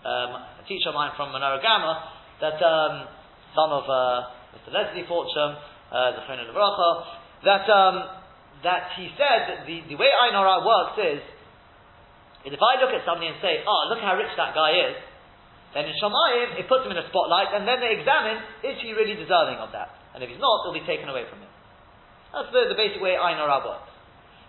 um, 0.00 0.30
a 0.60 0.64
teacher 0.64 0.92
of 0.92 0.96
mine 0.96 1.12
from 1.12 1.34
Menorah 1.36 1.60
Grammar, 1.60 1.96
that 2.40 2.56
um, 2.64 2.94
son 3.52 3.68
of 3.68 3.84
uh, 3.84 4.32
Mr. 4.56 4.72
Leslie 4.72 5.04
Fortune, 5.04 5.60
uh, 5.92 6.16
the 6.16 6.22
friend 6.24 6.40
of 6.40 6.48
the 6.48 6.56
that 7.44 7.64
um, 7.70 8.17
that 8.62 8.94
he 8.98 9.10
said 9.14 9.40
that 9.50 9.58
the, 9.66 9.86
the 9.86 9.96
way 9.96 10.10
Ayin 10.10 10.34
Hara 10.34 10.62
works 10.66 10.96
is, 10.98 11.20
if 12.48 12.62
I 12.62 12.80
look 12.80 12.94
at 12.94 13.04
somebody 13.04 13.30
and 13.30 13.38
say, 13.42 13.62
oh, 13.62 13.80
look 13.92 14.00
how 14.02 14.16
rich 14.18 14.32
that 14.34 14.54
guy 14.54 14.90
is, 14.90 14.96
then 15.76 15.84
in 15.84 15.94
Shamayim, 16.00 16.58
it 16.58 16.64
puts 16.64 16.82
him 16.82 16.96
in 16.96 16.98
a 16.98 17.06
spotlight, 17.12 17.52
and 17.52 17.68
then 17.68 17.78
they 17.78 17.92
examine, 18.00 18.40
is 18.64 18.80
he 18.80 18.96
really 18.96 19.14
deserving 19.14 19.60
of 19.60 19.70
that? 19.76 19.92
And 20.16 20.24
if 20.24 20.32
he's 20.32 20.40
not, 20.40 20.64
it'll 20.64 20.74
be 20.74 20.86
taken 20.88 21.06
away 21.06 21.28
from 21.28 21.44
him. 21.44 21.52
That's 22.32 22.48
the, 22.50 22.72
the 22.72 22.78
basic 22.78 23.04
way 23.04 23.20
Ayin 23.20 23.36
Hara 23.36 23.60
works. 23.62 23.92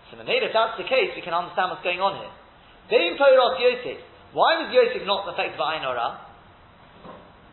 So 0.09 0.17
the 0.17 0.25
if 0.25 0.53
that's 0.55 0.73
the 0.79 0.89
case, 0.89 1.13
we 1.13 1.21
can 1.21 1.37
understand 1.37 1.69
what's 1.69 1.85
going 1.85 2.01
on 2.01 2.17
here. 2.17 2.33
Vein 2.89 3.13
Poiros 3.13 3.61
Yosef. 3.61 4.01
Why 4.33 4.57
was 4.57 4.73
Yosef 4.73 5.05
not 5.05 5.29
affected 5.29 5.59
by 5.59 5.77
Ayin 5.77 5.85
Hara? 5.85 6.09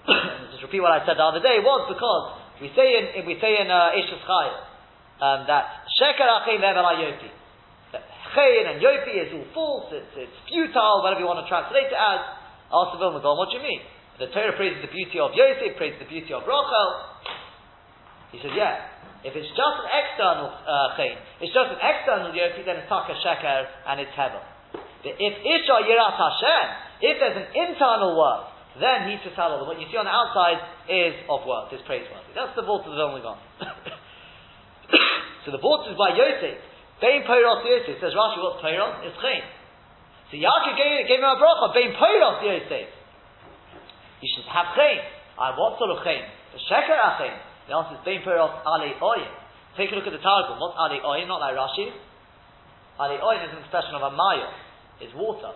just 0.54 0.64
repeat 0.64 0.80
what 0.80 0.94
I 0.94 1.04
said 1.04 1.20
the 1.20 1.26
other 1.26 1.44
day, 1.44 1.60
was 1.60 1.90
because 1.90 2.24
we 2.62 2.72
say 2.72 2.96
in, 2.96 3.28
we 3.28 3.36
say 3.42 3.60
in 3.60 3.68
uh, 3.68 3.92
Eshus 3.92 4.24
um, 5.20 5.48
that 5.48 5.88
Sheker 5.96 6.28
Achein 6.28 6.60
Level 6.60 6.84
Yopi. 6.84 7.30
That 7.92 8.04
Chein 8.34 8.64
and 8.68 8.78
Yopi 8.82 9.14
is 9.16 9.32
all 9.32 9.48
false, 9.56 9.88
it's, 9.92 10.12
it's 10.16 10.38
futile, 10.48 11.00
whatever 11.00 11.24
you 11.24 11.28
want 11.28 11.40
to 11.40 11.48
translate 11.48 11.88
it 11.88 11.96
as. 11.96 12.20
Ask 12.66 12.92
the 12.92 13.00
Vilna 13.00 13.22
Gaon, 13.22 13.38
what 13.38 13.48
do 13.48 13.56
you 13.56 13.64
mean? 13.64 13.80
The 14.18 14.26
Torah 14.32 14.56
praises 14.56 14.82
the 14.82 14.90
beauty 14.90 15.20
of 15.22 15.36
Yosef, 15.36 15.76
praises 15.78 16.00
the 16.02 16.10
beauty 16.10 16.32
of 16.32 16.42
Rachel. 16.42 16.88
He 18.34 18.42
said, 18.42 18.52
yeah. 18.56 18.96
If 19.24 19.34
it's 19.34 19.48
just 19.54 19.76
an 19.82 19.88
external 19.90 20.50
uh, 20.52 21.42
it's 21.42 21.50
just 21.50 21.70
an 21.72 21.80
external 21.82 22.30
Yopi, 22.30 22.62
then 22.62 22.78
it's 22.78 22.88
Taka 22.90 23.16
Sheker 23.22 23.66
and 23.90 23.98
it's 23.98 24.12
Hevel. 24.14 24.42
If 25.02 25.34
Isha 25.40 25.76
Yirat 25.86 26.14
Hashem, 26.18 26.66
if 27.00 27.14
there's 27.18 27.38
an 27.38 27.48
internal 27.54 28.18
work, 28.18 28.56
then 28.80 29.08
he's 29.08 29.22
to 29.24 29.32
tell 29.34 29.56
What 29.64 29.80
you 29.80 29.86
see 29.90 29.96
on 29.96 30.04
the 30.04 30.12
outside 30.12 30.60
is 30.88 31.16
of 31.30 31.46
worth, 31.48 31.72
is 31.72 31.80
praiseworthy. 31.86 32.36
That's 32.36 32.52
the 32.56 32.62
vault 32.62 32.84
of 32.84 32.92
the 32.92 33.00
Vilna 33.00 33.40
So 35.46 35.54
the 35.54 35.62
vault 35.62 35.86
is 35.86 35.94
by 35.94 36.10
Yosef. 36.10 36.58
Bein 36.98 37.22
Peiros 37.22 37.62
Yosef. 37.62 38.02
Says 38.02 38.18
Rashi, 38.18 38.42
what's 38.42 38.58
Peiros? 38.58 38.98
It's 39.06 39.14
Chain. 39.22 39.46
So 40.26 40.34
Yaakov 40.42 40.74
gave, 40.74 41.06
gave 41.06 41.22
him 41.22 41.30
a 41.30 41.38
bracha. 41.38 41.70
Bein 41.70 41.94
Peiros 41.94 42.42
Yosef. 42.42 42.90
You 44.18 44.28
should 44.34 44.48
have 44.50 44.74
Chain. 44.74 44.98
Uh, 45.38 45.54
what 45.54 45.78
sort 45.78 45.94
of 45.94 46.02
Chain? 46.02 46.26
The 46.50 46.58
Sheker 46.66 46.98
Achain. 46.98 47.38
The 47.70 47.78
answer 47.78 47.94
is 47.94 48.02
Bein 48.02 48.26
Peiros 48.26 48.50
Ali 48.66 48.98
Oyin. 48.98 49.30
Take 49.78 49.92
a 49.92 49.94
look 49.94 50.10
at 50.10 50.14
the 50.18 50.24
Targum. 50.24 50.58
What's 50.58 50.74
Ali 50.74 50.98
Oyin? 50.98 51.30
Not 51.30 51.38
like 51.38 51.54
Rashi. 51.54 51.94
Ali 52.98 53.22
Oyin 53.22 53.46
is 53.46 53.54
an 53.54 53.62
expression 53.62 53.94
of 53.94 54.02
a 54.02 54.10
Maya. 54.10 54.50
It's 54.98 55.14
water. 55.14 55.54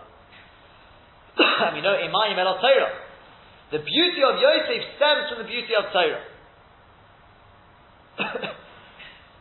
and 1.67 1.75
we 1.75 1.81
know 1.81 1.99
Imayim 1.99 2.39
El 2.39 2.55
Torah. 2.63 2.93
The 3.71 3.79
beauty 3.79 4.21
of 4.23 4.39
Yosef 4.39 4.81
stems 4.95 5.31
from 5.31 5.39
the 5.43 5.49
beauty 5.49 5.73
of 5.75 5.91
Torah. 5.91 6.23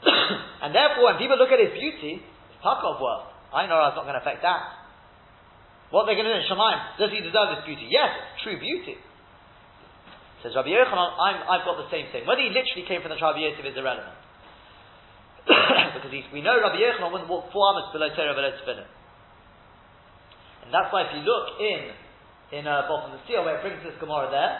and 0.65 0.75
therefore, 0.75 1.13
when 1.13 1.17
people 1.21 1.37
look 1.37 1.53
at 1.53 1.61
his 1.61 1.77
beauty, 1.77 2.25
it's 2.25 2.59
Takov 2.65 3.01
work. 3.01 3.31
I 3.53 3.67
know 3.67 3.77
it's 3.91 3.99
not 3.99 4.07
going 4.09 4.17
to 4.17 4.23
affect 4.25 4.43
that. 4.43 4.81
What 5.91 6.07
they're 6.07 6.15
going 6.15 6.31
to 6.31 6.35
do 6.35 6.41
in 6.41 6.47
Shemaim, 6.47 7.03
does 7.03 7.11
he 7.11 7.19
deserve 7.19 7.59
this 7.59 7.67
beauty? 7.67 7.91
Yes, 7.91 8.15
true 8.47 8.57
beauty. 8.57 8.95
Says 10.41 10.57
Rabbi 10.57 10.73
Yochanan, 10.73 11.11
i 11.21 11.61
have 11.61 11.67
got 11.67 11.77
the 11.77 11.91
same 11.93 12.09
thing. 12.15 12.25
Whether 12.25 12.47
he 12.47 12.55
literally 12.55 12.87
came 12.87 13.03
from 13.05 13.13
the 13.13 13.21
tribe 13.21 13.37
of 13.37 13.43
Yosef 13.43 13.61
is 13.67 13.77
irrelevant. 13.77 14.17
because 15.99 16.15
we 16.33 16.41
know 16.41 16.57
Rabbi 16.57 16.81
Yochanan 16.81 17.13
wouldn't 17.13 17.29
walk 17.29 17.53
four 17.53 17.75
amas 17.75 17.93
below 17.93 18.09
Torah 18.15 18.33
below 18.33 18.55
Tefillin. 18.57 18.89
And 20.65 20.71
that's 20.73 20.89
why 20.95 21.05
if 21.05 21.13
you 21.13 21.27
look 21.27 21.59
in, 21.59 21.83
in 22.57 22.65
uh, 22.65 22.87
Bottom 22.89 23.19
the 23.19 23.21
Seal, 23.27 23.45
where 23.45 23.59
it 23.59 23.63
brings 23.67 23.83
this 23.83 23.99
Gemara 23.99 24.31
there, 24.31 24.55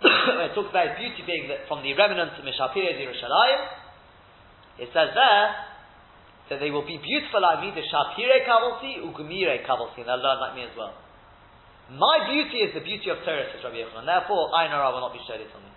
where 0.40 0.48
it 0.50 0.56
talks 0.56 0.72
about 0.72 0.96
his 0.96 1.06
beauty 1.06 1.22
being 1.28 1.52
that 1.52 1.68
from 1.68 1.84
the 1.84 1.92
remnants 1.94 2.40
of 2.40 2.48
Mishapir 2.48 2.88
Yerushalayim, 2.96 3.60
it 4.78 4.88
says 4.94 5.10
there 5.14 5.46
that 6.48 6.58
they 6.60 6.70
will 6.70 6.86
be 6.86 6.96
beautiful 6.96 7.42
like 7.42 7.60
me, 7.60 7.74
the 7.76 7.84
Shapire 7.84 8.40
Kavalsi, 8.48 9.04
Ugumire 9.04 9.60
Kavalsi, 9.68 10.00
and 10.00 10.08
they'll 10.08 10.22
learn 10.22 10.40
like 10.40 10.54
me 10.56 10.64
as 10.64 10.72
well. 10.76 10.94
My 11.92 12.28
beauty 12.28 12.64
is 12.64 12.72
the 12.76 12.84
beauty 12.84 13.08
of 13.08 13.24
Torah, 13.24 13.48
says 13.52 13.64
Rabbi 13.64 13.80
Yochanan. 13.80 14.04
Therefore, 14.04 14.52
I 14.52 14.68
I 14.68 14.88
will 14.92 15.00
not 15.00 15.12
be 15.12 15.20
shaded 15.24 15.48
on 15.52 15.62
me. 15.64 15.72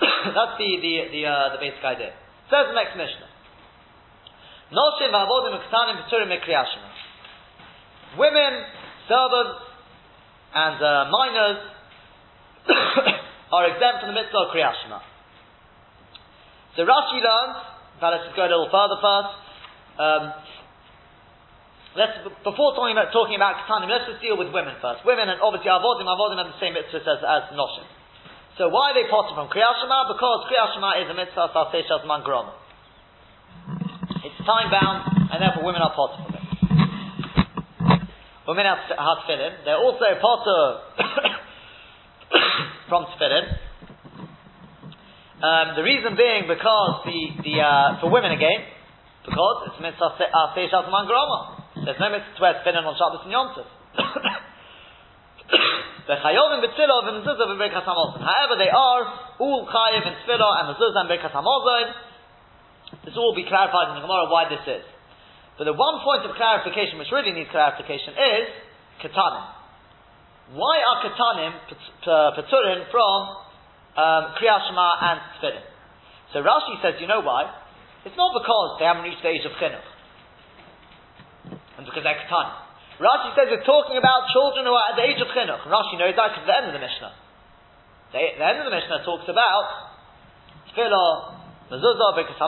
That's 0.36 0.56
the 0.60 0.70
the 0.80 0.92
the, 1.12 1.22
uh, 1.24 1.56
the 1.56 1.60
basic 1.60 1.80
idea. 1.84 2.12
Says 2.52 2.68
the 2.68 2.76
next 2.76 2.96
Mishnah. 2.96 3.28
Noshim 4.72 5.12
v'avodim 5.12 5.56
uktanim 5.56 5.96
b'turim 6.04 6.28
mekriyashim. 6.28 6.84
Women, 8.20 8.52
servants, 9.08 9.64
and 10.54 10.76
uh, 10.76 11.08
minors 11.08 11.60
are 13.52 13.64
exempt 13.68 14.04
from 14.04 14.12
the 14.12 14.20
mitzvah 14.20 14.44
of 14.44 14.52
kriyashima. 14.52 15.00
So 16.76 16.84
Rashi 16.84 17.20
learns. 17.20 17.72
But 18.02 18.18
let's 18.18 18.26
just 18.26 18.34
go 18.34 18.42
a 18.42 18.50
little 18.50 18.66
further 18.66 18.98
first. 18.98 19.32
Um, 19.94 20.22
let's 21.94 22.18
before 22.42 22.74
talking 22.74 22.98
about 22.98 23.14
talking 23.14 23.38
about 23.38 23.62
ketanim, 23.62 23.86
let's 23.86 24.10
just 24.10 24.18
deal 24.18 24.34
with 24.34 24.50
women 24.50 24.74
first. 24.82 25.06
Women 25.06 25.30
and 25.30 25.38
obviously 25.38 25.70
avodim, 25.70 26.10
avodim 26.10 26.42
have 26.42 26.50
the 26.50 26.58
same 26.58 26.74
mitzvah 26.74 26.98
as, 26.98 27.22
as 27.22 27.54
noshim. 27.54 27.86
So 28.58 28.74
why 28.74 28.90
are 28.90 28.96
they 28.98 29.06
potter 29.06 29.38
from 29.38 29.54
kriyashima? 29.54 30.10
Because 30.10 30.50
kriyashima 30.50 30.90
is 31.06 31.06
a 31.08 31.16
mitzvah 31.16 31.54
salseshas 31.54 32.02
mangroma. 32.10 32.58
It's 34.26 34.38
time 34.42 34.74
bound, 34.74 35.30
and 35.30 35.38
therefore 35.38 35.62
women 35.62 35.78
are 35.78 35.94
it. 35.94 36.42
Women 38.50 38.66
have, 38.66 38.82
have 38.90 39.18
tefillin. 39.30 39.62
They're 39.62 39.78
also 39.78 40.10
potter 40.18 40.62
from 42.90 43.06
tefillin. 43.14 43.61
Um, 45.42 45.74
the 45.74 45.82
reason 45.82 46.14
being 46.14 46.46
because 46.46 47.02
the, 47.02 47.18
the 47.42 47.58
uh, 47.58 47.98
for 47.98 48.14
women 48.14 48.30
again, 48.30 48.62
because 49.26 49.74
it's 49.74 49.82
mitzvah 49.82 50.14
seishas 50.54 50.86
mangroma. 50.86 51.82
There's 51.82 51.98
no 51.98 52.14
mitzvah 52.14 52.38
to 52.38 52.42
wear 52.46 52.62
tefillin 52.62 52.86
on 52.86 52.94
Shabbos 52.94 53.26
and 53.26 53.34
Yom 53.34 53.50
Tov. 53.50 53.66
However, 58.22 58.54
they 58.54 58.70
are 58.70 59.02
all 59.42 59.66
chayiv 59.66 60.06
in 60.06 60.14
tefillah 60.22 60.52
and 60.62 60.78
mezuzah 60.78 61.02
and 61.02 61.10
berkas 61.10 61.34
hamazon. 61.34 61.90
This 63.04 63.14
will 63.18 63.34
be 63.34 63.42
clarified 63.42 63.90
in 63.90 63.94
the 63.98 64.06
Gemara 64.06 64.30
why 64.30 64.46
this 64.46 64.62
is. 64.62 64.86
But 65.58 65.64
the 65.64 65.74
one 65.74 66.06
point 66.06 66.22
of 66.22 66.38
clarification 66.38 67.02
which 67.02 67.10
really 67.10 67.34
needs 67.34 67.50
clarification 67.50 68.14
is 68.14 68.46
katanim. 69.02 69.42
Why 70.54 70.86
are 70.86 71.02
katanim 71.02 71.52
paturin 72.06 72.86
from 72.94 73.50
um, 73.96 74.22
Kriyashma 74.38 74.86
and 75.00 75.18
Tefillin? 75.38 75.66
So 76.32 76.40
Rashi 76.40 76.80
says, 76.80 76.96
you 77.00 77.06
know 77.06 77.20
why? 77.20 77.52
It's 78.08 78.16
not 78.16 78.32
because 78.34 78.80
they 78.80 78.88
haven't 78.88 79.04
reached 79.04 79.22
the 79.22 79.30
age 79.30 79.44
of 79.46 79.52
chinuch, 79.60 79.86
and 81.78 81.84
because 81.86 82.02
they're 82.02 82.18
katanim. 82.26 82.56
Rashi 82.98 83.30
says 83.36 83.46
we're 83.52 83.66
talking 83.68 84.00
about 84.00 84.32
children 84.32 84.66
who 84.66 84.74
are 84.74 84.90
at 84.90 84.96
the 84.96 85.06
age 85.06 85.20
of 85.20 85.28
chinuch. 85.30 85.62
Rashi 85.68 86.00
knows 86.00 86.16
that 86.16 86.34
because 86.34 86.46
the 86.48 86.56
end 86.56 86.66
of 86.72 86.74
the 86.74 86.82
Mishnah. 86.82 87.12
The, 88.16 88.20
the 88.40 88.46
end 88.46 88.58
of 88.58 88.66
the 88.66 88.74
Mishnah 88.74 89.06
talks 89.06 89.28
about 89.28 89.64
tefillah, 90.72 91.70
mezuzah, 91.70 92.10
because 92.16 92.38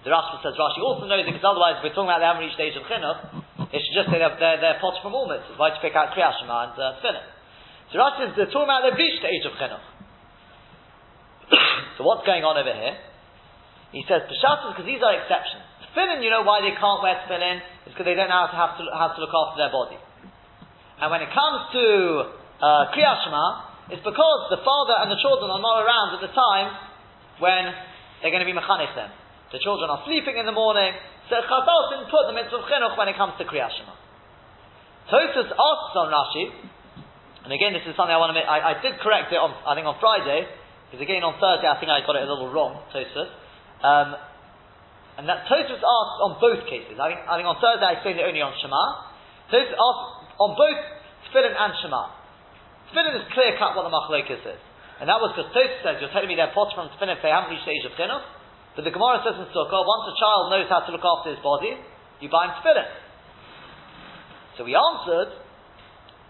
the 0.00 0.08
Rashi 0.08 0.40
says 0.40 0.56
Rashi 0.56 0.80
also 0.80 1.04
knows 1.04 1.20
it 1.20 1.28
because 1.28 1.44
otherwise, 1.44 1.82
if 1.82 1.84
we're 1.84 1.92
talking 1.92 2.08
about 2.08 2.24
they 2.24 2.30
haven't 2.30 2.46
reached 2.46 2.56
the 2.56 2.66
age 2.72 2.78
of 2.78 2.88
chinuch, 2.88 3.20
it 3.68 3.78
should 3.84 3.96
just 4.00 4.08
say 4.08 4.16
they're, 4.16 4.32
they're, 4.40 4.58
they're 4.64 4.80
pots 4.80 4.96
from 5.04 5.12
all 5.12 5.28
mitzvahs. 5.28 5.60
Why 5.60 5.76
to 5.76 5.80
pick 5.84 5.92
out 5.92 6.16
Kriyas 6.16 6.40
and 6.40 6.48
uh, 6.48 6.96
Tefillin? 7.04 7.26
So 7.90 7.98
Rashi 7.98 8.30
they're 8.38 8.50
talking 8.54 8.70
about 8.70 8.86
they've 8.86 8.94
the 8.94 9.26
age 9.26 9.44
of 9.46 9.58
chinuch. 9.58 9.82
so 11.98 12.06
what's 12.06 12.22
going 12.22 12.46
on 12.46 12.54
over 12.54 12.70
here? 12.70 12.96
He 13.90 14.06
says 14.06 14.22
Peshat 14.30 14.70
is 14.70 14.78
because 14.78 14.86
these 14.86 15.02
are 15.02 15.10
exceptions. 15.18 15.66
Tefillin, 15.90 16.22
you 16.22 16.30
know 16.30 16.46
why 16.46 16.62
they 16.62 16.70
can't 16.78 17.02
wear 17.02 17.18
tefillin? 17.26 17.58
Is 17.90 17.90
because 17.90 18.06
they 18.06 18.14
don't 18.14 18.30
know 18.30 18.46
how 18.46 18.50
to, 18.54 18.58
have 18.58 18.72
to, 18.78 18.82
how 18.94 19.08
to 19.10 19.18
look 19.18 19.34
after 19.34 19.58
their 19.58 19.74
body. 19.74 19.98
And 21.02 21.10
when 21.10 21.26
it 21.26 21.34
comes 21.34 21.58
to 21.74 21.84
uh, 22.62 22.94
Kriyashma, 22.94 23.90
it's 23.90 24.04
because 24.06 24.40
the 24.54 24.62
father 24.62 24.94
and 25.02 25.10
the 25.10 25.18
children 25.18 25.50
are 25.50 25.58
not 25.58 25.82
around 25.82 26.08
at 26.14 26.22
the 26.22 26.30
time 26.30 26.68
when 27.42 27.74
they're 28.22 28.30
going 28.30 28.46
to 28.46 28.50
be 28.50 28.54
mechanech 28.54 28.94
them. 28.94 29.10
The 29.50 29.58
children 29.58 29.90
are 29.90 30.06
sleeping 30.06 30.38
in 30.38 30.46
the 30.46 30.54
morning. 30.54 30.94
So 31.26 31.42
Chazal 31.42 31.80
didn't 31.90 32.06
put 32.14 32.30
the 32.30 32.34
mitzvah 32.38 32.62
of 32.62 32.70
chinuch 32.70 32.94
when 32.94 33.10
it 33.10 33.18
comes 33.18 33.34
to 33.42 33.44
Kriyat 33.48 33.74
Shema. 33.74 33.98
Tosfos 35.10 35.50
asks 35.50 35.94
on 35.98 36.06
Rashi, 36.14 36.44
and 37.44 37.50
again 37.52 37.72
this 37.72 37.84
is 37.88 37.96
something 37.96 38.12
I 38.12 38.20
want 38.20 38.32
to 38.32 38.38
make, 38.38 38.48
I, 38.48 38.74
I 38.76 38.84
did 38.84 39.00
correct 39.00 39.32
it 39.32 39.40
on, 39.40 39.52
I 39.64 39.76
think 39.76 39.88
on 39.88 39.96
Friday, 40.00 40.48
because 40.88 41.00
again 41.00 41.24
on 41.24 41.38
Thursday 41.40 41.68
I 41.68 41.76
think 41.78 41.88
I 41.88 42.04
got 42.04 42.16
it 42.16 42.24
a 42.24 42.30
little 42.30 42.52
wrong, 42.52 42.84
Tosfos. 42.92 43.30
Um, 43.80 44.08
and 45.20 45.24
that 45.28 45.48
Tosfos 45.48 45.80
asks 45.80 46.18
on 46.24 46.40
both 46.40 46.62
cases. 46.68 46.96
I 46.96 47.12
think, 47.12 47.20
I 47.24 47.34
think 47.40 47.48
on 47.48 47.58
Thursday 47.60 47.86
I 47.86 47.92
explained 48.00 48.20
it 48.20 48.26
only 48.28 48.40
on 48.40 48.52
Shema. 48.60 48.84
Tosfos 49.48 49.76
asks 49.76 50.08
on 50.40 50.50
both 50.56 50.80
Tefillin 51.28 51.54
and 51.56 51.72
Shema. 51.80 52.02
Tefillin 52.92 53.14
is 53.20 53.26
clear 53.36 53.56
cut 53.60 53.76
what 53.76 53.84
the 53.84 53.92
Machlokes 53.92 54.40
is. 54.40 54.60
And 55.00 55.08
that 55.08 55.16
was 55.20 55.32
because 55.32 55.48
Tosfos 55.52 55.80
says, 55.84 55.94
you're 56.00 56.12
telling 56.12 56.28
me 56.28 56.36
they're 56.36 56.52
pots 56.52 56.72
from 56.76 56.88
Tefillin 56.92 57.16
if 57.16 57.24
they 57.24 57.32
haven't 57.32 57.52
reached 57.52 57.64
the 57.64 57.72
age 57.72 57.84
of 57.88 57.96
Chinuch. 57.96 58.24
But 58.76 58.86
the 58.86 58.94
Gemara 58.94 59.20
says 59.26 59.34
in 59.34 59.48
Sukkah, 59.50 59.82
once 59.82 60.04
a 60.08 60.16
child 60.16 60.42
knows 60.54 60.68
how 60.70 60.80
to 60.86 60.90
look 60.94 61.02
after 61.02 61.34
his 61.34 61.42
body, 61.42 61.74
you 62.20 62.28
buy 62.28 62.46
him 62.46 62.54
tefillin. 62.60 62.88
So 64.56 64.64
we 64.64 64.76
answered, 64.76 65.34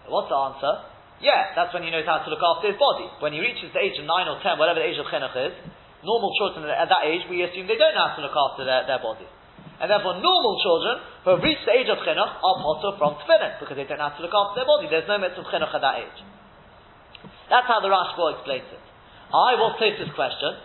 what's 0.07 0.29
the 0.31 0.39
answer? 0.39 0.90
Yeah, 1.21 1.53
that's 1.53 1.69
when 1.69 1.85
he 1.85 1.93
knows 1.93 2.09
how 2.09 2.25
to 2.25 2.29
look 2.33 2.41
after 2.41 2.73
his 2.73 2.81
body. 2.81 3.05
When 3.21 3.31
he 3.31 3.39
reaches 3.39 3.69
the 3.69 3.81
age 3.81 3.93
of 4.01 4.09
9 4.09 4.09
or 4.09 4.41
10, 4.41 4.57
whatever 4.57 4.81
the 4.81 4.89
age 4.89 4.97
of 4.97 5.05
chinuch 5.05 5.37
is, 5.37 5.53
normal 6.01 6.33
children 6.33 6.65
at 6.65 6.89
that 6.89 7.05
age, 7.05 7.29
we 7.29 7.45
assume 7.45 7.69
they 7.69 7.77
don't 7.77 7.93
know 7.93 8.09
how 8.09 8.17
to 8.17 8.25
look 8.25 8.33
after 8.33 8.65
their, 8.65 8.89
their 8.89 8.97
body. 8.97 9.29
And 9.77 9.89
therefore, 9.89 10.17
normal 10.17 10.57
children 10.61 10.97
who 11.25 11.29
have 11.37 11.41
reached 11.45 11.65
the 11.65 11.77
age 11.77 11.89
of 11.93 12.01
chinuch 12.01 12.33
are 12.41 12.57
potter 12.61 12.97
from 12.97 13.21
tefillin, 13.21 13.61
because 13.61 13.77
they 13.77 13.85
don't 13.85 14.01
know 14.01 14.09
how 14.09 14.17
to 14.17 14.23
look 14.25 14.33
after 14.33 14.61
their 14.61 14.69
body. 14.69 14.89
There's 14.89 15.05
no 15.05 15.21
mitzvah 15.21 15.45
of 15.45 15.49
chinuch 15.53 15.73
at 15.73 15.81
that 15.85 15.95
age. 16.01 16.19
That's 17.53 17.69
how 17.69 17.81
the 17.85 17.93
Rashba 17.93 18.41
explains 18.41 18.69
it. 18.73 18.81
I 19.29 19.53
will 19.61 19.77
take 19.77 20.01
this 20.01 20.09
question. 20.17 20.57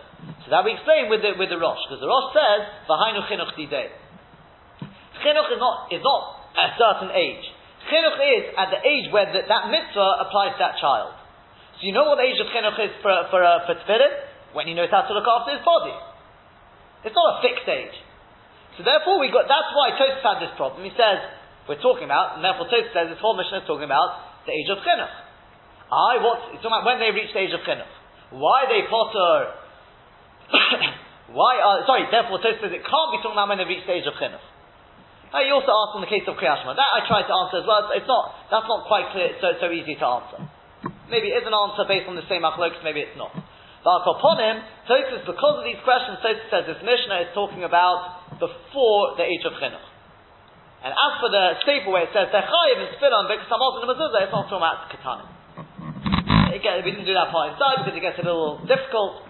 So 0.45 0.49
that 0.49 0.65
we 0.65 0.73
explain 0.73 1.13
with 1.13 1.21
the, 1.21 1.37
with 1.37 1.53
the 1.53 1.61
Rosh, 1.61 1.85
because 1.85 2.01
the 2.01 2.09
Rosh 2.09 2.33
says, 2.33 2.65
V'hainu 2.89 3.29
chinuch 3.29 3.53
didei. 3.53 3.93
Chinuch 5.21 5.49
is 5.53 5.61
not, 5.61 5.93
is 5.93 6.01
not 6.01 6.21
a 6.57 6.67
certain 6.81 7.13
age. 7.13 7.45
Chinuch 7.87 8.19
is 8.19 8.43
at 8.55 8.69
the 8.71 8.79
age 8.83 9.11
where 9.11 9.27
the, 9.31 9.47
that 9.47 9.63
mitzvah 9.71 10.27
applies 10.27 10.55
to 10.55 10.61
that 10.61 10.75
child. 10.79 11.15
So 11.79 11.87
you 11.87 11.93
know 11.93 12.09
what 12.09 12.17
the 12.17 12.27
age 12.27 12.39
of 12.41 12.49
chinuch 12.51 12.77
is 12.81 12.93
for, 12.99 13.13
for, 13.29 13.39
uh, 13.43 13.63
for 13.69 13.77
tefillin? 13.79 14.55
When 14.55 14.65
he 14.65 14.73
knows 14.73 14.89
how 14.89 15.05
to 15.05 15.13
look 15.13 15.27
after 15.27 15.53
his 15.53 15.61
body. 15.61 15.93
It's 17.05 17.13
not 17.13 17.37
a 17.37 17.45
fixed 17.45 17.67
age. 17.69 17.93
So 18.75 18.83
therefore 18.83 19.21
we 19.21 19.29
got, 19.29 19.45
that's 19.45 19.69
why 19.75 19.93
Tosfos 19.93 20.23
had 20.25 20.39
this 20.41 20.53
problem. 20.57 20.81
He 20.81 20.93
says, 20.97 21.21
we're 21.69 21.81
talking 21.83 22.09
about, 22.09 22.39
and 22.39 22.41
therefore 22.41 22.65
Tosfos 22.65 22.93
says 22.95 23.05
this 23.13 23.21
whole 23.21 23.37
mission 23.37 23.61
is 23.61 23.67
talking 23.69 23.85
about 23.85 24.43
the 24.49 24.53
age 24.55 24.69
of 24.73 24.81
chinuch. 24.81 25.13
I, 25.87 26.19
what, 26.19 26.55
it's 26.55 26.63
talking 26.65 26.73
about 26.73 26.87
when 26.87 26.99
they 26.99 27.13
reach 27.13 27.31
the 27.31 27.43
age 27.43 27.53
of 27.53 27.61
chinuch. 27.67 27.91
Why 28.33 28.65
they 28.67 28.83
potter 28.89 29.53
Why 31.37 31.59
are, 31.59 31.83
sorry, 31.83 32.07
therefore 32.07 32.39
Tosfos 32.39 32.63
says 32.63 32.71
it 32.71 32.83
can't 32.87 33.09
be 33.11 33.19
talking 33.19 33.35
about 33.35 33.51
when 33.51 33.59
they 33.59 33.67
reach 33.67 33.83
the 33.83 33.95
age 33.99 34.07
of 34.07 34.15
chinuch. 34.15 34.43
Now 35.33 35.43
you 35.43 35.51
also 35.55 35.71
asked 35.71 35.95
in 35.99 36.03
the 36.07 36.11
case 36.11 36.23
of 36.27 36.39
Kriyashma. 36.39 36.71
That 36.71 36.91
I 36.95 37.03
tried 37.03 37.27
to 37.27 37.35
answer 37.35 37.59
as 37.59 37.67
well. 37.67 37.91
It's 37.91 38.07
not, 38.07 38.47
that's 38.47 38.67
not 38.67 38.87
quite 38.87 39.11
clear, 39.11 39.35
so, 39.43 39.59
so 39.59 39.67
easy 39.71 39.99
to 39.99 40.05
answer. 40.07 40.39
Maybe 41.11 41.31
it 41.31 41.43
is 41.43 41.45
an 41.47 41.55
answer 41.55 41.83
based 41.87 42.07
on 42.07 42.15
the 42.15 42.27
same 42.31 42.43
machlokes, 42.47 42.79
maybe 42.83 43.03
it's 43.03 43.15
not. 43.19 43.35
But 43.83 44.03
upon 44.03 44.39
him, 44.39 44.63
Tosfos, 44.87 45.23
because 45.23 45.55
of 45.59 45.63
these 45.63 45.79
questions, 45.83 46.19
Tosfos 46.19 46.47
says 46.51 46.63
this 46.67 46.81
Mishnah 46.83 47.27
is 47.27 47.31
talking 47.31 47.63
about 47.63 48.35
before 48.39 49.15
the 49.15 49.23
age 49.23 49.43
of 49.47 49.55
chinuch. 49.59 49.87
And 50.83 50.91
as 50.91 51.13
for 51.19 51.31
the 51.31 51.59
staple 51.63 51.95
where 51.95 52.03
it 52.03 52.11
says 52.11 52.29
Techayiv 52.29 52.77
and 52.83 52.89
Tefillah 52.95 53.25
and 53.25 53.29
Bekas 53.31 53.49
Hamaz 53.49 53.79
and 53.79 53.87
Mezuzah, 53.87 54.19
it's 54.27 54.35
not 54.35 54.51
talking 54.51 54.63
about 54.63 54.91
Katanim. 54.91 55.27
Again, 56.51 56.83
we 56.83 56.91
didn't 56.91 57.07
do 57.07 57.15
that 57.15 57.31
part 57.31 57.55
inside 57.55 57.83
because 57.83 57.95
it 57.95 58.03
gets 58.03 58.19
a 58.19 58.25
little 58.27 58.59
difficult 58.67 59.27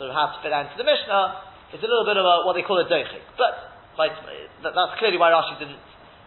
sort 0.00 0.08
of 0.08 0.16
how 0.16 0.32
to 0.32 0.36
fit 0.40 0.48
into 0.48 0.80
the 0.80 0.88
Mishnah, 0.88 1.76
it's 1.76 1.84
a 1.84 1.90
little 1.90 2.08
bit 2.08 2.16
of 2.16 2.24
a, 2.24 2.48
what 2.48 2.56
they 2.56 2.64
call 2.64 2.80
a 2.80 2.88
doichik. 2.88 3.20
But 3.36 3.69
like, 3.98 4.14
that, 4.62 4.72
that's 4.74 4.94
clearly 4.98 5.18
why 5.18 5.32
Rashi 5.34 5.58
didn't, 5.58 5.80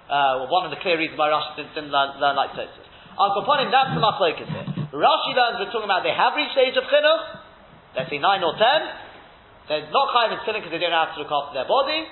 uh, 0.10 0.44
well, 0.44 0.52
one 0.52 0.64
of 0.68 0.72
the 0.72 0.82
clear 0.82 0.98
reasons 0.98 1.20
why 1.20 1.30
Rashi 1.32 1.56
didn't, 1.60 1.74
didn't 1.76 1.92
learn, 1.92 2.20
learn 2.20 2.36
like 2.36 2.52
Tosfos. 2.58 2.88
Al 3.14 3.32
Kaponim, 3.38 3.70
that's 3.70 3.94
the 3.94 4.02
machlokes 4.02 4.42
here. 4.42 4.68
Rashi 4.94 5.32
learns 5.38 5.62
we're 5.62 5.74
talking 5.74 5.90
about 5.90 6.02
they 6.02 6.14
have 6.14 6.34
reached 6.34 6.58
the 6.58 6.66
age 6.66 6.78
of 6.78 6.86
chinuch, 6.90 7.24
let's 7.98 8.10
say 8.10 8.18
9 8.18 8.26
or 8.42 8.58
10, 8.58 9.70
they're 9.70 9.88
not 9.90 10.08
chayiv 10.12 10.36
in 10.36 10.60
because 10.60 10.72
they 10.74 10.82
don't 10.82 10.92
how 10.92 11.08
to 11.14 11.20
look 11.22 11.32
after 11.32 11.54
their 11.56 11.70
body, 11.70 12.04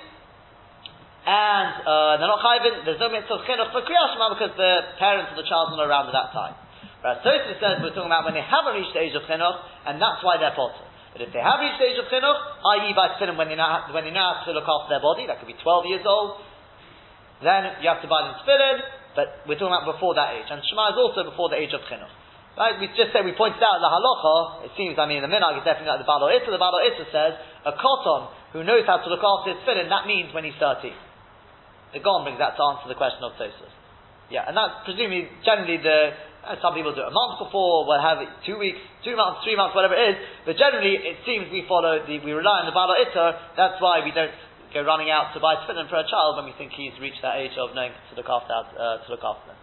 and 1.25 1.71
uh, 1.83 2.17
they're 2.17 2.31
not 2.31 2.41
chayiv 2.41 2.85
there's 2.85 3.01
no 3.01 3.09
mitzvah 3.11 3.37
of 3.37 3.45
chinuch 3.45 3.69
for 3.75 3.83
kriyashma 3.83 4.25
because 4.37 4.53
the 4.55 4.97
parents 4.97 5.35
of 5.35 5.37
the 5.37 5.45
child 5.45 5.73
are 5.73 5.77
not 5.77 5.89
around 5.89 6.05
at 6.09 6.15
that 6.15 6.31
time. 6.31 6.55
Whereas 7.01 7.25
Tosfos 7.25 7.57
says 7.57 7.81
we're 7.81 7.97
talking 7.97 8.13
about 8.13 8.29
when 8.29 8.37
they 8.37 8.45
haven't 8.45 8.77
reached 8.77 8.93
the 8.93 9.01
age 9.01 9.17
of 9.17 9.25
chinuch, 9.25 9.57
and 9.89 9.97
that's 9.97 10.21
why 10.21 10.37
they're 10.37 10.55
potter. 10.55 10.85
But 11.11 11.27
if 11.27 11.29
they 11.35 11.43
have 11.43 11.59
reached 11.59 11.79
the 11.79 11.87
age 11.91 11.99
of 11.99 12.07
chinuch, 12.07 12.39
i.e. 12.79 12.95
by 12.95 13.19
tefillin 13.19 13.35
when 13.35 13.51
they 13.51 13.59
know 13.59 13.67
how 13.67 14.43
to 14.47 14.51
look 14.55 14.67
after 14.67 14.89
their 14.95 15.03
body, 15.03 15.27
that 15.27 15.43
could 15.43 15.51
be 15.51 15.59
12 15.59 15.91
years 15.91 16.05
old, 16.07 16.39
then 17.43 17.83
you 17.83 17.91
have 17.91 17.99
to 17.99 18.07
buy 18.07 18.31
them 18.31 18.39
tefillin, 18.41 18.79
but 19.15 19.43
we're 19.43 19.59
talking 19.59 19.75
about 19.75 19.91
before 19.91 20.15
that 20.15 20.39
age. 20.39 20.47
And 20.47 20.63
Shema 20.63 20.95
is 20.95 20.99
also 20.99 21.27
before 21.27 21.51
the 21.51 21.59
age 21.59 21.75
of 21.75 21.83
chinuch. 21.91 22.11
Right? 22.55 22.79
We 22.79 22.91
just 22.95 23.15
said, 23.15 23.23
we 23.23 23.35
pointed 23.35 23.63
out 23.63 23.79
the 23.79 23.91
halacha, 23.91 24.67
it 24.67 24.71
seems, 24.75 24.99
I 24.99 25.07
mean, 25.07 25.23
the 25.23 25.31
minhag 25.31 25.59
is 25.59 25.63
definitely 25.63 25.91
like 25.91 26.03
the 26.03 26.07
Balo 26.07 26.27
Issa. 26.31 26.51
The 26.51 26.59
Balo 26.59 26.79
Issa 26.83 27.05
says, 27.11 27.33
a 27.63 27.75
koton 27.75 28.31
who 28.51 28.63
knows 28.63 28.83
how 28.87 28.99
to 28.99 29.07
look 29.07 29.23
after 29.23 29.55
his 29.55 29.59
tefillin, 29.63 29.87
that 29.87 30.07
means 30.07 30.31
when 30.35 30.43
he's 30.43 30.55
13. 30.59 30.91
The 31.91 31.99
Gon 31.99 32.23
brings 32.23 32.39
that 32.39 32.55
to 32.55 32.63
answer 32.63 32.87
the 32.87 32.95
question 32.95 33.23
of 33.23 33.35
Tosfos. 33.35 33.71
Yeah, 34.31 34.47
and 34.47 34.55
that's 34.55 34.87
presumably 34.87 35.27
generally 35.43 35.75
the 35.75 36.15
uh, 36.41 36.57
some 36.57 36.73
people 36.73 36.89
do 36.93 37.05
it 37.05 37.09
a 37.09 37.13
month 37.13 37.37
before, 37.37 37.85
we'll 37.85 38.01
have 38.01 38.17
it 38.17 38.29
two 38.45 38.57
weeks, 38.57 38.81
two 39.05 39.13
months, 39.13 39.45
three 39.45 39.53
months, 39.53 39.77
whatever 39.77 39.93
it 39.93 40.13
is. 40.13 40.17
But 40.45 40.57
generally, 40.57 40.97
it 40.97 41.21
seems 41.21 41.53
we 41.53 41.65
follow 41.69 42.01
the, 42.01 42.17
we 42.25 42.33
rely 42.33 42.65
on 42.65 42.67
the 42.67 42.73
Baal 42.73 42.89
HaItur. 42.89 43.53
That's 43.53 43.77
why 43.77 44.01
we 44.01 44.09
don't 44.09 44.33
go 44.73 44.81
running 44.81 45.13
out 45.13 45.35
to 45.35 45.39
buy 45.39 45.61
tefillin 45.61 45.85
for 45.85 46.01
a 46.01 46.07
child 46.07 46.41
when 46.41 46.49
we 46.49 46.55
think 46.57 46.73
he's 46.73 46.97
reached 46.97 47.21
that 47.21 47.37
age 47.37 47.53
of 47.61 47.75
knowing 47.77 47.93
to 47.93 48.13
look 48.17 48.25
after 48.25 48.55
uh, 48.55 49.05
to 49.05 49.07
look 49.11 49.21
after 49.21 49.53
them. 49.53 49.59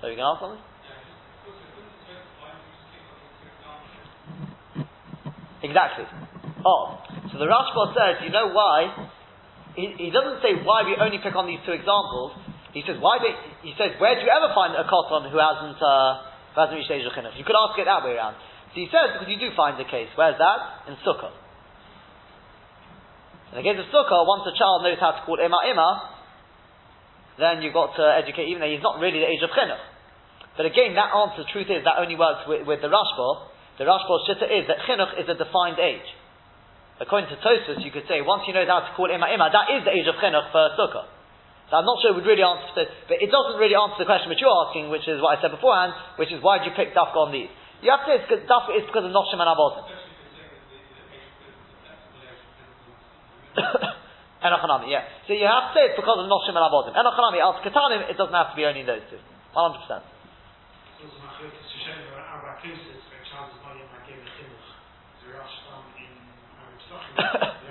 So 0.00 0.10
you 0.10 0.16
can 0.18 0.26
ask 0.26 0.40
something. 0.42 0.64
Exactly. 5.62 6.06
Oh, 6.64 6.98
so 7.30 7.38
the 7.38 7.46
Rashba 7.46 7.94
says, 7.94 8.22
you 8.22 8.30
know 8.30 8.50
why? 8.54 9.10
He, 9.74 9.94
he 9.98 10.10
doesn't 10.10 10.42
say 10.42 10.54
why 10.62 10.82
we 10.82 10.94
only 10.98 11.18
pick 11.22 11.34
on 11.34 11.46
these 11.46 11.62
two 11.66 11.72
examples. 11.72 12.34
He 12.76 12.84
says, 12.84 13.00
why 13.00 13.16
they, 13.16 13.32
he 13.64 13.72
says, 13.80 13.96
where 13.96 14.12
do 14.12 14.22
you 14.22 14.32
ever 14.32 14.52
find 14.52 14.76
a 14.76 14.84
koton 14.84 15.32
who 15.32 15.40
hasn't, 15.40 15.80
uh, 15.80 16.28
who 16.52 16.58
hasn't 16.60 16.76
reached 16.76 16.92
age 16.92 17.06
of 17.08 17.16
chinuch? 17.16 17.32
You 17.40 17.44
could 17.44 17.56
ask 17.56 17.78
it 17.80 17.88
that 17.88 18.04
way 18.04 18.12
around. 18.12 18.36
So 18.72 18.76
he 18.76 18.88
says, 18.92 19.16
because 19.16 19.28
you 19.32 19.40
do 19.40 19.48
find 19.56 19.80
the 19.80 19.88
case. 19.88 20.12
Where's 20.12 20.36
that? 20.36 20.92
In 20.92 21.00
Sukkah. 21.00 21.32
In 23.56 23.64
the 23.64 23.64
case 23.64 23.80
of 23.80 23.88
Sukkah, 23.88 24.28
once 24.28 24.44
a 24.44 24.52
child 24.52 24.84
knows 24.84 25.00
how 25.00 25.16
to 25.16 25.24
call 25.24 25.40
Ima 25.40 25.56
Ima, 25.64 25.90
then 27.40 27.64
you've 27.64 27.72
got 27.72 27.96
to 27.96 28.04
educate, 28.04 28.52
even 28.52 28.60
though 28.60 28.68
he's 28.68 28.84
not 28.84 29.00
really 29.00 29.24
the 29.24 29.30
age 29.30 29.40
of 29.40 29.48
chinuch. 29.56 29.80
But 30.60 30.68
again, 30.68 30.92
that 30.98 31.14
answer, 31.14 31.46
the 31.46 31.50
truth 31.54 31.72
is, 31.72 31.86
that 31.88 31.96
only 31.96 32.18
works 32.18 32.44
with, 32.44 32.68
with 32.68 32.84
the 32.84 32.92
Rashba. 32.92 33.28
The 33.80 33.88
Rashba's 33.88 34.28
shitta 34.28 34.44
is 34.44 34.68
that 34.68 34.84
chinuch 34.84 35.16
is 35.16 35.26
a 35.30 35.38
defined 35.38 35.80
age. 35.80 36.04
According 37.00 37.30
to 37.30 37.38
Tosfos, 37.40 37.80
you 37.80 37.94
could 37.94 38.04
say, 38.10 38.20
once 38.20 38.44
you 38.44 38.52
know 38.52 38.66
how 38.66 38.84
to 38.84 38.92
call 38.92 39.08
Ima 39.08 39.32
Ima, 39.32 39.48
that 39.48 39.72
is 39.72 39.86
the 39.86 39.94
age 39.96 40.04
of 40.10 40.20
chinuch 40.20 40.52
for 40.52 40.76
Sukkah. 40.76 41.17
So 41.68 41.76
I'm 41.76 41.84
not 41.84 42.00
sure 42.00 42.16
it 42.16 42.16
would 42.16 42.24
really 42.24 42.40
answer, 42.40 42.72
the, 42.72 42.88
but 43.12 43.20
it 43.20 43.28
doesn't 43.28 43.60
really 43.60 43.76
answer 43.76 44.00
the 44.00 44.08
question 44.08 44.32
which 44.32 44.40
you're 44.40 44.56
asking, 44.64 44.88
which 44.88 45.04
is 45.04 45.20
what 45.20 45.36
I 45.36 45.40
said 45.44 45.52
beforehand, 45.52 45.92
which 46.16 46.32
is 46.32 46.40
why 46.40 46.56
did 46.56 46.72
you 46.72 46.74
pick 46.74 46.96
dafka 46.96 47.20
on 47.20 47.28
these? 47.28 47.52
You 47.84 47.92
have 47.92 48.08
to 48.08 48.08
say 48.08 48.16
it's 48.24 48.24
because 48.24 48.48
dafka 48.48 48.72
is 48.72 48.88
because 48.88 49.04
of 49.04 49.12
noshim 49.18 49.36
and 49.36 49.52
avodim. 49.52 49.84
Enochanami, 54.38 54.88
yeah. 54.88 55.04
So 55.28 55.36
you 55.36 55.44
have 55.44 55.68
to 55.68 55.76
say 55.76 55.92
it's 55.92 55.98
because 56.00 56.16
of 56.16 56.24
noshim 56.24 56.56
and 56.56 56.64
avodim. 56.64 56.96
Enochanami, 56.96 57.36
al 57.44 57.60
katanim, 57.60 58.08
it 58.08 58.16
doesn't 58.16 58.32
have 58.32 58.56
to 58.56 58.56
be 58.56 58.64
only 58.64 58.88
those 58.88 59.04
two. 59.12 59.20
100%. 59.52 60.00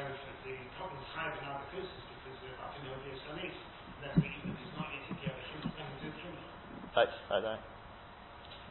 Right, 7.28 7.44
right. 7.44 7.64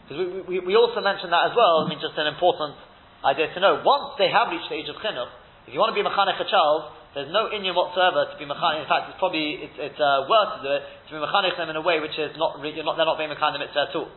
Because 0.06 0.18
we, 0.22 0.26
we, 0.46 0.72
we 0.72 0.74
also 0.78 1.02
mentioned 1.02 1.34
that 1.34 1.50
as 1.50 1.54
well. 1.58 1.82
I 1.82 1.90
mean, 1.90 1.98
just 1.98 2.14
an 2.16 2.30
important 2.30 2.78
idea 3.26 3.50
to 3.52 3.58
know. 3.58 3.82
Once 3.82 4.14
they 4.22 4.30
have 4.30 4.48
reached 4.54 4.70
the 4.70 4.78
age 4.78 4.88
of 4.88 4.96
chinuch, 5.02 5.28
if 5.66 5.74
you 5.74 5.82
want 5.82 5.90
to 5.90 5.98
be 5.98 6.06
mechanech 6.06 6.38
a 6.38 6.46
child, 6.46 6.94
there's 7.18 7.32
no 7.34 7.50
inyan 7.50 7.74
whatsoever 7.74 8.30
to 8.30 8.36
be 8.38 8.46
mechanech. 8.46 8.86
In 8.86 8.88
fact, 8.88 9.10
it's 9.10 9.18
probably 9.18 9.66
it's, 9.66 9.76
it's 9.76 9.98
uh, 9.98 10.30
worse 10.30 10.56
to 10.56 10.60
do 10.62 10.70
it 10.78 10.82
to 11.10 11.10
be 11.16 11.20
mechanech 11.20 11.58
them 11.58 11.74
in 11.74 11.76
a 11.76 11.82
way 11.82 11.98
which 11.98 12.14
is 12.14 12.32
not, 12.38 12.62
you're 12.62 12.86
not 12.86 12.94
they're 12.94 13.08
not 13.08 13.18
being 13.18 13.34
mechanech 13.34 13.58
mitzvah 13.58 13.90
at 13.90 13.96
all. 13.98 14.08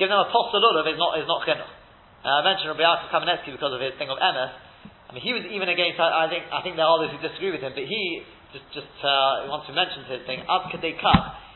Give 0.00 0.08
them 0.08 0.16
a 0.16 0.32
postululav 0.32 0.88
is 0.88 0.96
not 0.96 1.20
is 1.20 1.28
not 1.28 1.44
chinuch. 1.44 1.70
Uh, 2.24 2.40
I 2.40 2.42
mentioned 2.42 2.72
Rabbi 2.72 2.82
Yaakov 2.82 3.12
Kamenetsky 3.12 3.52
because 3.52 3.70
of 3.70 3.84
his 3.84 3.94
thing 4.00 4.08
of 4.08 4.16
MS. 4.16 4.50
I 5.08 5.10
mean, 5.12 5.22
he 5.22 5.36
was 5.36 5.44
even 5.52 5.68
against. 5.68 6.00
I, 6.00 6.24
I 6.24 6.26
think 6.32 6.48
I 6.48 6.64
think 6.64 6.80
there 6.80 6.88
are 6.88 6.96
others 6.96 7.12
who 7.12 7.20
disagree 7.20 7.52
with 7.52 7.60
him, 7.60 7.76
but 7.76 7.84
he 7.84 8.24
just 8.56 8.64
just 8.72 8.96
uh, 9.04 9.44
wants 9.52 9.68
to 9.68 9.76
mention 9.76 10.08
his 10.08 10.24
thing. 10.24 10.40
Ad 10.40 10.72
kadei 10.72 10.96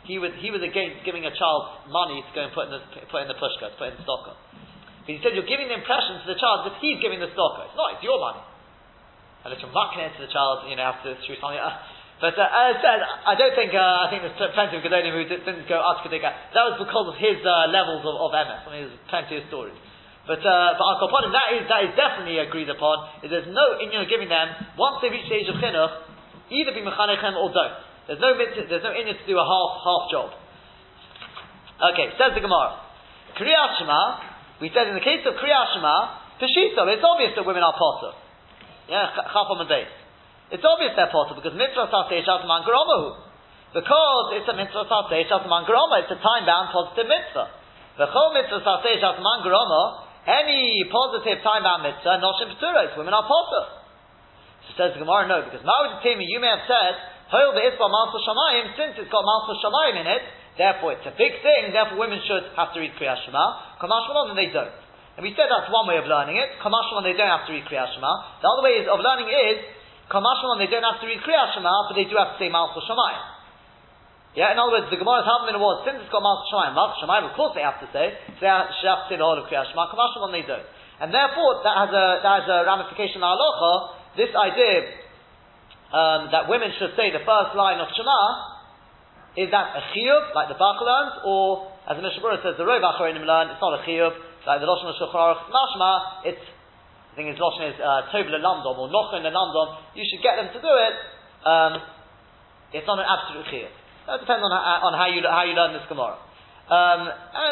he 0.05 0.18
was 0.18 0.34
he 0.42 0.50
was 0.50 0.62
against 0.62 1.07
giving 1.07 1.22
a 1.22 1.32
child 1.34 1.86
money 1.90 2.18
to 2.22 2.30
go 2.34 2.42
and 2.46 2.53
put 2.53 2.66
in 2.66 2.72
the 2.74 2.82
put 3.07 3.22
in 3.22 3.28
the 3.30 3.38
pushka, 3.38 3.70
to 3.70 3.76
put 3.78 3.94
in 3.94 3.96
the 3.98 4.05
stocker. 4.07 4.34
But 5.07 5.11
he 5.11 5.18
said 5.22 5.34
you're 5.34 5.48
giving 5.48 5.70
the 5.70 5.78
impression 5.78 6.22
to 6.22 6.26
the 6.26 6.38
child 6.38 6.66
that 6.66 6.78
he's 6.82 6.98
giving 6.98 7.22
the 7.22 7.30
stocker. 7.34 7.70
It's 7.70 7.78
not. 7.78 7.98
It's 7.98 8.05
your 8.07 8.18
money. 8.18 8.42
And 9.42 9.50
if 9.50 9.59
you're 9.59 9.74
mucking 9.74 9.98
it 9.98 10.14
to 10.18 10.22
the 10.22 10.30
child, 10.30 10.70
you 10.70 10.78
know, 10.78 10.86
have 10.86 11.03
to 11.03 11.18
through 11.26 11.38
something. 11.42 11.59
Uh, 11.59 11.74
but 12.22 12.38
uh, 12.38 12.46
as 12.46 12.78
I 12.78 12.82
said, 12.82 12.98
I 13.03 13.34
don't 13.34 13.55
think 13.59 13.74
uh, 13.74 13.82
I 13.82 14.07
think 14.11 14.22
there's 14.22 14.38
plenty 14.38 14.78
of 14.78 14.82
Gedolim 14.86 15.11
who 15.11 15.26
didn't 15.26 15.66
go 15.66 15.82
ask 15.82 16.07
That 16.07 16.64
was 16.70 16.78
because 16.78 17.07
of 17.11 17.18
his 17.18 17.42
uh, 17.42 17.66
levels 17.74 18.07
of, 18.07 18.14
of 18.14 18.30
MS. 18.30 18.62
I 18.62 18.68
mean, 18.70 18.82
there's 18.86 19.07
plenty 19.11 19.42
of 19.42 19.50
stories. 19.50 19.74
But 20.22 20.38
uh, 20.38 20.78
but 20.78 20.86
Al 20.86 21.34
that 21.34 21.48
is 21.59 21.66
that 21.66 21.82
is 21.82 21.92
definitely 21.98 22.38
agreed 22.38 22.70
upon. 22.70 23.26
Is 23.26 23.30
there's 23.34 23.50
no 23.50 23.82
in 23.82 23.90
you 23.90 23.98
know, 23.98 24.07
giving 24.07 24.30
them 24.30 24.55
once 24.78 25.03
they 25.03 25.11
reach 25.11 25.26
the 25.26 25.34
age 25.34 25.50
of 25.50 25.59
chinuch, 25.59 26.07
either 26.55 26.70
be 26.70 26.86
mechanechem 26.86 27.34
or 27.34 27.50
don't. 27.50 27.74
There's 28.07 28.22
no 28.22 28.34
mitzvah, 28.34 28.66
there's 28.66 28.82
no 28.82 28.94
inyan 28.94 29.14
to 29.14 29.26
do 29.26 29.38
a 29.38 29.46
half 29.46 29.70
half 29.82 30.05
job. 30.11 30.28
Okay, 31.92 32.14
says 32.18 32.34
the 32.34 32.42
Gemara. 32.42 32.78
Kriyat 33.38 33.78
Shema, 33.78 34.03
we 34.61 34.70
said 34.70 34.86
in 34.90 34.94
the 34.94 35.03
case 35.05 35.22
of 35.26 35.34
Kriyat 35.38 35.66
Shema, 35.74 35.96
Peshito, 36.42 36.82
it's 36.90 37.03
obvious 37.03 37.34
that 37.38 37.46
women 37.46 37.62
are 37.62 37.74
potter. 37.74 38.18
Yeah, 38.90 39.14
chafam 39.14 39.62
and 39.62 39.70
base. 39.70 39.94
It's 40.50 40.66
obvious 40.66 40.92
they're 40.98 41.09
potter 41.09 41.38
because 41.38 41.55
mitzvah 41.55 41.88
saseh 41.88 42.20
shat 42.26 42.44
man 42.44 42.66
Because 42.66 44.26
it's 44.36 44.48
a 44.50 44.57
mitzvah 44.59 44.84
saseh 44.84 45.24
shat 45.30 45.46
man 45.48 45.64
it's 45.64 46.12
a 46.12 46.20
time 46.20 46.44
bound 46.44 46.74
positive 46.74 47.09
mitzvah. 47.09 47.48
The 47.96 48.07
whole 48.11 48.34
mitzvah 48.34 48.61
saseh 48.61 49.00
shat 49.00 49.16
man 49.22 49.40
any 50.22 50.86
positive 50.86 51.42
time 51.42 51.62
bound 51.66 51.82
mitzvah, 51.82 52.20
noshim 52.20 52.55
p'turos, 52.55 52.94
women 52.98 53.14
are 53.14 53.26
potter. 53.26 53.64
So 54.68 54.70
says 54.78 54.90
the 54.94 55.03
Gemara, 55.03 55.26
no, 55.26 55.42
because 55.42 55.64
Ma'ud 55.66 56.05
you 56.05 56.38
may 56.38 56.53
have 56.53 56.66
said, 56.70 56.94
Hoil 57.33 57.57
be'isba 57.57 57.89
Malchus 57.89 58.28
Shamayim, 58.28 58.76
since 58.76 58.93
it's 59.01 59.09
got 59.09 59.24
Malchus 59.24 59.57
Shamayim 59.64 60.05
in 60.05 60.07
it, 60.07 60.22
therefore 60.61 60.93
it's 60.93 61.09
a 61.09 61.16
big 61.16 61.41
thing, 61.41 61.72
therefore 61.72 61.97
women 61.97 62.20
should 62.28 62.45
have 62.61 62.76
to 62.76 62.78
read 62.85 62.93
Kriyat 63.01 63.24
Shema. 63.24 63.80
Kamash 63.80 64.05
and 64.12 64.37
they 64.37 64.53
don't. 64.53 64.76
And 65.16 65.24
we 65.24 65.33
said 65.33 65.49
that's 65.49 65.72
one 65.72 65.89
way 65.89 65.97
of 65.97 66.05
learning 66.05 66.37
it. 66.37 66.61
Kamash 66.61 66.93
they 67.01 67.16
don't 67.16 67.33
have 67.33 67.49
to 67.49 67.57
read 67.57 67.64
Kriyat 67.64 67.97
Shema. 67.97 68.12
The 68.45 68.49
other 68.53 68.61
way 68.61 68.85
of 68.85 69.01
learning 69.01 69.33
is, 69.33 69.64
Kamash 70.12 70.45
they 70.61 70.68
don't 70.68 70.85
have 70.85 71.01
to 71.01 71.09
read 71.09 71.24
Kriyat 71.24 71.57
Shema, 71.57 71.89
but 71.89 71.97
they 71.97 72.05
do 72.05 72.20
have 72.20 72.37
to 72.37 72.39
say 72.39 72.53
Malchus 72.53 72.85
Shamayim. 72.85 73.24
Yeah, 74.37 74.53
in 74.53 74.61
other 74.61 74.76
words, 74.76 74.93
the 74.93 75.01
Gemara 75.01 75.24
is 75.24 75.28
helping 75.28 75.53
in 75.53 75.61
word, 75.61 75.89
since 75.89 76.05
it's 76.05 76.12
got 76.12 76.20
Malchus 76.20 76.53
Shamayim, 76.53 76.76
Malchus 76.76 77.01
Shamayim, 77.01 77.33
of 77.33 77.35
course 77.37 77.57
they 77.57 77.64
have 77.64 77.80
to 77.80 77.89
say, 77.97 78.12
so 78.37 78.45
they 78.45 78.53
have 78.53 78.68
to 78.68 79.09
say 79.09 79.16
the 79.16 79.24
whole 79.24 79.41
of 79.41 79.49
Kriyat 79.49 79.72
Shema, 79.72 79.89
Kamash 79.89 80.20
they 80.37 80.45
don't. 80.45 80.68
And 81.01 81.09
therefore, 81.09 81.64
that 81.64 81.76
has 81.80 81.91
a, 81.97 82.05
that 82.20 82.35
has 82.45 82.47
a 82.53 82.59
ramification 82.68 83.24
in 83.24 83.26
Alocha, 83.26 83.72
this 84.20 84.37
idea 84.37 85.01
um, 85.93 86.32
that 86.32 86.49
women 86.49 86.72
should 86.80 86.97
say 86.97 87.12
the 87.12 87.22
first 87.22 87.53
line 87.53 87.76
of 87.78 87.88
Shema, 87.93 88.20
is 89.36 89.49
that 89.53 89.76
a 89.76 89.82
chiyuv, 89.93 90.32
like 90.36 90.49
the 90.49 90.57
Bach 90.57 90.80
learns, 90.80 91.20
or, 91.24 91.72
as 91.88 91.97
the 91.97 92.05
Mishnah 92.05 92.40
says, 92.45 92.57
the 92.57 92.64
Rov 92.64 92.80
Acharonim 92.84 93.24
learn, 93.24 93.53
it's 93.53 93.61
not 93.61 93.76
a 93.76 93.84
chiyuv, 93.84 94.12
like 94.45 94.61
the 94.61 94.68
Lashon 94.68 94.93
Shulchan 94.97 95.36
Mashma, 95.49 96.26
it's, 96.28 96.45
I 97.12 97.16
think 97.16 97.32
his 97.32 97.40
Lashon 97.40 97.72
is 97.72 97.76
uh, 97.80 98.09
Tov 98.12 98.28
Lelandom, 98.28 98.76
or 98.76 98.88
Nochen 98.88 99.24
Lelandom, 99.24 99.80
you 99.97 100.05
should 100.09 100.24
get 100.24 100.36
them 100.36 100.49
to 100.53 100.61
do 100.61 100.72
it, 100.72 100.95
um, 101.45 101.72
it's 102.72 102.86
not 102.88 102.99
an 103.01 103.09
absolute 103.09 103.47
chiyuv. 103.53 103.72
That 104.09 104.20
depends 104.20 104.43
on, 104.43 104.53
on 104.53 104.93
how, 104.97 105.09
you, 105.12 105.20
how 105.24 105.45
you 105.45 105.53
learn 105.53 105.72
this 105.72 105.84
Gemara. 105.88 106.16
Um, 106.72 107.04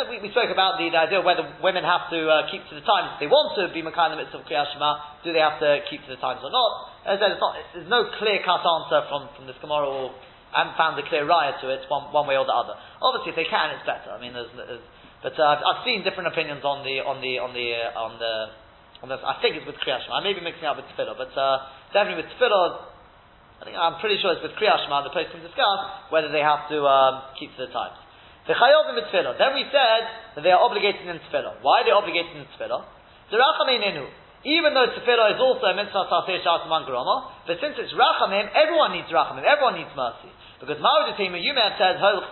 we, 0.09 0.17
we, 0.25 0.33
spoke 0.33 0.49
about 0.49 0.81
the, 0.81 0.89
the, 0.89 0.97
idea 0.97 1.21
of 1.21 1.29
whether 1.29 1.45
women 1.61 1.85
have 1.85 2.09
to 2.09 2.21
uh, 2.25 2.49
keep 2.49 2.65
to 2.73 2.75
the 2.75 2.81
times. 2.81 3.21
If 3.21 3.29
they 3.29 3.29
want 3.29 3.53
to 3.61 3.69
be 3.69 3.85
Makai 3.85 4.09
in 4.09 4.17
the 4.17 4.21
midst 4.25 4.33
of 4.33 4.49
Kriyat 4.49 4.73
Shema, 4.73 5.21
do 5.21 5.37
they 5.37 5.45
have 5.45 5.61
to 5.61 5.85
keep 5.93 6.01
to 6.09 6.17
the 6.17 6.21
times 6.25 6.41
or 6.41 6.49
not? 6.49 6.89
As 7.05 7.21
I 7.21 7.29
said, 7.29 7.37
not, 7.37 7.53
there's 7.77 7.93
no 7.93 8.09
clear 8.17 8.41
cut 8.41 8.65
answer 8.65 9.05
from, 9.13 9.29
from 9.37 9.45
this 9.45 9.61
Gemara, 9.61 9.85
or 9.85 10.17
I 10.57 10.65
haven't 10.65 10.81
found 10.81 10.97
a 10.97 11.05
clear 11.05 11.29
riot 11.29 11.61
to 11.61 11.69
it, 11.69 11.85
one, 11.93 12.09
one 12.17 12.25
way 12.33 12.41
or 12.41 12.49
the 12.49 12.57
other. 12.57 12.73
Obviously, 13.05 13.37
if 13.37 13.39
they 13.45 13.49
can, 13.53 13.77
it's 13.77 13.85
better. 13.85 14.09
I 14.09 14.17
mean, 14.17 14.33
there's, 14.33 14.49
there's, 14.57 14.81
but 15.21 15.37
uh, 15.37 15.53
I've, 15.53 15.63
I've, 15.69 15.83
seen 15.85 16.01
different 16.01 16.33
opinions 16.33 16.65
on 16.65 16.81
the 16.81 17.05
on 17.05 17.21
the 17.21 17.45
on 17.45 17.53
the 17.53 17.67
uh, 17.77 18.05
on 18.09 18.17
the 18.17 18.33
on 19.05 19.07
the. 19.13 19.21
I 19.21 19.37
think 19.45 19.61
it's 19.61 19.69
with 19.69 19.77
Kriyat 19.85 20.09
I 20.09 20.25
may 20.25 20.33
be 20.33 20.41
mixing 20.41 20.65
up 20.65 20.81
with 20.81 20.89
Tefillah, 20.97 21.21
but 21.21 21.29
uh, 21.37 21.69
definitely 21.93 22.25
with 22.25 22.33
Tefillah, 22.41 22.89
I 23.61 23.63
think 23.69 23.77
I'm 23.77 24.01
pretty 24.01 24.17
sure 24.17 24.33
it's 24.33 24.41
with 24.41 24.57
Kriyat 24.57 24.89
The 24.89 25.13
place 25.13 25.29
can 25.29 25.45
discuss 25.45 26.09
whether 26.09 26.33
they 26.33 26.41
have 26.41 26.73
to 26.73 26.89
um, 26.89 27.37
keep 27.37 27.53
to 27.61 27.69
the 27.69 27.73
times. 27.73 28.01
The 28.51 28.59
Chayovim 28.59 28.99
with 28.99 29.07
Tefillah. 29.15 29.39
Then 29.39 29.55
we 29.55 29.63
said 29.71 30.35
that 30.35 30.43
they 30.43 30.51
are 30.51 30.59
obligated 30.59 31.07
in 31.07 31.23
Tefillah. 31.31 31.63
Why 31.63 31.81
are 31.81 31.87
they 31.87 31.95
obligated 31.95 32.35
in 32.35 32.51
Tefillah? 32.59 32.83
Even 33.31 34.75
though 34.75 34.91
tefillah 34.91 35.39
is 35.39 35.41
also 35.41 35.71
a 35.71 35.75
mitzvah 35.79 36.11
taseh 36.11 36.43
shat 36.43 36.67
mangroma, 36.67 37.31
but 37.47 37.63
since 37.63 37.79
it's 37.79 37.95
rachamim, 37.95 38.51
everyone 38.51 38.91
needs 38.99 39.07
rachamim, 39.07 39.47
everyone 39.47 39.79
needs 39.79 39.95
mercy. 39.95 40.35
Because 40.59 40.83
Ma'udatima, 40.83 41.39
you 41.39 41.55
may 41.55 41.63
have 41.63 41.79
said, 41.79 42.03
we're 42.03 42.27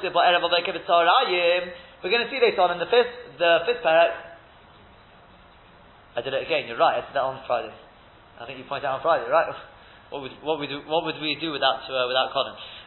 going 2.10 2.26
to 2.26 2.30
see 2.34 2.40
later 2.42 2.66
on 2.66 2.74
in 2.74 2.82
the 2.82 2.90
fifth, 2.90 3.38
the 3.38 3.62
fifth 3.62 3.86
parak. 3.86 4.10
I 6.16 6.20
did 6.26 6.34
it 6.34 6.42
again, 6.42 6.66
you're 6.66 6.82
right, 6.82 6.98
I 6.98 7.06
did 7.06 7.14
that 7.14 7.22
on 7.22 7.46
Friday. 7.46 7.70
I 8.40 8.46
think 8.46 8.58
you 8.58 8.64
pointed 8.66 8.90
out 8.90 8.98
on 8.98 9.02
Friday, 9.06 9.30
right? 9.30 9.54
What 10.10 10.22
would, 10.26 10.32
what 10.42 10.58
would, 10.58 10.66
we, 10.66 10.72
do, 10.72 10.82
what 10.88 11.04
would 11.04 11.20
we 11.20 11.36
do 11.38 11.52
without, 11.52 11.86
uh, 11.86 12.08
without? 12.08 12.34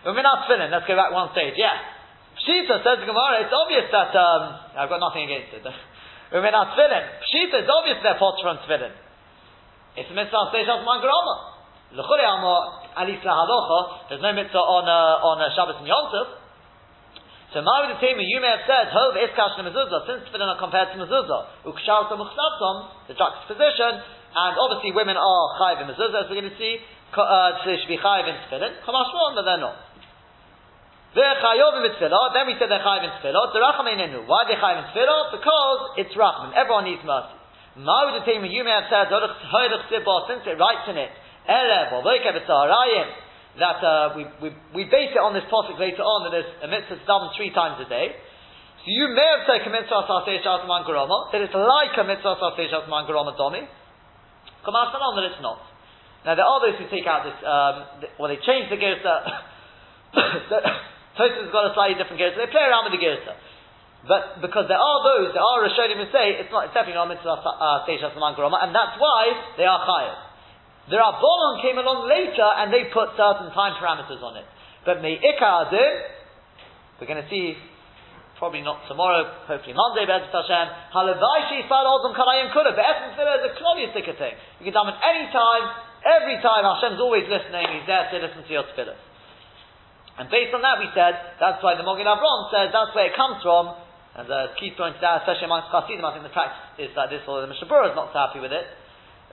When 0.03 0.19
we're 0.19 0.25
not 0.25 0.49
tefillin, 0.49 0.67
let's 0.67 0.83
go 0.83 0.97
back 0.97 1.13
one 1.13 1.29
stage, 1.31 1.53
yeah. 1.55 2.00
Shita 2.47 2.81
says 2.81 2.97
to 3.01 3.05
Gemara, 3.05 3.45
it's 3.45 3.53
obvious 3.53 3.85
that, 3.93 4.11
um, 4.17 4.41
I've 4.73 4.89
got 4.89 4.97
nothing 4.97 5.29
against 5.29 5.53
it. 5.53 5.63
When 6.31 6.41
we're 6.41 6.55
not 6.55 6.73
tefillin, 6.73 7.05
Shita, 7.27 7.61
it's 7.61 7.69
obvious 7.69 7.99
they're 8.01 8.17
pots 8.17 8.41
from 8.41 8.57
tefillin. 8.63 8.95
It's 9.99 10.07
a 10.07 10.15
mitzvah 10.15 10.49
say 10.55 10.63
Shabbos 10.63 10.87
man 10.87 11.03
grama. 11.03 11.35
L'chule 11.91 12.23
amo 12.23 12.87
at 12.95 13.03
least 13.03 13.27
lahalocha. 13.27 14.07
There's 14.07 14.23
no 14.23 14.31
mitzvah 14.31 14.63
on 14.63 14.87
uh, 14.87 15.27
on 15.27 15.43
uh, 15.43 15.51
Shabbos 15.51 15.83
and 15.83 15.87
Yom 15.91 16.07
Tov. 16.07 16.41
So 17.51 17.59
the 17.59 17.99
Tema, 17.99 18.23
you 18.23 18.39
may 18.39 18.47
have 18.47 18.63
said, 18.63 18.87
Hov 18.95 19.11
Iskash 19.11 19.59
Mezuzah, 19.59 20.07
since 20.07 20.23
tefillin 20.31 20.47
are 20.47 20.55
compared 20.55 20.95
to 20.95 21.03
mezuzah, 21.03 21.67
Ukshal 21.67 22.07
Muchsatom, 22.07 22.75
the 23.11 23.13
juxtaposition, 23.13 23.99
and 23.99 24.53
obviously 24.55 24.95
women 24.95 25.19
are 25.19 25.45
chayiv 25.59 25.83
in 25.83 25.91
mezuzah, 25.91 26.23
as 26.23 26.27
we're 26.31 26.39
going 26.39 26.47
to 26.47 26.55
see, 26.55 26.79
uh, 27.11 27.59
so 27.59 27.67
they 27.67 27.75
should 27.75 27.91
be 27.91 27.99
chayiv 27.99 28.23
in 28.31 28.39
tefillin. 28.47 28.71
Kamash 28.87 29.11
but 29.35 29.43
they're 29.43 29.59
not. 29.59 29.90
Then 31.11 32.47
we 32.47 32.55
said 32.55 32.71
they're 32.71 32.79
chayiv 32.79 33.03
in 33.03 33.11
tefillah, 33.19 33.51
Derachamenenu. 33.51 34.27
Why 34.27 34.43
are 34.43 34.47
they 34.47 34.55
chayiv 34.55 34.79
in 34.79 34.85
tefillah? 34.95 35.35
Because 35.35 35.81
it's 35.99 36.15
rachman. 36.15 36.55
Everyone 36.55 36.85
needs 36.87 37.03
mercy. 37.03 37.35
Ma'u 37.79 38.19
the 38.19 38.23
Tema, 38.27 38.47
you 38.47 38.63
may 38.63 38.71
have 38.71 38.87
said, 38.91 39.07
since 39.11 40.43
it 40.43 40.55
writes 40.59 40.87
in 40.87 40.97
it, 40.99 41.11
Erev, 41.47 41.91
or 41.95 42.03
that 43.59 43.83
uh, 43.83 44.15
we, 44.15 44.23
we, 44.39 44.49
we 44.71 44.83
base 44.87 45.11
it 45.11 45.19
on 45.19 45.35
this 45.35 45.43
topic 45.51 45.75
later 45.75 45.99
on 45.99 46.23
that 46.23 46.31
there's 46.31 46.47
a 46.63 46.69
mitzvah 46.71 47.03
done 47.03 47.35
three 47.35 47.51
times 47.51 47.83
a 47.83 47.87
day. 47.89 48.15
So 48.81 48.87
you 48.87 49.11
may 49.11 49.27
have 49.35 49.43
said 49.43 49.67
mitzvah 49.67 50.07
saseh 50.07 50.39
shatman 50.39 50.87
garoma, 50.87 51.31
that 51.35 51.43
it's 51.43 51.51
like 51.51 51.91
a 51.99 52.05
mitzvah 52.07 52.39
saseh 52.39 52.71
shatman 52.71 53.03
garoma 53.11 53.35
domi. 53.35 53.67
Kamash 54.63 54.95
on 54.95 55.15
that 55.19 55.27
it's 55.35 55.43
not. 55.43 55.59
Now 56.23 56.35
there 56.39 56.47
are 56.47 56.59
those 56.63 56.79
who 56.79 56.87
take 56.87 57.03
out 57.07 57.27
this, 57.27 57.35
um, 57.43 58.07
well 58.19 58.31
they 58.31 58.39
change 58.39 58.71
the 58.71 58.79
girsa. 58.79 59.15
Tosfos 61.19 61.47
has 61.47 61.51
got 61.51 61.67
a 61.67 61.73
slightly 61.75 61.99
different 61.99 62.19
girsa. 62.19 62.39
They 62.39 62.51
play 62.51 62.63
around 62.63 62.87
with 62.87 62.95
the 62.95 63.03
girsa. 63.03 63.35
But 64.07 64.41
because 64.41 64.65
there 64.65 64.81
are 64.81 64.99
those, 65.05 65.29
there 65.35 65.45
are 65.45 65.61
Rishonim 65.61 66.01
who 66.01 66.09
say 66.09 66.41
it's 66.41 66.49
not, 66.49 66.65
it's 66.65 66.73
definitely 66.73 66.97
not 66.97 67.13
mitzvah 67.13 67.37
uh, 67.37 67.85
and 67.85 68.71
that's 68.73 68.97
why 68.97 69.21
they 69.61 69.67
are 69.69 69.81
chayav. 69.85 70.17
The 70.89 70.97
Rabbanon 70.97 71.61
came 71.61 71.77
along 71.77 72.09
later 72.09 72.49
and 72.57 72.73
they 72.73 72.89
put 72.89 73.13
certain 73.13 73.53
time 73.53 73.77
parameters 73.77 74.17
on 74.25 74.41
it. 74.41 74.47
But 74.81 75.05
Me'ikar 75.05 75.69
we're 75.69 77.09
going 77.09 77.21
to 77.21 77.29
see 77.29 77.53
probably 78.41 78.65
not 78.65 78.81
tomorrow, 78.89 79.21
hopefully 79.45 79.77
Monday, 79.77 80.09
Be'ezet 80.09 80.33
Hashem, 80.33 80.67
Halavai 80.97 81.39
Sheifal 81.53 81.85
Odom 81.85 82.17
Kanayim 82.17 82.49
Kula, 82.49 82.73
Be'ezet 82.73 83.13
Tefillah 83.13 83.37
is 83.37 83.45
a 83.49 83.53
Klonius 83.53 83.93
thing. 83.93 84.33
You 84.57 84.65
can 84.65 84.73
daven 84.73 84.97
any 84.97 85.29
time, 85.29 85.65
every 86.01 86.41
time, 86.41 86.65
Hashem's 86.65 86.97
always 86.97 87.29
listening, 87.29 87.69
He's 87.69 87.85
there 87.85 88.09
to 88.09 88.17
listen 88.17 88.41
to 88.41 88.49
your 88.49 88.65
Tefillah. 88.73 89.10
And 90.21 90.29
based 90.29 90.53
on 90.53 90.61
that 90.61 90.77
we 90.77 90.85
said, 90.93 91.17
that's 91.41 91.65
why 91.65 91.73
the 91.73 91.81
Mogen 91.81 92.05
Avron 92.05 92.53
says 92.53 92.69
that's 92.69 92.93
where 92.93 93.09
it 93.09 93.17
comes 93.17 93.41
from, 93.41 93.73
and 94.13 94.29
uh, 94.29 94.53
Keith 94.53 94.77
pointed 94.77 95.01
out, 95.01 95.25
especially 95.25 95.49
amongst 95.49 95.73
Chassidim, 95.73 96.05
I 96.05 96.13
think 96.13 96.29
the 96.29 96.35
practice 96.35 96.61
is 96.77 96.93
that 96.93 97.09
this, 97.09 97.25
although 97.25 97.49
the 97.49 97.49
Mishnah 97.49 97.65
is 97.65 97.97
not 97.97 98.13
so 98.13 98.21
happy 98.21 98.37
with 98.37 98.53
it, 98.53 98.69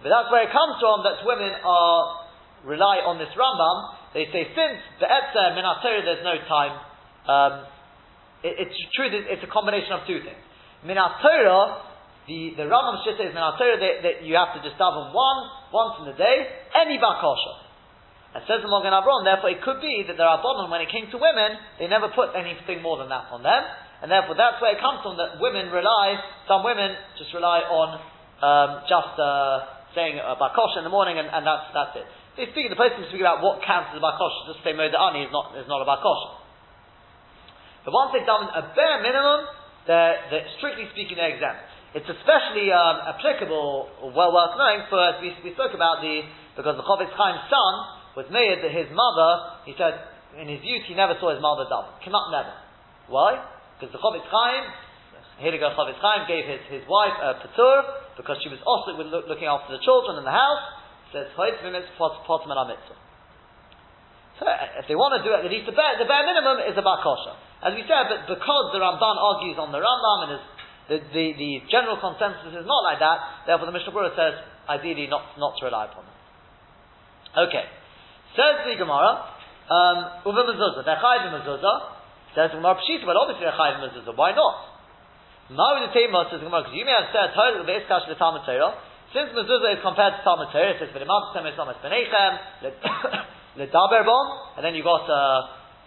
but 0.01 0.09
that's 0.09 0.33
where 0.33 0.49
it 0.49 0.53
comes 0.55 0.81
from 0.81 1.05
that 1.05 1.21
women 1.29 1.53
are 1.61 2.25
rely 2.65 3.05
on 3.05 3.21
this 3.21 3.29
Rambam. 3.37 3.77
They 4.17 4.33
say 4.33 4.49
since 4.49 4.81
the 4.97 5.13
Etzer 5.13 5.61
Minatorah 5.61 6.09
there's 6.09 6.25
no 6.25 6.41
time. 6.49 6.75
Um, 7.29 7.53
it, 8.41 8.65
it's 8.65 8.79
true 8.97 9.13
that 9.13 9.29
it's 9.29 9.45
a 9.45 9.53
combination 9.53 9.93
of 9.93 10.09
two 10.09 10.25
things. 10.25 10.41
Minatorah, 10.89 11.85
the 12.33 12.57
the 12.57 12.65
Rambam 12.65 13.05
Shitta 13.05 13.29
is 13.29 13.37
Minatorah 13.37 13.77
that, 13.77 13.95
that 14.09 14.17
you 14.25 14.41
have 14.41 14.57
to 14.57 14.65
just 14.65 14.81
daven 14.81 15.13
one 15.13 15.39
once 15.69 16.01
in 16.01 16.05
the 16.09 16.17
day, 16.17 16.37
any 16.81 16.97
bakosha. 16.97 17.68
And 18.37 18.45
says 18.45 18.61
the 18.61 18.69
Mogen 18.69 18.93
Avron, 18.93 19.25
therefore 19.25 19.49
it 19.49 19.65
could 19.65 19.81
be 19.81 20.05
that 20.05 20.21
there 20.21 20.29
are 20.29 20.45
bottom 20.45 20.69
when 20.69 20.85
it 20.85 20.93
came 20.93 21.09
to 21.11 21.19
women, 21.19 21.57
they 21.81 21.89
never 21.89 22.13
put 22.13 22.37
anything 22.37 22.85
more 22.85 23.01
than 23.01 23.09
that 23.09 23.33
on 23.33 23.41
them, 23.41 23.63
and 24.05 24.13
therefore 24.13 24.37
that's 24.37 24.61
where 24.61 24.77
it 24.77 24.81
comes 24.85 25.01
from 25.01 25.17
that 25.17 25.41
women 25.41 25.73
rely, 25.73 26.21
some 26.45 26.61
women 26.61 26.93
just 27.17 27.33
rely 27.33 27.65
on 27.65 27.89
um, 28.45 28.71
just 28.85 29.17
uh, 29.17 29.81
saying 29.97 30.21
a 30.21 30.37
bakosh 30.37 30.77
in 30.79 30.85
the 30.85 30.93
morning, 30.93 31.17
and, 31.19 31.27
and 31.27 31.43
that's 31.43 31.73
that's 31.73 31.95
it. 31.99 32.07
They 32.39 32.47
speak, 32.55 32.71
the 32.71 32.79
person 32.79 33.03
speak 33.11 33.25
about 33.25 33.43
what 33.43 33.65
counts 33.67 33.91
as 33.91 33.99
a 33.99 34.05
bakosh. 34.05 34.37
Just 34.47 34.63
say 34.63 34.77
ani 34.77 35.27
is 35.27 35.33
not 35.35 35.59
is 35.59 35.67
not 35.67 35.83
a 35.83 35.89
bakosh. 35.89 36.39
But 37.83 37.97
once 37.97 38.15
they've 38.15 38.29
done 38.29 38.47
a 38.53 38.63
bare 38.77 39.01
minimum, 39.03 39.49
they're, 39.89 40.21
they're 40.29 40.51
strictly 40.61 40.87
speaking 40.93 41.17
they're 41.17 41.33
exempt. 41.33 41.65
It's 41.97 42.07
especially 42.07 42.69
um, 42.69 43.17
applicable, 43.17 44.13
well 44.13 44.31
worth 44.31 44.61
knowing, 44.61 44.85
for 44.93 45.01
as 45.01 45.17
we, 45.25 45.33
we 45.41 45.57
spoke 45.57 45.73
about 45.73 46.05
the 46.05 46.21
because 46.53 46.77
the 46.77 46.85
Chofetz 46.85 47.11
Chaim's 47.17 47.49
son 47.49 47.98
was 48.19 48.27
made 48.35 48.59
that 48.67 48.75
his 48.75 48.91
mother, 48.91 49.63
he 49.63 49.79
said 49.79 49.95
in 50.35 50.51
his 50.51 50.59
youth 50.67 50.83
he 50.91 50.99
never 50.99 51.15
saw 51.23 51.31
his 51.31 51.39
mother 51.39 51.71
daven. 51.71 51.95
Cannot 52.03 52.35
never. 52.35 52.51
Why? 53.07 53.39
Because 53.79 53.95
the 53.95 54.03
Chofetz 54.03 54.27
Chaim 54.27 54.67
Hiliga 55.39 55.71
Chofetz 55.79 56.03
Chaim 56.03 56.27
gave 56.27 56.43
his, 56.43 56.59
his 56.67 56.83
wife 56.91 57.15
a 57.23 57.39
patur 57.39 57.79
because 58.19 58.43
she 58.43 58.51
was 58.51 58.59
also 58.67 58.99
look, 58.99 59.31
looking 59.31 59.47
after 59.47 59.71
the 59.71 59.79
children 59.87 60.19
in 60.19 60.27
the 60.27 60.35
house. 60.35 60.63
Says. 61.15 61.31
So 61.33 61.41
if 61.41 61.57
they 64.85 64.99
want 64.99 65.17
to 65.17 65.23
do 65.25 65.33
it, 65.33 65.41
at 65.41 65.49
least 65.49 65.65
the 65.65 65.73
bare, 65.73 65.97
the 65.97 66.05
bare 66.05 66.27
minimum 66.27 66.61
is 66.69 66.77
a 66.77 66.85
bakosha. 66.85 67.33
As 67.65 67.73
we 67.73 67.81
said, 67.89 68.13
but 68.13 68.29
because 68.29 68.67
the 68.77 68.81
Ramban 68.83 69.17
argues 69.17 69.57
on 69.57 69.73
the 69.73 69.81
Rambam 69.81 70.19
and 70.29 70.37
is, 70.37 70.45
the, 70.93 70.97
the, 71.17 71.27
the 71.33 71.53
general 71.73 71.97
consensus 71.97 72.53
is 72.53 72.69
not 72.69 72.85
like 72.85 73.01
that, 73.01 73.49
therefore 73.49 73.73
the 73.73 73.73
Mishnah 73.73 73.89
Berurah 73.89 74.13
says 74.13 74.37
ideally 74.69 75.09
not, 75.09 75.33
not 75.41 75.57
to 75.57 75.65
rely 75.65 75.89
upon 75.89 76.05
them. 76.05 76.17
Okay. 77.49 77.65
Says 78.37 78.65
the 78.69 78.77
Gemara, 78.77 79.25
um, 79.69 79.99
Uva 80.25 80.43
Mezuzah, 80.49 80.85
they're 80.85 81.01
chayiv 81.01 81.33
mezuzah. 81.33 81.77
Says 82.35 82.51
the 82.53 82.61
Gemara 82.61 82.77
Pshita, 82.81 83.05
but 83.05 83.17
obviously 83.17 83.45
they're 83.45 83.57
chayiv 83.57 83.81
mezuzah. 83.85 84.17
Why 84.17 84.33
not? 84.33 84.69
Now 85.49 85.81
the 85.81 85.93
Tema 85.97 86.29
says 86.29 86.45
Gemara, 86.45 86.69
because 86.69 86.77
you 86.77 86.85
may 86.85 86.93
have 86.93 87.09
said 87.09 87.33
Torah 87.33 87.65
ve'eskash 87.65 88.09
the 88.09 88.17
Talmud 88.21 88.45
Torah. 88.45 88.77
Since 89.17 89.33
mezuzah 89.33 89.77
is 89.77 89.81
compared 89.81 90.17
to 90.17 90.21
Talmud 90.21 90.53
Torah, 90.53 90.77
it 90.77 90.81
says 90.81 90.93
v'lemad 90.93 91.33
temes 91.33 91.57
amas 91.57 91.81
benechem 91.81 92.33
ledaber 93.57 94.05
bom, 94.09 94.27
and 94.57 94.63
then 94.65 94.77
you 94.77 94.85
got 94.85 95.09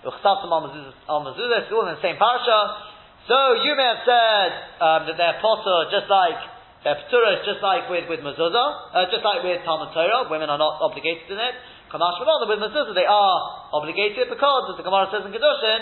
uchsafim 0.02 0.50
al 0.50 0.66
mezuzah. 0.66 1.62
It's 1.62 1.72
all 1.74 1.86
in 1.86 1.94
the 1.94 2.02
same 2.02 2.18
parsha. 2.18 2.90
So 3.30 3.38
you 3.62 3.78
may 3.78 3.86
have 3.86 4.02
said 4.02 4.50
um, 4.82 5.00
that 5.06 5.16
they're 5.18 5.38
potter 5.38 5.94
just 5.94 6.10
like 6.10 6.42
their 6.82 6.98
is 6.98 7.42
just 7.46 7.62
like 7.62 7.86
with 7.94 8.10
with 8.10 8.26
mezuzah, 8.26 8.68
uh, 8.90 9.06
just 9.14 9.22
like 9.22 9.46
with 9.46 9.62
Talmud 9.62 9.94
Torah. 9.94 10.26
Women 10.34 10.50
are 10.50 10.58
not 10.58 10.82
obligated 10.82 11.30
in 11.30 11.38
it. 11.38 11.56
Kamash 11.94 12.18
with 12.18 12.58
mezuzah 12.58 12.98
they 12.98 13.06
are 13.06 13.38
obligated 13.70 14.34
because, 14.34 14.74
as 14.74 14.82
the 14.82 14.86
Gemara 14.86 15.06
says 15.14 15.22
in 15.22 15.30
Kedushin, 15.30 15.82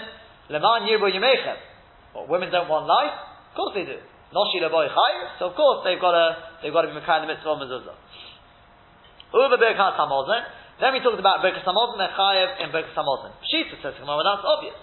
leman 0.51 0.91
yirbo 0.91 1.07
yemechem. 1.07 1.55
Well, 2.11 2.27
women 2.27 2.51
don't 2.51 2.67
want 2.67 2.83
life. 2.83 3.15
Of 3.15 3.55
course 3.55 3.73
they 3.79 3.87
do. 3.87 3.95
Noshi 4.35 4.59
leboy 4.59 4.91
chay, 4.91 5.15
so 5.39 5.49
of 5.49 5.55
course 5.55 5.87
they've 5.87 6.03
got 6.03 6.11
to 6.11 6.25
they've 6.59 6.75
got 6.75 6.83
to 6.83 6.91
be 6.91 6.99
mekayim 6.99 7.23
the 7.23 7.31
mitzvah 7.31 7.55
mezuzah. 7.63 7.95
Uva 9.39 9.55
berkas 9.55 9.95
hamozin. 9.95 10.43
Then 10.83 10.91
we 10.91 10.99
talked 10.99 11.15
about 11.15 11.39
berkas 11.39 11.63
hamozin 11.63 11.95
and 11.95 12.11
chayev 12.11 12.49
in 12.59 12.67
berkas 12.75 12.91
hamozin. 12.91 13.31
Pshita 13.47 13.79
says 13.79 13.95
Gemara, 14.03 14.19
that's 14.27 14.43
obvious. 14.43 14.75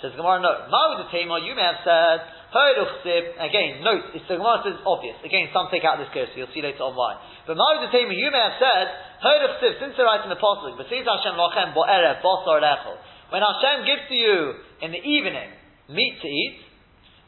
Says 0.00 0.16
Gemara, 0.16 0.40
no. 0.40 0.50
Ma'u 0.72 1.04
the 1.04 1.12
tema, 1.12 1.44
you 1.44 1.52
may 1.52 1.62
have 1.62 1.84
said. 1.84 2.41
Again, 2.52 3.80
note, 3.80 4.12
it's 4.12 4.28
the 4.28 4.36
Gemara 4.36 4.60
says 4.60 4.76
obvious. 4.84 5.16
Again, 5.24 5.48
some 5.56 5.72
take 5.72 5.88
out 5.88 5.96
this 5.96 6.12
curse, 6.12 6.28
you'll 6.36 6.52
see 6.52 6.60
later 6.60 6.84
on 6.84 6.92
why. 6.92 7.16
But 7.48 7.56
the 7.56 7.88
tema, 7.88 8.12
you 8.12 8.28
may 8.28 8.44
have 8.44 8.60
said 8.60 8.86
Ha'eruchsib. 9.24 9.80
Since 9.80 9.96
they're 9.96 10.04
writing 10.04 10.28
the 10.28 10.36
apostle, 10.36 10.76
but 10.76 10.84
says 10.92 11.08
Hashem 11.08 11.32
lochem 11.32 11.72
bo'erev 11.72 12.20
bosor 12.20 12.60
lechol. 12.60 13.00
When 13.32 13.40
Hashem 13.40 13.88
gives 13.88 14.04
to 14.12 14.16
you 14.16 14.38
in 14.84 14.92
the 14.92 15.00
evening 15.00 15.48
meat 15.88 16.20
to 16.20 16.28
eat, 16.28 16.60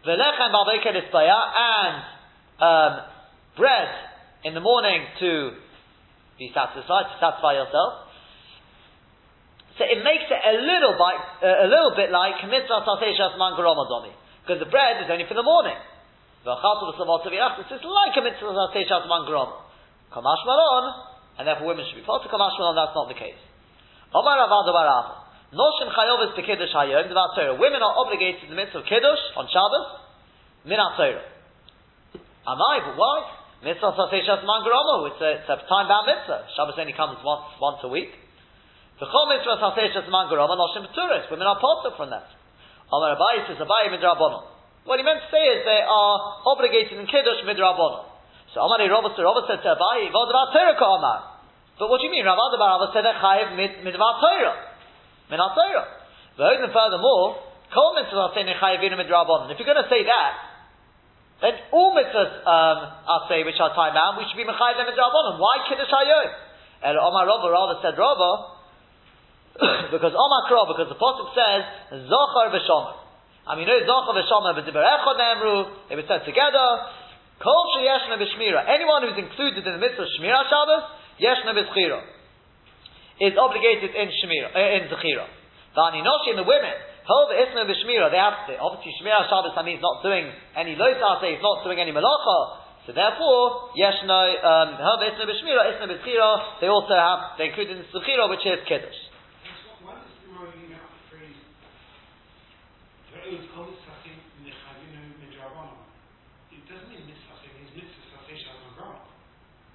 Velechem 0.04 0.52
and 0.52 1.94
um, 2.60 2.92
bread 3.56 3.88
in 4.44 4.52
the 4.52 4.60
morning 4.60 5.00
to 5.20 5.56
be 6.38 6.52
satisfied, 6.52 7.08
to 7.08 7.16
satisfy 7.16 7.56
yourself. 7.56 8.12
So 9.80 9.88
it 9.88 10.04
makes 10.04 10.28
it 10.28 10.38
a 10.38 10.54
little 10.60 10.94
bit, 11.00 11.18
uh, 11.40 11.64
a 11.64 11.68
little 11.72 11.96
bit 11.96 12.12
like 12.12 12.44
mitzvah 12.44 12.84
because 14.44 14.60
the 14.60 14.68
bread 14.68 15.00
is 15.00 15.08
only 15.08 15.24
for 15.24 15.32
the 15.32 15.42
morning. 15.42 15.80
It's 16.44 17.72
just 17.72 17.84
like 17.88 18.12
a 18.12 18.22
mitzvah 18.22 18.52
Kamash 20.12 20.42
maron, 20.46 20.84
and 21.40 21.48
therefore 21.48 21.72
women 21.72 21.88
should 21.88 21.96
be 21.96 22.06
part 22.06 22.22
of 22.22 22.30
kamash 22.30 22.54
maron. 22.60 22.76
That's 22.76 22.94
not 22.94 23.08
the 23.08 23.18
case. 23.18 23.40
Omar 24.14 24.38
Avad 24.44 24.68
Noshim 25.54 25.90
chayovis 25.90 26.36
bekiddush 26.38 26.70
hayom 26.70 27.08
devar 27.08 27.34
Torah. 27.34 27.54
Women 27.58 27.82
are 27.82 27.94
obligated 27.98 28.44
in 28.44 28.50
the 28.50 28.58
midst 28.58 28.76
of 28.76 28.84
kiddush 28.84 29.22
on 29.34 29.48
Shabbos, 29.48 29.86
minat 30.66 30.98
Torah. 31.00 31.24
Am 32.46 32.60
I? 32.60 32.74
But 32.84 32.94
why? 32.98 33.16
Mitzvah 33.64 33.96
sasei 33.96 34.20
shas 34.26 34.44
man 34.44 34.60
oh, 34.68 35.08
It's 35.08 35.22
a, 35.22 35.30
it's 35.40 35.48
a 35.48 35.56
time-bound 35.64 36.06
mitzvah. 36.06 36.52
Shabbos 36.52 36.76
only 36.76 36.92
comes 36.92 37.16
once, 37.24 37.56
once 37.56 37.80
a 37.82 37.88
week. 37.88 38.12
The 39.00 39.06
chol 39.06 39.30
mitzvah 39.32 39.56
sasei 39.62 39.94
shas 39.94 40.10
man 40.10 40.28
gromo, 40.28 40.52
noshim 40.58 40.84
b'turis. 40.90 41.30
Women 41.30 41.46
are 41.46 41.58
potter 41.58 41.96
from 41.96 42.10
that. 42.10 42.28
Amar 42.92 43.16
Abayi 43.16 43.48
says, 43.48 43.60
Abayi 43.60 43.92
midrabanon. 43.92 44.50
What 44.84 45.00
he 45.00 45.04
meant 45.04 45.24
to 45.24 45.30
say 45.32 45.40
is 45.40 45.64
they 45.64 45.80
are 45.80 46.16
obligated 46.44 47.00
in 47.00 47.06
kiddush 47.08 47.40
midrabanon. 47.48 48.10
So 48.52 48.60
Amar 48.60 48.78
Rabba 48.78 49.16
said 49.16 49.60
to 49.64 49.68
Abayi, 49.72 50.12
Vod 50.12 50.28
Torah 50.52 50.76
Amar. 50.76 51.34
But 51.78 51.90
what 51.90 51.98
do 51.98 52.06
you 52.06 52.12
mean? 52.14 52.22
Rav 52.22 52.38
Adabar 52.38 52.86
said 52.94 53.02
that 53.02 53.18
chayiv 53.18 53.58
midvar 53.58 54.12
Torah 54.22 54.56
min 55.30 55.40
Torah. 55.42 55.86
But 56.38 56.70
furthermore, 56.70 57.42
kol 57.74 57.98
mitzvahs 57.98 58.34
say 58.34 58.46
nechayivinu 58.46 58.94
midrabanon. 58.94 59.50
If 59.50 59.58
you're 59.58 59.66
going 59.66 59.82
to 59.82 59.90
say 59.90 60.06
that, 60.06 60.32
then 61.42 61.54
all 61.74 61.90
mitzvahs 61.98 62.30
um, 62.46 62.78
are 63.10 63.26
say 63.26 63.42
which 63.42 63.58
are 63.58 63.74
time 63.74 63.98
bound, 63.98 64.22
we 64.22 64.24
should 64.30 64.38
be 64.38 64.46
mechayiv 64.46 64.78
them 64.78 64.86
midrabanon. 64.86 65.42
Why 65.42 65.66
kiddush 65.66 65.90
hayom? 65.90 66.30
And 66.86 66.94
Omar 66.94 67.26
Rabba 67.26 67.50
rather 67.50 67.76
said 67.82 67.98
Rabba 67.98 68.53
because 69.94 70.10
Omakro, 70.10 70.66
because 70.66 70.90
the 70.90 70.98
Pasuk 70.98 71.30
says 71.30 71.62
Zochar 72.10 72.50
v'Shomer. 72.50 72.98
And 73.46 73.62
we 73.62 73.64
know 73.66 73.78
Zocha 73.86 74.10
v'Shama 74.10 74.58
v'Diber 74.58 74.82
Echad 74.82 75.14
Nemru, 75.14 75.54
they 75.88 75.94
were 75.94 76.08
said 76.10 76.26
together. 76.26 76.66
Kol 77.38 77.62
sheyeshna 77.78 78.18
b'Shmira. 78.18 78.66
Anyone 78.66 79.06
who's 79.06 79.18
included 79.18 79.62
in 79.62 79.72
the 79.78 79.78
midst 79.78 80.02
of 80.02 80.10
Shmira 80.18 80.42
Shabbos, 80.50 80.84
yeshna 81.22 81.54
b'Zchira, 81.54 82.02
is 83.22 83.38
obligated 83.38 83.94
in 83.94 84.10
Shmira, 84.18 84.50
uh, 84.50 84.74
in 84.74 84.90
Zechira. 84.90 85.26
V'aninoshi 85.78 86.34
in 86.34 86.36
the 86.42 86.48
women, 86.50 86.74
Hol 87.06 87.30
v'Isna 87.30 87.62
b'Shmira, 87.70 88.10
they 88.10 88.18
have 88.18 88.50
to, 88.50 88.58
obviously 88.58 88.90
Shmira 88.98 89.30
Shabbos, 89.30 89.54
that 89.54 89.64
means 89.64 89.78
not 89.78 90.02
doing 90.02 90.34
any 90.58 90.74
loisase, 90.74 91.38
not 91.38 91.62
doing 91.62 91.78
any 91.78 91.92
malacha. 91.92 92.58
So 92.86 92.92
therefore, 92.92 93.70
um, 93.70 94.68
b'Shmira, 95.30 95.78
Isna 95.78 95.86
b'Zchira, 95.94 96.58
they 96.58 96.66
also 96.66 96.94
have, 96.98 97.38
they 97.38 97.54
include 97.54 97.70
in 97.70 97.84
Zechira, 97.94 98.26
which 98.26 98.42
is 98.42 98.58
Kiddush. 98.66 99.03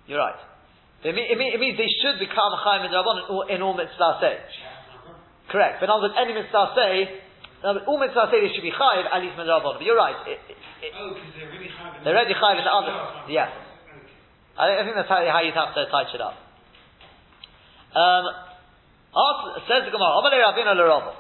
You're 0.10 0.18
right. 0.18 0.42
It, 1.06 1.14
mean, 1.14 1.30
it, 1.30 1.38
mean, 1.38 1.54
it 1.54 1.62
means 1.62 1.78
they 1.78 1.88
should 2.02 2.18
become 2.18 2.52
Chaim 2.58 2.82
and 2.82 2.92
Rabban 2.92 3.54
in 3.54 3.62
all 3.62 3.78
mitzvah 3.78 4.18
say. 4.18 4.42
Correct. 5.54 5.78
But 5.78 5.86
in 5.86 5.94
other 5.94 6.10
words, 6.10 6.18
any 6.18 6.34
mitzvah 6.34 6.74
say, 6.74 7.22
all 7.86 8.02
mitzvah 8.02 8.34
say 8.34 8.42
they 8.42 8.50
should 8.52 8.66
be 8.66 8.74
Chaim 8.74 9.06
at 9.06 9.22
least 9.22 9.38
midrabban. 9.38 9.78
But 9.78 9.86
you're 9.86 9.96
right. 9.96 10.18
It, 10.26 10.42
oh, 10.98 11.14
because 11.14 11.30
they're 11.38 11.54
really 11.54 11.70
Chaim. 11.70 12.02
They're 12.02 12.18
already 12.18 12.34
Chaim 12.34 12.58
in 12.58 12.66
the 12.66 12.74
other. 12.74 12.94
Yes. 13.30 13.54
I, 14.58 14.82
I, 14.82 14.84
think 14.84 14.98
that's 14.98 15.08
how, 15.08 15.22
how 15.30 15.46
you'd 15.46 15.54
have 15.54 15.78
to 15.78 15.86
touch 15.94 16.10
it 16.10 16.20
up. 16.26 16.36
Um, 17.94 18.26
ask, 19.14 19.70
says 19.70 19.86
the 19.86 19.94
Gemara, 19.94 20.18
Amalei 20.20 20.42
Ravina 20.42 20.74
L'Rabba. 20.74 21.14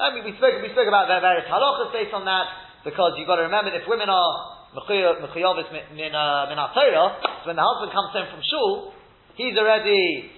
I 0.00 0.16
mean, 0.16 0.24
we 0.24 0.32
spoke, 0.40 0.56
we 0.64 0.72
spoke 0.72 0.88
about 0.88 1.12
various 1.12 1.44
halachas 1.44 1.92
based 1.92 2.16
on 2.16 2.24
that, 2.24 2.48
because 2.88 3.20
you've 3.20 3.28
got 3.28 3.36
to 3.36 3.52
remember, 3.52 3.68
if 3.76 3.84
women 3.84 4.08
are 4.08 4.61
mechuyovis 4.72 5.68
min 5.72 6.14
uh, 6.14 6.48
min 6.48 6.56
So 6.56 7.46
when 7.46 7.56
the 7.56 7.64
husband 7.64 7.92
comes 7.92 8.10
home 8.16 8.28
from 8.32 8.42
shul, 8.44 8.92
he's 9.36 9.56
already 9.56 10.32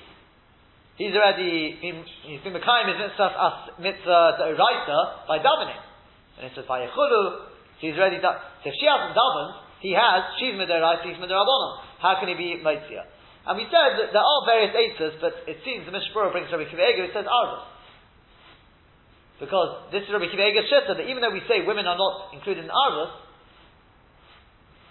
he's 0.99 1.15
already 1.15 1.79
he's 1.79 2.43
been 2.43 2.55
mekayim 2.55 2.91
his 2.91 2.99
mitzvah 2.99 3.79
mitzvah 3.79 4.23
deraisa 4.43 5.27
by 5.29 5.39
davening, 5.39 5.81
and 6.39 6.51
it 6.51 6.53
says 6.55 6.67
by 6.67 6.83
yechulu. 6.83 7.53
So 7.79 7.83
he's 7.87 7.99
already 7.99 8.19
done. 8.19 8.39
So 8.63 8.71
if 8.71 8.75
she 8.79 8.87
hasn't 8.87 9.15
davened, 9.15 9.53
he 9.81 9.95
has. 9.95 10.35
She's 10.43 10.55
midiraisa, 10.59 11.07
he's 11.07 11.19
midirabonon. 11.23 12.03
How 12.03 12.19
can 12.19 12.29
he 12.29 12.35
be 12.35 12.59
mitzvah? 12.59 13.07
And 13.45 13.61
we 13.61 13.69
said 13.69 14.01
that 14.01 14.09
there 14.17 14.25
are 14.25 14.41
various 14.49 14.73
eitzes, 14.73 15.21
but 15.21 15.45
it 15.45 15.61
seems 15.69 15.85
the 15.85 15.93
Mishnah 15.93 16.17
Berurah 16.17 16.33
brings 16.33 16.49
Rabbi 16.49 16.65
Kiva 16.65 16.81
It 16.81 17.13
says 17.13 17.29
arvus. 17.29 17.69
Because 19.37 19.93
this 19.93 20.01
is 20.01 20.09
Rabbi 20.09 20.33
Kiva 20.33 20.49
Eger's 20.49 20.73
that 20.73 21.05
even 21.05 21.21
though 21.21 21.35
we 21.35 21.45
say 21.45 21.61
women 21.61 21.85
are 21.85 22.01
not 22.01 22.33
included 22.33 22.65
in 22.65 22.73
arvus, 22.73 23.13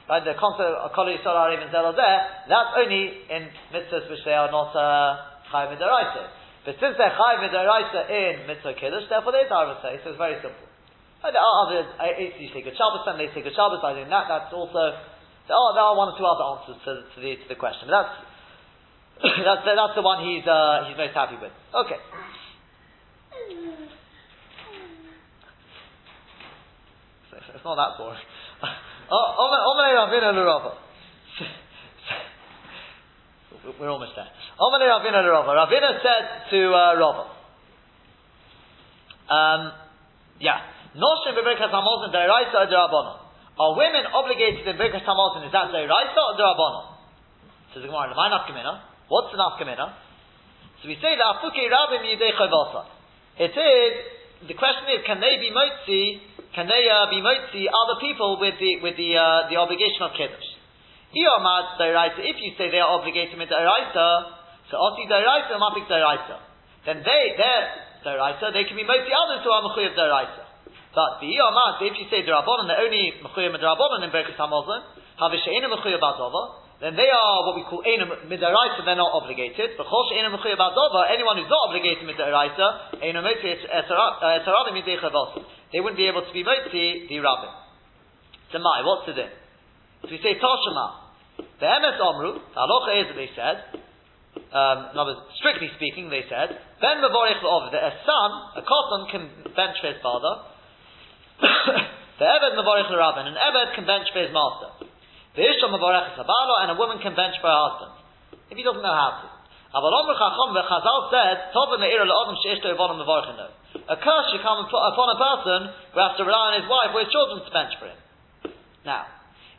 Right, 0.03 0.19
the 0.19 0.35
concept 0.35 0.67
of 0.67 0.91
Kol 0.91 1.07
Yisrael 1.07 1.47
Arim 1.47 1.63
and 1.63 1.71
there, 1.71 2.19
that's 2.51 2.75
only 2.75 3.23
in 3.23 3.47
mitzvahs 3.71 4.03
which 4.11 4.19
they 4.27 4.35
are 4.35 4.51
not 4.51 4.75
uh, 4.75 5.47
Chayim. 5.47 5.79
But 5.79 6.75
since 6.75 6.99
they're 6.99 7.15
Chayim 7.15 7.39
Midaraisa 7.39 8.11
in 8.11 8.43
Mitzvah 8.43 8.75
Kiddush, 8.75 9.07
therefore 9.07 9.31
they 9.31 9.47
are 9.47 9.79
say, 9.79 10.03
so 10.03 10.11
it's 10.11 10.19
very 10.19 10.43
simple. 10.43 10.67
And 11.23 11.31
there 11.31 11.39
are 11.39 11.55
other, 11.63 11.87
it's 12.19 12.35
usually 12.35 12.67
Good 12.67 12.75
Shabbos, 12.75 13.07
and 13.07 13.15
they 13.15 13.31
say 13.31 13.47
Good 13.47 13.55
Shabbos 13.55 13.79
by 13.79 13.95
doing 13.95 14.11
that, 14.11 14.27
that's 14.27 14.51
also, 14.51 14.91
there 15.47 15.55
are, 15.55 15.71
there 15.71 15.87
are 15.87 15.95
one 15.95 16.11
or 16.11 16.19
two 16.19 16.27
other 16.27 16.51
answers 16.51 16.83
to, 16.83 17.07
to, 17.07 17.17
the, 17.23 17.39
to 17.39 17.47
the 17.47 17.55
question, 17.55 17.87
but 17.87 18.03
that's, 18.03 18.11
that's, 19.47 19.63
that's 19.63 19.95
the 19.95 20.03
one 20.03 20.19
he's, 20.19 20.43
uh, 20.43 20.83
he's 20.91 20.99
most 20.99 21.15
happy 21.15 21.39
with. 21.39 21.55
Okay. 21.71 21.95
it's 27.55 27.63
not 27.63 27.79
that 27.79 27.95
boring. 27.95 28.19
We're 33.79 33.89
almost 33.89 34.11
there. 34.15 34.27
Omane 34.59 34.85
Ravina 34.87 35.23
Rava. 35.23 35.51
Ravina 35.55 35.99
said 36.03 36.51
to 36.51 36.59
uh, 36.73 36.95
Rava, 36.99 37.25
um, 39.29 39.71
yeah, 40.39 40.59
Noshim 40.95 41.33
b'Birkas 41.33 41.71
Hamazon 41.71 42.11
deraisa 42.11 42.67
or. 42.67 43.19
Are 43.59 43.77
women 43.77 44.05
obligated 44.13 44.67
in 44.67 44.75
Birkas 44.75 45.05
Hamazon? 45.05 45.45
Is 45.45 45.51
that 45.53 45.71
deraisa 45.71 46.19
or 46.19 46.35
derabanon? 46.37 46.93
Says 47.73 47.81
the 47.81 47.87
Gemara, 47.87 48.13
"My 48.15 48.29
nafkamina. 48.29 48.81
What's 49.07 49.31
the 49.31 49.37
nafkamina?" 49.37 49.93
So 50.81 50.87
we 50.87 50.95
say 50.95 51.15
that 51.15 51.25
afuki 51.39 51.65
rabim 51.71 52.03
yidei 52.03 52.35
chavasa. 52.37 52.85
It 53.39 53.55
is. 53.55 54.47
The 54.47 54.53
question 54.53 54.85
is, 54.91 55.05
can 55.05 55.21
they 55.21 55.37
be 55.39 55.49
motzi 55.55 56.19
can 56.53 56.69
they 56.69 56.85
uh, 56.85 57.09
be 57.09 57.17
motzi 57.17 57.65
other 57.65 57.97
people 57.97 58.37
with 58.37 58.53
the 58.61 58.77
with 58.85 58.93
the 58.93 59.17
uh, 59.17 59.49
the 59.49 59.57
obligation 59.57 60.05
of 60.05 60.13
kiddush? 60.13 60.49
If 61.13 62.37
you 62.41 62.51
say 62.57 62.69
they 62.69 62.77
are 62.77 62.93
obligated 62.93 63.37
with 63.37 63.49
deraisa, 63.49 64.07
so 64.69 64.77
oti 64.77 65.09
deraisa, 65.09 65.57
mapik 65.57 65.89
deraisa, 65.89 66.37
then 66.85 67.01
they 67.01 67.23
their 67.37 67.63
deraisa 68.05 68.53
they 68.53 68.69
can 68.69 68.77
be 68.77 68.85
motzi 68.85 69.09
others 69.09 69.41
who 69.41 69.49
are 69.49 69.65
mechuyev 69.65 69.97
deraisa. 69.97 70.45
But 70.93 71.25
the 71.25 71.33
iyamad, 71.33 71.81
if 71.89 71.97
you 71.97 72.05
say 72.13 72.21
derabonon, 72.21 72.69
they're 72.69 72.85
only 72.85 73.17
mechuyev 73.25 73.57
derabonon 73.57 74.05
in 74.05 74.13
berkas 74.13 74.37
hamazon, 74.37 74.85
havisheinu 75.17 75.73
mechuyev 75.73 76.05
adova, 76.05 76.61
then 76.81 76.93
they 76.93 77.09
are 77.09 77.49
what 77.49 77.55
we 77.57 77.63
call 77.65 77.81
enum 77.81 78.29
midaraisa, 78.29 78.85
they're 78.85 78.93
not 78.93 79.09
obligated. 79.09 79.73
But 79.73 79.89
chol 79.89 80.05
she'enum 80.09 80.37
mechuyev 80.37 80.61
anyone 81.09 81.37
who's 81.41 81.49
not 81.49 81.73
obligated 81.73 82.05
midaraisa, 82.05 83.01
enum 83.01 83.25
motzi 83.25 83.57
etaradim 83.57 84.77
midei 84.77 85.01
chavos 85.01 85.41
they 85.73 85.81
wouldn't 85.81 85.97
be 85.97 86.05
able 86.05 86.21
to 86.21 86.31
be 86.31 86.45
motzi 86.45 87.09
the 87.09 87.17
rabbin. 87.17 87.49
my, 88.61 88.85
what's 88.85 89.09
the 89.09 89.17
din? 89.17 89.33
So 90.05 90.13
we 90.13 90.21
say 90.21 90.37
Toshima. 90.37 91.03
The 91.33 91.65
MS 91.65 91.97
Omru, 91.97 92.37
the 92.37 92.59
halacha 92.61 92.91
is 93.01 93.05
that 93.09 93.17
they 93.17 93.31
said, 93.33 93.57
um, 94.53 94.93
strictly 95.41 95.73
speaking, 95.81 96.13
they 96.13 96.29
said, 96.29 96.53
Ben 96.77 97.01
Mavorich 97.01 97.41
La'ov, 97.41 97.73
that 97.73 97.81
a 97.81 97.93
son, 98.05 98.31
a 98.53 98.61
cotton, 98.61 99.01
can 99.09 99.23
bench 99.57 99.81
for 99.81 99.89
his 99.89 99.97
father. 100.05 100.33
the 102.21 102.25
Eved 102.29 102.53
Mavorich 102.53 102.93
Rabbin, 102.93 103.33
an 103.33 103.37
Eved 103.37 103.73
can 103.73 103.89
bench 103.89 104.05
for 104.13 104.21
his 104.21 104.29
master. 104.29 104.85
The 105.33 105.41
Isham 105.41 105.73
Mavorich 105.73 106.13
Sabalo, 106.13 106.53
and 106.61 106.69
a 106.69 106.77
woman 106.77 107.01
can 107.01 107.17
bench 107.17 107.33
for 107.41 107.49
her 107.49 107.61
husband. 107.65 107.93
If 108.53 108.57
he 108.57 108.63
doesn't 108.63 108.85
know 108.85 108.93
how 108.93 109.25
to. 109.25 109.32
Chazal 109.73 111.09
said, 111.09 111.49
a 113.83 113.97
curse 113.97 114.25
should 114.29 114.45
come 114.45 114.69
upon 114.69 115.07
a 115.09 115.17
person 115.17 115.59
who 115.91 115.99
has 115.99 116.13
to 116.21 116.23
rely 116.23 116.53
on 116.53 116.61
his 116.61 116.69
wife 116.69 116.93
or 116.93 117.01
his 117.01 117.09
children 117.09 117.41
to 117.41 117.49
bench 117.49 117.73
for 117.81 117.89
him. 117.89 117.97
Now, 118.85 119.09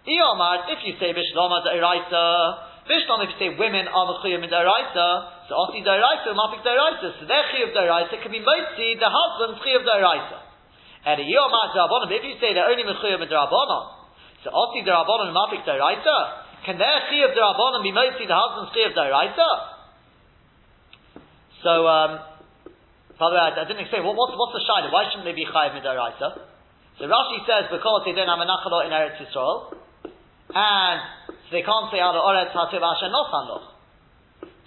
Iyomar, 0.07 0.71
if 0.71 0.87
you 0.87 0.95
say 1.03 1.11
Bishloma 1.11 1.67
Da'iraisa, 1.67 2.87
Bishlom, 2.87 3.27
if 3.27 3.35
you 3.35 3.39
say 3.41 3.51
women 3.59 3.89
are 3.91 4.07
Mechuyim 4.15 4.45
in 4.45 4.51
Da'iraisa, 4.53 5.51
so 5.51 5.57
Oti 5.67 5.83
Da'iraisa, 5.83 6.31
Mafik 6.31 6.63
Da'iraisa, 6.63 7.19
so 7.19 7.27
their 7.27 7.45
Chi 7.51 7.67
of 7.67 7.75
Da'iraisa 7.75 8.15
can 8.23 8.31
be 8.31 8.39
mostly 8.39 8.95
the 9.01 9.11
husband's 9.11 9.59
Chi 9.67 9.75
of 9.75 9.83
Da'iraisa. 9.83 10.39
And 11.11 11.27
Iyomar 11.27 11.75
Da'abonim, 11.75 12.13
if 12.15 12.23
you 12.23 12.39
say 12.39 12.55
they're 12.55 12.71
only 12.71 12.87
Mechuyim 12.87 13.19
in 13.19 13.29
Da'abonim, 13.33 13.83
so 14.47 14.55
Oti 14.55 14.87
Da'abonim, 14.87 15.35
Mafik 15.35 15.67
Da'iraisa, 15.67 16.17
can 16.69 16.79
their 16.79 17.01
Chi 17.11 17.19
of 17.27 17.35
Da'abonim 17.35 17.83
be 17.83 17.91
mostly 17.91 18.31
the 18.31 18.37
husband's 18.39 18.71
Chi 18.71 18.87
of 18.87 18.95
Da'iraisa? 18.95 19.74
So, 21.65 21.89
um, 21.89 22.21
by 23.17 23.33
the 23.33 23.35
way, 23.35 23.41
I, 23.41 23.51
I 23.57 23.65
didn't 23.65 23.81
explain, 23.81 24.05
what, 24.05 24.21
what's, 24.21 24.37
what's 24.37 24.53
the 24.53 24.65
shayla? 24.69 24.93
Why 24.93 25.09
shouldn't 25.09 25.25
they 25.25 25.33
be 25.33 25.49
chayiv 25.49 25.73
midaraisa? 25.73 26.53
So 27.01 27.09
Rashi 27.09 27.41
says 27.49 27.73
because 27.73 28.05
they 28.05 28.13
don't 28.13 28.29
have 28.29 28.39
a 28.39 28.47
nachalo 28.47 28.85
in 28.85 28.93
Eretz 28.93 29.19
Yisrael, 29.19 29.73
and 30.53 30.99
so 31.27 31.51
they 31.51 31.65
can't 31.65 31.91
say 31.91 31.99
Ala 31.99 32.21
Oretz 32.21 32.53
Hativ 32.55 32.85
Asher 32.85 33.11
Nosanoch. 33.11 33.75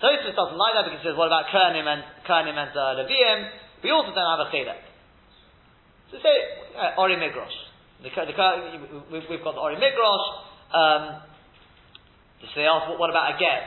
Tosfos 0.01 0.35
doesn't 0.35 0.57
like 0.57 0.73
that 0.73 0.85
because 0.89 1.01
he 1.01 1.07
says, 1.07 1.15
what 1.15 1.31
about 1.31 1.47
Kernim 1.53 1.85
and 1.85 2.03
Kernim 2.27 2.57
and 2.57 2.73
uh, 2.73 2.99
Leviim? 2.99 3.49
We 3.83 3.91
also 3.93 4.11
don't 4.11 4.27
have 4.27 4.43
a 4.43 4.49
chilek. 4.51 4.81
So 6.11 6.17
say 6.19 6.35
uh, 6.75 6.99
Ori 6.99 7.15
Migrosh. 7.15 7.55
The, 8.03 8.09
the, 8.09 9.03
we've, 9.11 9.23
we've 9.29 9.43
got 9.43 9.55
the 9.55 9.61
Ori 9.61 9.77
Migrosh. 9.77 10.25
Um, 10.73 11.21
so 12.41 12.53
they 12.57 12.67
ask, 12.67 12.89
what, 12.89 12.99
what 12.99 13.09
about 13.09 13.35
a 13.35 13.39
Ger? 13.39 13.61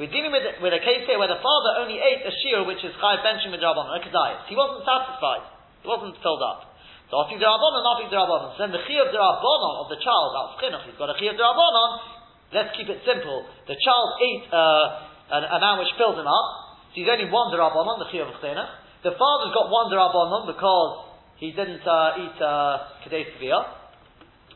We're 0.00 0.08
dealing 0.08 0.32
with, 0.32 0.64
with 0.64 0.72
a 0.72 0.80
case 0.80 1.04
here 1.04 1.20
where 1.20 1.28
the 1.28 1.44
father 1.44 1.84
only 1.84 2.00
ate 2.00 2.24
a 2.24 2.32
shear 2.40 2.64
which 2.64 2.80
is 2.80 2.96
chayv 2.96 3.20
benching 3.20 3.52
with 3.52 3.60
rabbanon, 3.60 4.00
a 4.00 4.00
kedayis. 4.00 4.48
He 4.48 4.56
wasn't 4.56 4.88
satisfied. 4.88 5.44
He 5.84 5.88
wasn't 5.92 6.16
filled 6.24 6.40
up. 6.40 6.69
So 7.10 7.18
rabbanon, 7.26 7.82
after 7.90 8.06
the 8.06 8.14
rabbanon. 8.14 8.54
So 8.54 8.58
then 8.62 8.72
the 8.72 8.82
chiyuv 8.86 9.10
the 9.10 9.18
rabbanon 9.18 9.74
of 9.82 9.86
the 9.90 9.98
child, 9.98 10.30
that's 10.30 10.62
chinuch, 10.62 10.86
he's 10.86 10.94
got 10.94 11.10
a 11.10 11.16
chiyuv 11.18 11.34
the 11.34 11.42
rabbanon. 11.42 11.90
Let's 12.54 12.70
keep 12.78 12.86
it 12.86 13.02
simple. 13.02 13.46
The 13.66 13.74
child 13.74 14.08
ate 14.22 14.46
uh, 14.50 15.34
an 15.34 15.42
amount 15.58 15.82
which 15.82 15.94
filled 15.98 16.18
him 16.18 16.26
up. 16.26 16.46
So 16.94 17.02
he's 17.02 17.10
only 17.10 17.26
one 17.26 17.50
rabbanon, 17.50 17.98
the 17.98 18.10
chiyuv 18.14 18.30
of 18.30 18.38
chinuch. 18.38 18.70
The 19.02 19.18
father's 19.18 19.52
got 19.52 19.66
one 19.74 19.90
rabbanon 19.90 20.46
because 20.46 20.90
he 21.42 21.50
didn't 21.50 21.82
uh, 21.82 22.22
eat 22.22 22.38
uh, 22.38 23.02
kedayis 23.02 23.34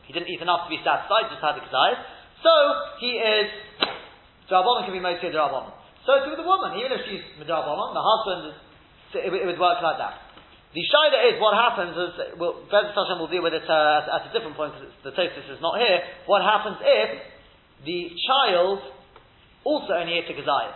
He 0.07 0.13
didn't 0.15 0.31
eat 0.31 0.39
enough 0.39 0.65
to 0.65 0.71
be 0.71 0.79
satisfied, 0.79 1.27
just 1.27 1.43
had 1.43 1.59
the 1.59 1.65
kedayis. 1.67 1.99
So 2.39 2.53
he 3.03 3.19
is 3.19 3.49
Drabonon 4.49 4.85
can 4.85 4.93
be 4.93 5.01
Motzei 5.01 5.33
Drabonon. 5.33 5.73
So 6.05 6.21
too 6.21 6.37
the 6.37 6.45
woman, 6.45 6.77
even 6.77 6.93
if 6.93 7.01
she's 7.09 7.25
Drabonon, 7.41 7.97
the 7.97 8.05
husband, 8.05 8.53
it, 9.17 9.33
it, 9.33 9.45
would 9.49 9.59
work 9.59 9.81
like 9.81 9.97
that. 9.97 10.21
The 10.75 10.83
Shaila 10.83 11.19
is, 11.31 11.35
what 11.39 11.55
happens 11.55 11.95
is, 11.95 12.11
well, 12.35 12.59
Bezat 12.67 12.91
Hashem 12.91 13.15
will 13.15 13.31
deal 13.31 13.39
with 13.39 13.55
it 13.55 13.63
uh, 13.63 14.19
at, 14.19 14.27
a 14.27 14.31
different 14.35 14.59
point 14.59 14.75
because 14.75 14.91
the 15.07 15.15
Tosfos 15.15 15.47
is 15.47 15.63
not 15.63 15.79
here. 15.79 16.03
What 16.27 16.43
happens 16.43 16.83
if 16.83 17.09
the 17.87 18.11
child 18.27 18.83
also 19.63 19.95
only 19.95 20.19
ate 20.19 20.27
a 20.27 20.35
Gazayas? 20.35 20.75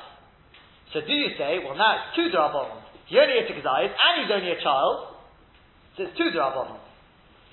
So 0.96 1.04
do 1.04 1.12
you 1.12 1.36
say, 1.36 1.60
well 1.60 1.76
now 1.76 2.00
it's 2.00 2.16
two 2.16 2.32
Drabonon. 2.32 2.80
He 3.12 3.20
only 3.20 3.44
ate 3.44 3.52
a 3.52 3.56
Gazayas 3.60 3.92
and 3.92 4.14
he's 4.24 4.32
only 4.32 4.56
a 4.56 4.60
child, 4.64 5.20
so 6.00 6.08
it's 6.08 6.16
two 6.16 6.32
Drabonon. 6.32 6.80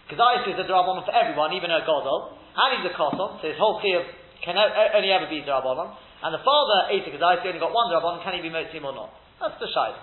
Gazayas 0.07 0.47
is 0.47 0.55
a 0.63 0.71
Drabonon 0.71 1.03
for 1.03 1.11
everyone, 1.11 1.51
even 1.51 1.75
a 1.75 1.83
Godel, 1.83 2.39
and 2.55 2.69
he's 2.79 2.87
a 2.87 2.95
Kosom, 2.95 3.43
so 3.43 3.45
his 3.45 3.59
whole 3.59 3.83
of 3.83 4.05
can 4.47 4.55
only 4.55 5.11
ever 5.11 5.27
be 5.27 5.43
Drabonon 5.43 5.99
and 6.23 6.33
the 6.33 6.41
father 6.41 6.89
ate 6.91 7.05
a 7.05 7.11
kedai, 7.13 7.43
he 7.43 7.49
only 7.49 7.61
got 7.61 7.75
one 7.75 7.93
rabban, 7.93 8.23
can 8.25 8.35
he 8.35 8.41
be 8.41 8.49
motzim 8.49 8.85
or 8.85 8.95
not? 8.95 9.11
That's 9.41 9.61
the 9.61 9.67
shayla. 9.67 10.01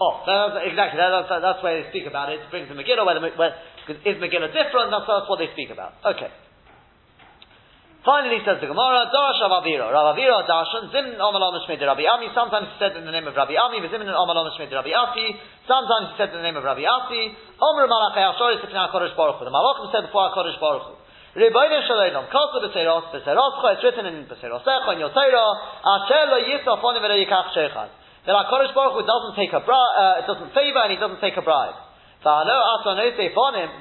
Oh, 0.00 0.26
that's, 0.26 0.66
exactly. 0.66 0.98
That, 0.98 1.10
that's, 1.14 1.30
that's 1.30 1.60
where 1.62 1.78
they 1.78 1.86
speak 1.94 2.10
about 2.10 2.34
it. 2.34 2.42
It 2.42 2.50
brings 2.50 2.66
the 2.66 2.74
Megillah. 2.74 3.06
Where, 3.06 3.54
the, 3.86 3.94
is 4.02 4.18
Megillah 4.18 4.50
different? 4.50 4.90
That's, 4.90 5.06
that's 5.06 5.28
what 5.30 5.38
they 5.38 5.50
speak 5.54 5.70
about. 5.70 5.98
Okay. 6.02 6.30
Finally, 8.04 8.44
says 8.44 8.60
the 8.60 8.68
Gemara, 8.68 9.08
Darash 9.08 9.40
Rav 9.40 9.64
Avira. 9.64 9.88
Rav 9.88 10.12
Avira 10.12 10.44
Darshan, 10.44 10.92
Zim 10.92 11.16
Omalom 11.16 11.56
Shmei 11.64 11.80
Rabbi 11.80 12.04
Ami. 12.04 12.28
Sometimes 12.36 12.68
he 12.74 12.76
said 12.76 12.92
in 13.00 13.08
the 13.08 13.14
name 13.14 13.24
of 13.24 13.32
Rabbi 13.32 13.56
Ami, 13.56 13.80
Zim 13.88 14.04
Omalom 14.04 14.52
Shmei 14.58 14.68
Rabbi 14.68 14.92
Asi. 14.92 15.32
Sometimes 15.64 16.12
he 16.12 16.14
said 16.20 16.28
in 16.34 16.42
the 16.42 16.44
name 16.44 16.58
of 16.58 16.68
Rabbi 16.68 16.84
Asi. 16.84 17.32
Omer 17.56 17.88
Malachai 17.88 18.28
Ashori 18.34 18.60
Sifnei 18.60 18.92
HaKodesh 18.92 19.16
Baruch 19.16 19.40
Hu. 19.40 19.48
The 19.48 19.54
Malachim 19.54 19.88
said 19.88 20.04
before 20.10 20.28
HaKodesh 20.36 20.60
Baruch 20.60 20.84
Hu. 20.84 20.94
Rebbeinu 21.34 21.80
Shalom, 21.88 22.28
Kosu 22.28 22.62
B'Seiros, 22.62 23.10
B'Seiroscha, 23.10 23.74
it's 23.74 23.82
written 23.82 24.06
in 24.06 24.26
B'Seirosecha, 24.26 24.92
in 24.94 25.00
your 25.00 25.10
Asher 25.10 26.28
lo 26.28 26.38
yisaf 26.44 26.84
onim 26.84 27.02
v'lo 27.02 27.88
yikach 28.24 28.32
our 28.32 28.48
That 28.48 28.72
HaKadosh 28.72 28.74
Baruch 28.74 28.94
Hu 28.96 29.02
doesn't 29.04 29.36
take 29.36 29.52
a 29.52 29.60
bribe, 29.60 29.94
uh, 29.96 30.26
doesn't 30.26 30.52
favor 30.54 30.80
and 30.80 30.92
he 30.92 30.98
doesn't 30.98 31.20
take 31.20 31.36
a 31.36 31.42
bribe. 31.42 31.76
The 32.24 32.30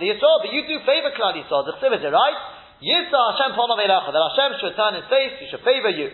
Yisrael, 0.04 0.38
but 0.44 0.52
you 0.52 0.68
do 0.68 0.80
favor 0.84 1.16
Klal 1.16 1.32
Yisrael, 1.32 1.64
the 1.64 1.80
Chsiv 1.80 1.96
is 1.96 2.04
it, 2.04 2.12
right? 2.12 2.36
Yisra 2.84 3.20
Hashem 3.32 3.56
ponom 3.56 3.80
elecha, 3.80 4.12
that 4.12 4.24
Hashem 4.36 4.60
should 4.60 4.76
turn 4.76 5.00
his 5.00 5.08
face, 5.08 5.39
he 5.39 5.48
should 5.48 5.64
favor 5.64 5.88
you. 5.89 6.12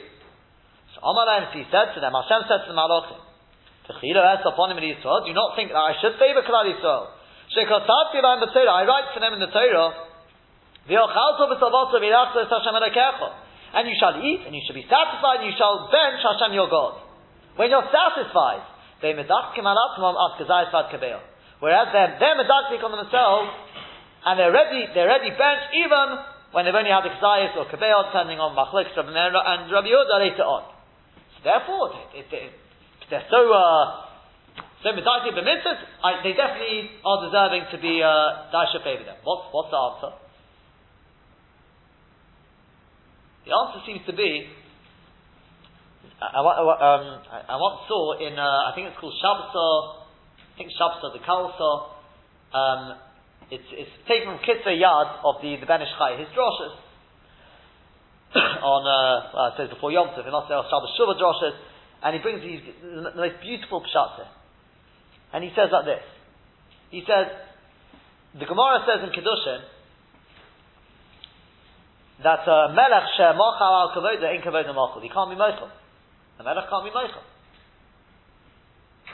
So 0.93 1.01
Amalem, 1.01 1.49
he 1.57 1.65
said 1.73 1.97
to 1.97 1.99
them, 1.99 2.13
Hashem 2.13 2.45
said 2.45 2.69
to 2.69 2.73
the 2.73 2.77
Malachim, 2.77 3.17
V'chilo 3.89 4.21
es 4.21 4.45
upon 4.45 4.69
him 4.69 4.77
in 4.77 4.93
Yisrael, 4.93 5.25
do 5.25 5.33
you 5.33 5.37
not 5.37 5.57
think 5.57 5.73
that 5.73 5.81
I 5.81 5.97
should 5.97 6.21
favor 6.21 6.45
Klal 6.45 6.69
Yisrael? 6.69 7.17
Shekotat 7.49 8.13
Gilan 8.13 8.45
B'Torah, 8.45 8.77
I 8.77 8.85
write 8.85 9.09
for 9.17 9.19
them 9.25 9.33
in 9.33 9.41
the 9.41 9.49
Torah, 9.49 10.05
and 10.89 10.97
you 13.85 13.95
shall 13.99 14.15
eat, 14.21 14.41
and 14.45 14.55
you 14.55 14.61
shall 14.65 14.75
be 14.75 14.85
satisfied, 14.89 15.37
and 15.41 15.45
you 15.45 15.53
shall 15.57 15.89
bench 15.89 16.21
Hashem 16.21 16.53
your 16.53 16.69
God. 16.69 17.08
When 17.59 17.67
you're 17.67 17.91
satisfied, 17.91 18.63
they 19.03 19.11
Whereas 21.59 21.87
they're, 21.91 22.15
they're 22.15 22.39
medaktik 22.39 22.79
on 22.79 22.95
themselves, 22.95 23.51
and 24.23 24.39
they're 24.39 24.55
ready, 24.55 24.87
they're 24.95 25.11
ready 25.11 25.27
bench 25.35 25.67
even 25.75 26.23
when 26.55 26.63
they've 26.63 26.79
only 26.79 26.87
had 26.87 27.03
the 27.03 27.11
kazayas 27.19 27.59
or 27.59 27.67
kabeo, 27.67 28.15
depending 28.15 28.39
on 28.39 28.55
Machlik, 28.55 28.95
and 28.95 29.11
Rabbi 29.11 29.91
Yehuda 29.91 30.15
later 30.23 30.47
on. 30.47 30.71
So 31.35 31.43
therefore, 31.43 31.99
they're 33.11 33.27
so, 33.27 33.51
uh, 33.51 34.07
so 34.79 34.95
medaktik 34.95 35.35
they 35.35 36.31
definitely 36.39 36.95
are 37.03 37.19
deserving 37.27 37.67
to 37.75 37.77
be, 37.83 37.99
uh, 37.99 38.55
Daisha 38.55 38.79
favor 38.87 39.03
them. 39.03 39.19
What's, 39.27 39.51
what's 39.51 39.67
the 39.67 39.83
answer? 39.83 40.15
The 43.43 43.51
answer 43.51 43.79
seems 43.83 44.07
to 44.07 44.15
be, 44.15 44.47
I, 46.19 46.39
um, 46.43 47.05
I, 47.47 47.55
once 47.55 47.87
saw 47.87 48.19
in, 48.19 48.35
uh, 48.35 48.43
I 48.43 48.75
think 48.75 48.91
it's 48.91 48.99
called 48.99 49.15
Shabsa, 49.23 49.67
I 50.35 50.53
think 50.59 50.69
Shabsa, 50.75 51.15
the 51.15 51.23
Kalsa, 51.23 51.71
um, 52.51 52.99
it's, 53.49 53.63
it's 53.71 53.95
taken 54.03 54.35
from 54.35 54.39
Kitzur 54.43 54.75
Yad 54.75 55.23
of 55.23 55.39
the, 55.41 55.55
the 55.55 55.65
Ben 55.65 55.81
Ish 55.81 55.95
Chai, 55.95 56.19
his 56.19 56.27
droshes, 56.35 56.75
on, 58.35 58.83
uh, 58.83 59.31
well, 59.33 59.47
it 59.47 59.53
says 59.55 59.69
before 59.71 59.91
Yom 59.95 60.11
Tov, 60.11 60.27
and 60.27 60.35
also 60.35 60.59
Shabbos 60.67 60.91
Shuvah 60.99 61.15
droshes, 61.15 61.55
and 62.03 62.15
he 62.15 62.21
brings 62.21 62.43
these, 62.43 62.61
the 62.83 63.15
most 63.15 63.39
beautiful 63.41 63.81
pshat 63.81 64.27
And 65.33 65.43
he 65.43 65.51
says 65.55 65.71
like 65.71 65.85
this. 65.85 66.03
He 66.91 67.01
says, 67.07 67.31
the 68.35 68.45
Gemara 68.45 68.83
says 68.83 69.07
in 69.07 69.11
Kedushin, 69.15 69.63
that 72.23 72.43
uh, 72.43 72.75
melech 72.75 73.07
she'mochal 73.15 73.71
al 73.71 73.91
kavoda 73.95 74.35
in 74.35 74.41
kavoda 74.43 74.75
mochel. 74.75 75.01
He 75.01 75.07
can't 75.07 75.29
be 75.31 75.39
mochel. 75.39 75.71
The 76.39 76.47
melech 76.47 76.71
can't 76.71 76.87
be 76.87 76.95
mochel. 76.95 77.19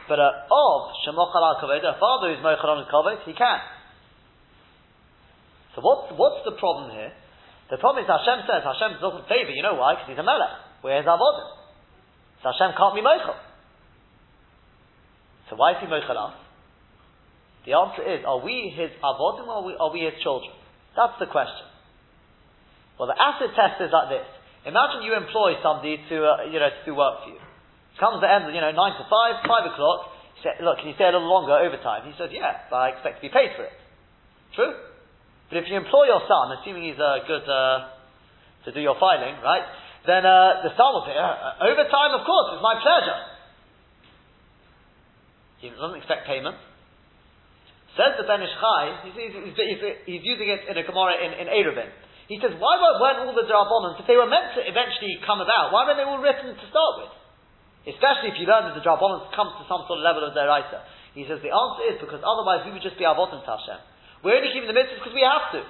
But 0.06 0.22
of 0.22 0.94
she'mochal 1.02 1.42
al 1.42 1.58
kavoda, 1.58 1.98
a 1.98 1.98
father 1.98 2.30
who's 2.30 2.46
mochel 2.46 2.70
on 2.70 2.86
his 2.86 2.90
kavod, 2.94 3.26
he 3.26 3.34
can. 3.34 3.60
So 5.74 5.82
what's, 5.82 6.14
what's 6.14 6.46
the 6.46 6.54
problem 6.54 6.94
here? 6.94 7.10
The 7.74 7.82
problem 7.82 8.06
is 8.06 8.08
Hashem 8.08 8.46
says 8.46 8.62
Hashem 8.62 9.02
doesn't 9.02 9.26
favor. 9.26 9.50
You 9.50 9.66
know 9.66 9.74
why? 9.74 9.98
Because 9.98 10.14
he's 10.14 10.22
a 10.22 10.24
melech. 10.24 10.86
Where's 10.86 11.10
avodim? 11.10 11.50
So 12.46 12.54
Hashem 12.54 12.78
can't 12.78 12.94
be 12.94 13.02
mochel. 13.02 13.42
So 15.50 15.58
why 15.58 15.74
is 15.74 15.82
he 15.82 15.90
mochel 15.90 16.30
us? 16.30 16.38
The 17.66 17.74
answer 17.74 18.06
is: 18.06 18.22
Are 18.22 18.38
we 18.38 18.70
his 18.70 18.94
avodim 19.02 19.50
or 19.50 19.58
are 19.58 19.66
we, 19.66 19.74
are 19.82 19.90
we 19.90 20.06
his 20.06 20.22
children? 20.22 20.54
That's 20.94 21.18
the 21.18 21.26
question. 21.26 21.66
Well, 23.02 23.10
the 23.10 23.18
acid 23.18 23.58
test 23.58 23.82
is 23.82 23.90
like 23.90 24.14
this. 24.14 24.30
Imagine 24.66 25.06
you 25.06 25.14
employ 25.14 25.62
somebody 25.62 26.02
to, 26.10 26.16
uh, 26.26 26.50
you 26.50 26.58
know, 26.58 26.74
to 26.74 26.82
do 26.86 26.98
work 26.98 27.22
for 27.22 27.30
you. 27.30 27.42
Comes 28.02 28.20
the 28.20 28.28
end, 28.28 28.50
of, 28.50 28.52
you 28.52 28.60
know, 28.60 28.74
9 28.74 28.76
to 28.76 29.06
5, 29.06 29.46
5 29.46 29.72
o'clock. 29.72 30.00
You 30.36 30.42
say, 30.42 30.54
look, 30.60 30.82
can 30.82 30.90
you 30.90 30.98
stay 30.98 31.06
a 31.06 31.14
little 31.14 31.30
longer 31.30 31.54
overtime? 31.54 32.10
He 32.10 32.18
says, 32.18 32.34
yeah, 32.34 32.68
but 32.68 32.82
I 32.82 32.98
expect 32.98 33.22
to 33.22 33.24
be 33.24 33.32
paid 33.32 33.54
for 33.56 33.64
it. 33.64 33.78
True? 34.58 34.74
But 35.54 35.62
if 35.62 35.70
you 35.70 35.78
employ 35.78 36.10
your 36.10 36.26
son, 36.26 36.58
assuming 36.58 36.90
he's 36.90 37.00
uh, 37.00 37.24
good 37.30 37.46
uh, 37.46 37.94
to 38.66 38.74
do 38.74 38.82
your 38.82 38.98
filing, 38.98 39.38
right, 39.46 39.64
then 40.10 40.26
uh, 40.26 40.66
the 40.66 40.74
son 40.74 40.90
will 40.98 41.06
say, 41.06 41.14
uh, 41.14 41.62
overtime, 41.62 42.18
of 42.18 42.26
course, 42.26 42.58
it's 42.58 42.66
my 42.66 42.76
pleasure. 42.82 43.20
He 45.62 45.70
doesn't 45.70 45.98
expect 46.02 46.26
payment. 46.26 46.58
Says 47.96 48.20
the 48.20 48.28
Ben 48.28 48.44
Ish 48.44 48.52
Chai, 48.60 48.82
he's, 49.08 49.16
he's, 49.16 49.34
he's, 49.56 49.82
he's, 50.04 50.24
using 50.26 50.52
it 50.52 50.68
in 50.68 50.76
a 50.76 50.84
Gemara 50.84 51.16
in, 51.16 51.48
in. 51.48 51.48
He 52.26 52.42
says, 52.42 52.58
why 52.58 52.82
weren't 52.82 53.22
all 53.22 53.38
the 53.38 53.46
Drabonans, 53.46 54.02
if 54.02 54.10
they 54.10 54.18
were 54.18 54.26
meant 54.26 54.58
to 54.58 54.62
eventually 54.66 55.22
come 55.22 55.46
about, 55.46 55.70
why 55.70 55.86
weren't 55.86 56.02
they 56.02 56.10
all 56.10 56.18
written 56.18 56.58
to 56.58 56.66
start 56.74 56.94
with? 57.06 57.14
Especially 57.86 58.34
if 58.34 58.42
you 58.42 58.50
learn 58.50 58.66
that 58.66 58.74
the 58.74 58.82
Drabonans 58.82 59.30
comes 59.38 59.54
to 59.62 59.64
some 59.70 59.86
sort 59.86 60.02
of 60.02 60.04
level 60.06 60.26
of 60.26 60.34
their 60.34 60.50
writer. 60.50 60.82
He 61.14 61.30
says 61.30 61.38
the 61.46 61.54
answer 61.54 61.84
is 61.94 61.98
because 62.02 62.26
otherwise 62.26 62.66
we 62.66 62.74
would 62.74 62.82
just 62.82 62.98
be 62.98 63.06
avodim 63.06 63.46
to 63.46 63.52
Hashem. 63.54 63.80
We're 64.26 64.42
only 64.42 64.50
keeping 64.58 64.66
the 64.66 64.74
mitzvahs 64.74 65.06
because 65.06 65.14
we 65.14 65.22
have 65.22 65.54
to. 65.54 65.62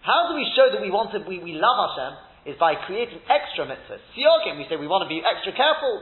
How 0.00 0.32
do 0.32 0.40
we 0.40 0.48
show 0.56 0.72
that 0.72 0.80
we 0.80 0.88
want 0.88 1.12
to, 1.12 1.20
we, 1.28 1.36
we 1.36 1.52
love 1.60 1.76
Hashem? 1.92 2.12
Is 2.48 2.56
by 2.56 2.80
creating 2.88 3.20
extra 3.28 3.68
mitzvahs. 3.68 4.00
Siyogim, 4.16 4.56
we 4.56 4.64
say 4.72 4.80
we 4.80 4.88
want 4.88 5.04
to 5.04 5.10
be 5.12 5.20
extra 5.20 5.52
careful. 5.52 6.00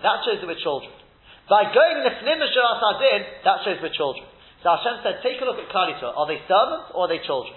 That 0.00 0.24
shows 0.24 0.40
that 0.40 0.48
we're 0.48 0.62
children. 0.64 0.88
By 1.52 1.68
going 1.68 2.00
in 2.00 2.04
the 2.08 2.16
Fnim 2.16 2.40
that 2.40 3.56
shows 3.60 3.76
we're 3.82 3.92
children. 3.92 4.24
So 4.64 4.72
Hashem 4.72 5.04
said, 5.04 5.20
take 5.20 5.36
a 5.42 5.44
look 5.44 5.60
at 5.60 5.68
Klal 5.68 5.92
Are 6.00 6.24
they 6.24 6.40
servants 6.48 6.96
or 6.96 7.04
are 7.04 7.10
they 7.12 7.20
children? 7.26 7.52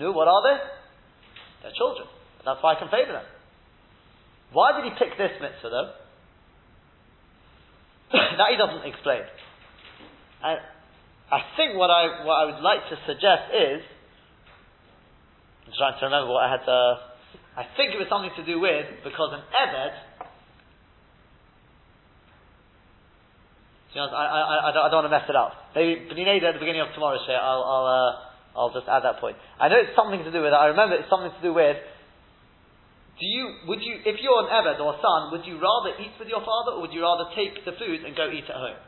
No, 0.00 0.12
what 0.16 0.28
are 0.28 0.40
they? 0.48 0.58
They're 1.62 1.76
children. 1.76 2.08
That's 2.40 2.56
why 2.64 2.72
I 2.72 2.78
can 2.80 2.88
favor 2.88 3.12
them. 3.12 3.28
Why 4.56 4.72
did 4.72 4.88
he 4.88 4.96
pick 4.96 5.12
this 5.20 5.36
mitzvah 5.36 5.68
though? 5.68 5.92
that 8.16 8.48
he 8.48 8.56
doesn't 8.56 8.88
explain. 8.88 9.28
And 10.42 10.58
I 11.28 11.40
think 11.54 11.76
what 11.76 11.92
I, 11.92 12.24
what 12.24 12.34
I 12.40 12.44
would 12.48 12.64
like 12.64 12.88
to 12.88 12.96
suggest 13.04 13.52
is, 13.52 13.84
I'm 15.68 15.76
trying 15.76 16.00
to 16.00 16.04
remember 16.08 16.32
what 16.32 16.48
I 16.48 16.50
had 16.50 16.64
to, 16.64 16.78
I 17.60 17.64
think 17.76 17.92
it 17.92 18.00
was 18.00 18.08
something 18.08 18.32
to 18.40 18.44
do 18.48 18.58
with, 18.58 19.04
because 19.04 19.36
an 19.36 19.44
Eved, 19.52 19.94
To 23.90 23.94
be 23.94 24.00
honest, 24.00 24.14
I, 24.16 24.24
I, 24.24 24.40
I, 24.40 24.72
don't, 24.72 24.84
I 24.86 24.88
don't 24.88 25.02
want 25.02 25.10
to 25.10 25.16
mess 25.18 25.28
it 25.28 25.36
up. 25.36 25.52
Maybe 25.74 26.08
B'nai 26.08 26.38
at 26.42 26.54
the 26.54 26.62
beginning 26.62 26.80
of 26.80 26.94
tomorrow's 26.94 27.26
share, 27.26 27.38
I'll, 27.38 27.62
I'll, 27.62 27.86
uh, 27.86 28.29
I'll 28.60 28.76
just 28.76 28.84
add 28.84 29.08
that 29.08 29.24
point. 29.24 29.40
I 29.56 29.72
know 29.72 29.80
it's 29.80 29.96
something 29.96 30.20
to 30.20 30.28
do 30.28 30.44
with 30.44 30.52
it. 30.52 30.60
I 30.60 30.68
remember 30.68 31.00
it's 31.00 31.08
something 31.08 31.32
to 31.32 31.40
do 31.40 31.56
with. 31.56 31.80
Do 33.16 33.24
you, 33.24 33.68
would 33.68 33.80
you, 33.80 34.04
if 34.04 34.20
you're 34.20 34.40
an 34.44 34.52
Eved 34.52 34.80
or 34.80 34.96
a 34.96 34.98
son, 35.00 35.32
would 35.32 35.48
you 35.48 35.56
rather 35.56 35.96
eat 35.96 36.12
with 36.20 36.28
your 36.28 36.44
father 36.44 36.76
or 36.76 36.84
would 36.84 36.92
you 36.92 37.00
rather 37.00 37.32
take 37.32 37.56
the 37.64 37.72
food 37.76 38.04
and 38.04 38.12
go 38.12 38.28
eat 38.28 38.48
at 38.48 38.56
home? 38.56 38.80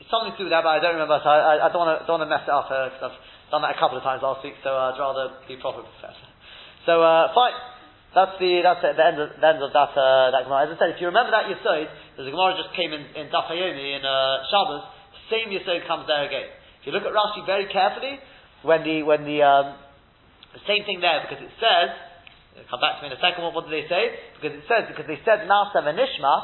It's 0.00 0.12
something 0.12 0.32
to 0.32 0.38
do 0.40 0.44
with 0.48 0.56
that, 0.56 0.60
but 0.60 0.76
I 0.76 0.80
don't 0.80 0.96
remember, 0.96 1.20
so 1.24 1.28
I, 1.28 1.56
I 1.56 1.68
don't, 1.72 1.80
want 1.80 1.92
to, 1.96 2.04
don't 2.04 2.20
want 2.20 2.28
to 2.28 2.32
mess 2.32 2.44
it 2.44 2.52
up 2.52 2.68
because 2.68 3.00
uh, 3.00 3.16
I've 3.16 3.18
done 3.48 3.64
that 3.64 3.76
a 3.76 3.80
couple 3.80 3.96
of 3.96 4.04
times 4.04 4.20
last 4.20 4.44
week, 4.44 4.60
so 4.60 4.76
I'd 4.76 5.00
rather 5.00 5.40
be 5.48 5.56
proper 5.56 5.84
professor. 5.84 6.28
So, 6.84 7.00
uh, 7.00 7.32
fine. 7.32 7.56
That's 8.16 8.40
the 8.40 8.64
that's 8.64 8.80
the 8.80 8.96
end 8.96 9.20
of, 9.20 9.28
the 9.36 9.44
end 9.44 9.60
of 9.60 9.76
that 9.76 9.92
uh, 9.92 10.32
that 10.32 10.48
Gemara. 10.48 10.64
As 10.64 10.72
I 10.72 10.76
said, 10.80 10.96
if 10.96 11.04
you 11.04 11.12
remember 11.12 11.36
that 11.36 11.52
Yisod, 11.52 11.84
the 12.16 12.32
Gemara 12.32 12.56
just 12.56 12.72
came 12.72 12.88
in 12.88 13.04
in 13.12 13.28
Daf 13.28 13.52
in 13.52 14.00
uh, 14.00 14.40
Shabbos. 14.48 14.88
Same 15.28 15.52
Yisod 15.52 15.84
comes 15.84 16.08
there 16.08 16.24
again. 16.24 16.48
You 16.86 16.94
look 16.94 17.02
at 17.02 17.10
Rashi 17.10 17.42
very 17.44 17.66
carefully, 17.68 18.22
when 18.62 18.86
the 18.86 19.02
when 19.02 19.26
the 19.26 19.42
um, 19.42 19.74
same 20.64 20.86
thing 20.86 21.02
there 21.02 21.26
because 21.26 21.42
it 21.42 21.52
says. 21.58 21.90
Come 22.56 22.80
back 22.80 22.96
to 22.96 23.00
me 23.04 23.12
in 23.12 23.20
a 23.20 23.20
second. 23.20 23.44
What, 23.44 23.52
what 23.52 23.68
do 23.68 23.72
they 23.76 23.84
say? 23.84 24.16
Because 24.40 24.56
it 24.56 24.64
says 24.64 24.88
because 24.88 25.04
they 25.04 25.20
said 25.28 25.44
Nasa 25.44 25.84
v'nishma. 25.84 26.34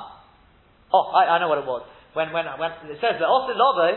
Oh, 0.93 1.09
I, 1.09 1.25
I 1.25 1.41
know 1.41 1.49
what 1.49 1.57
it 1.57 1.65
was. 1.65 1.89
When 2.13 2.29
when 2.37 2.45
when 2.61 2.69
it 2.93 3.01
says 3.01 3.17
the 3.17 3.25
Osilove, 3.25 3.97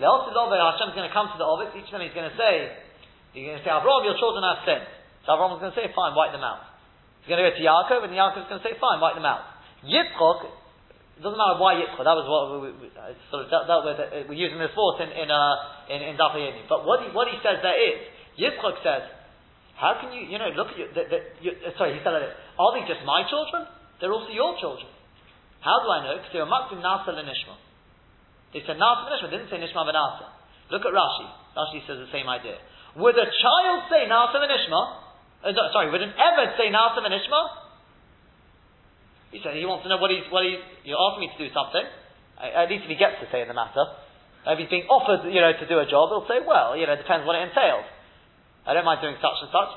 the 0.00 0.08
Osilove, 0.08 0.56
Hashem's 0.56 0.96
going 0.96 1.04
to 1.04 1.12
come 1.12 1.28
to 1.28 1.36
the 1.36 1.44
Ovis. 1.44 1.76
Each 1.76 1.92
of 1.92 2.00
them 2.00 2.08
he's 2.08 2.16
going 2.16 2.32
to 2.32 2.38
say, 2.40 2.72
he's 3.36 3.44
to 3.44 3.60
say, 3.60 3.68
Avraham, 3.68 4.08
your 4.08 4.16
children 4.16 4.40
have 4.40 4.64
sinned. 4.64 4.88
So 5.28 5.36
going 5.36 5.60
to 5.60 5.76
say, 5.76 5.92
fine, 5.92 6.16
wipe 6.16 6.32
them 6.32 6.40
out. 6.40 6.64
He's 7.20 7.28
going 7.28 7.44
to 7.44 7.44
go 7.44 7.52
to 7.52 7.60
Yaakov, 7.60 8.08
and 8.08 8.16
Yaakov's 8.16 8.48
going 8.48 8.64
to 8.64 8.66
say, 8.66 8.72
fine, 8.80 9.04
wipe 9.04 9.20
them 9.20 9.28
out. 9.28 9.44
Yitzchok, 9.84 10.48
it 11.20 11.22
doesn't 11.22 11.36
matter 11.36 11.60
why 11.60 11.76
Yitzchok, 11.76 12.00
that 12.00 12.16
was 12.16 12.24
what 12.24 12.64
we, 12.64 12.72
we, 12.72 12.88
we 12.88 12.88
sort 13.28 13.44
of 13.44 13.52
dealt, 13.52 13.68
dealt 13.68 13.84
with, 13.84 14.00
uh, 14.00 14.24
we're 14.24 14.40
using 14.40 14.56
this 14.56 14.72
force 14.72 15.04
in, 15.04 15.12
in, 15.12 15.28
uh, 15.28 15.92
in, 15.92 16.00
in. 16.00 16.16
But 16.64 16.88
what 16.88 17.04
he, 17.04 17.12
what 17.12 17.28
he 17.28 17.36
says 17.44 17.60
there 17.60 17.76
is, 17.76 18.08
Yitzchok 18.40 18.80
says, 18.80 19.04
how 19.76 20.00
can 20.00 20.16
you, 20.16 20.24
you 20.24 20.40
know, 20.40 20.48
look 20.56 20.72
at 20.72 20.80
you, 20.80 20.88
the, 20.96 21.04
the, 21.12 21.18
you 21.44 21.52
uh, 21.60 21.76
sorry, 21.76 21.92
he 21.92 22.00
said 22.00 22.16
that, 22.16 22.24
are 22.56 22.72
they 22.72 22.88
just 22.88 23.04
my 23.04 23.28
children? 23.28 23.68
They're 24.00 24.16
also 24.16 24.32
your 24.32 24.56
children. 24.56 24.88
How 25.60 25.84
do 25.84 25.92
I 25.92 26.08
know? 26.08 26.16
Because 26.16 26.32
they 26.32 26.40
were 26.40 26.48
Maksim 26.48 26.80
Nasa 26.80 27.12
and 27.12 27.28
Nishma. 27.28 27.52
They 28.56 28.64
said 28.64 28.80
Nasa 28.80 29.12
and 29.12 29.12
Nishma, 29.20 29.28
didn't 29.28 29.52
say 29.52 29.60
Nishma 29.60 29.84
and 29.84 29.92
Nasa. 29.92 30.24
Look 30.72 30.88
at 30.88 30.92
Rashi. 30.96 31.28
Rashi 31.52 31.84
says 31.84 32.00
the 32.00 32.08
same 32.16 32.32
idea. 32.32 32.56
Would 32.96 33.20
a 33.20 33.28
child 33.28 33.92
say 33.92 34.08
Nasa 34.08 34.40
and 34.40 34.48
Nishma? 34.48 35.04
Uh, 35.44 35.52
sorry, 35.72 35.92
would 35.92 36.00
an 36.00 36.12
Eved 36.12 36.56
say 36.56 36.68
Naasim 36.68 37.04
and 37.04 37.12
Ishma? 37.16 37.40
He 39.30 39.38
said 39.42 39.54
he 39.54 39.66
wants 39.66 39.86
to 39.86 39.90
know 39.90 40.02
what 40.02 40.10
he's, 40.10 40.26
what 40.30 40.42
he's, 40.42 40.58
you're 40.82 40.98
asking 40.98 41.26
me 41.26 41.28
to 41.30 41.40
do 41.40 41.48
something. 41.54 41.86
At 42.40 42.66
least 42.66 42.86
if 42.86 42.90
he 42.90 42.98
gets 42.98 43.22
to 43.22 43.26
say 43.30 43.42
in 43.42 43.48
the 43.48 43.54
matter. 43.54 43.82
If 44.46 44.56
he's 44.58 44.72
being 44.72 44.88
offered, 44.90 45.28
you 45.28 45.38
know, 45.38 45.52
to 45.52 45.66
do 45.68 45.78
a 45.78 45.86
job, 45.86 46.10
he'll 46.10 46.26
say, 46.26 46.40
well, 46.42 46.74
you 46.74 46.88
know, 46.88 46.96
it 46.96 47.02
depends 47.04 47.28
what 47.28 47.36
it 47.36 47.46
entails. 47.46 47.86
I 48.64 48.74
don't 48.74 48.88
mind 48.88 49.04
doing 49.04 49.20
such 49.20 49.38
and 49.44 49.50
such. 49.52 49.72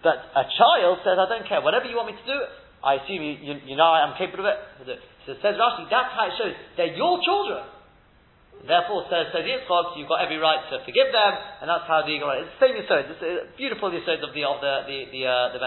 But 0.00 0.16
a 0.32 0.44
child 0.46 1.02
says, 1.02 1.18
I 1.18 1.26
don't 1.26 1.44
care, 1.44 1.60
whatever 1.60 1.90
you 1.90 1.98
want 1.98 2.14
me 2.14 2.16
to 2.16 2.26
do, 2.26 2.38
I 2.78 3.02
assume 3.02 3.18
you, 3.18 3.34
you, 3.42 3.74
you 3.74 3.76
know 3.76 3.90
I'm 3.90 4.14
capable 4.14 4.46
of 4.46 4.54
it. 4.86 5.02
So 5.26 5.34
says 5.42 5.58
Rashi, 5.58 5.90
that's 5.90 6.14
how 6.14 6.30
it 6.30 6.34
shows. 6.38 6.54
They're 6.78 6.94
your 6.94 7.18
children. 7.26 7.66
Therefore, 8.66 9.06
says 9.10 9.30
says 9.30 9.46
Yitzchak, 9.46 9.94
you've 9.98 10.08
got 10.10 10.22
every 10.22 10.38
right 10.38 10.58
to 10.70 10.82
forgive 10.82 11.14
them, 11.14 11.32
and 11.62 11.70
that's 11.70 11.86
how 11.86 12.02
the 12.02 12.10
Eagle 12.10 12.30
It's 12.34 12.50
the 12.58 12.66
same 12.66 12.74
Yisod. 12.74 13.06
It's 13.06 13.22
a 13.22 13.46
beautiful 13.54 13.90
Yisod 13.90 14.18
of 14.18 14.34
the 14.34 14.42
of 14.42 14.58
the 14.58 14.82
the 14.86 14.98
the, 15.14 15.22
uh, 15.26 15.54
the. 15.54 15.62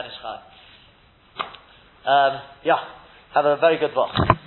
Um, 2.02 2.42
yeah, 2.66 3.01
have 3.34 3.46
a 3.46 3.58
very 3.58 3.78
good 3.78 3.94
book. 3.94 4.41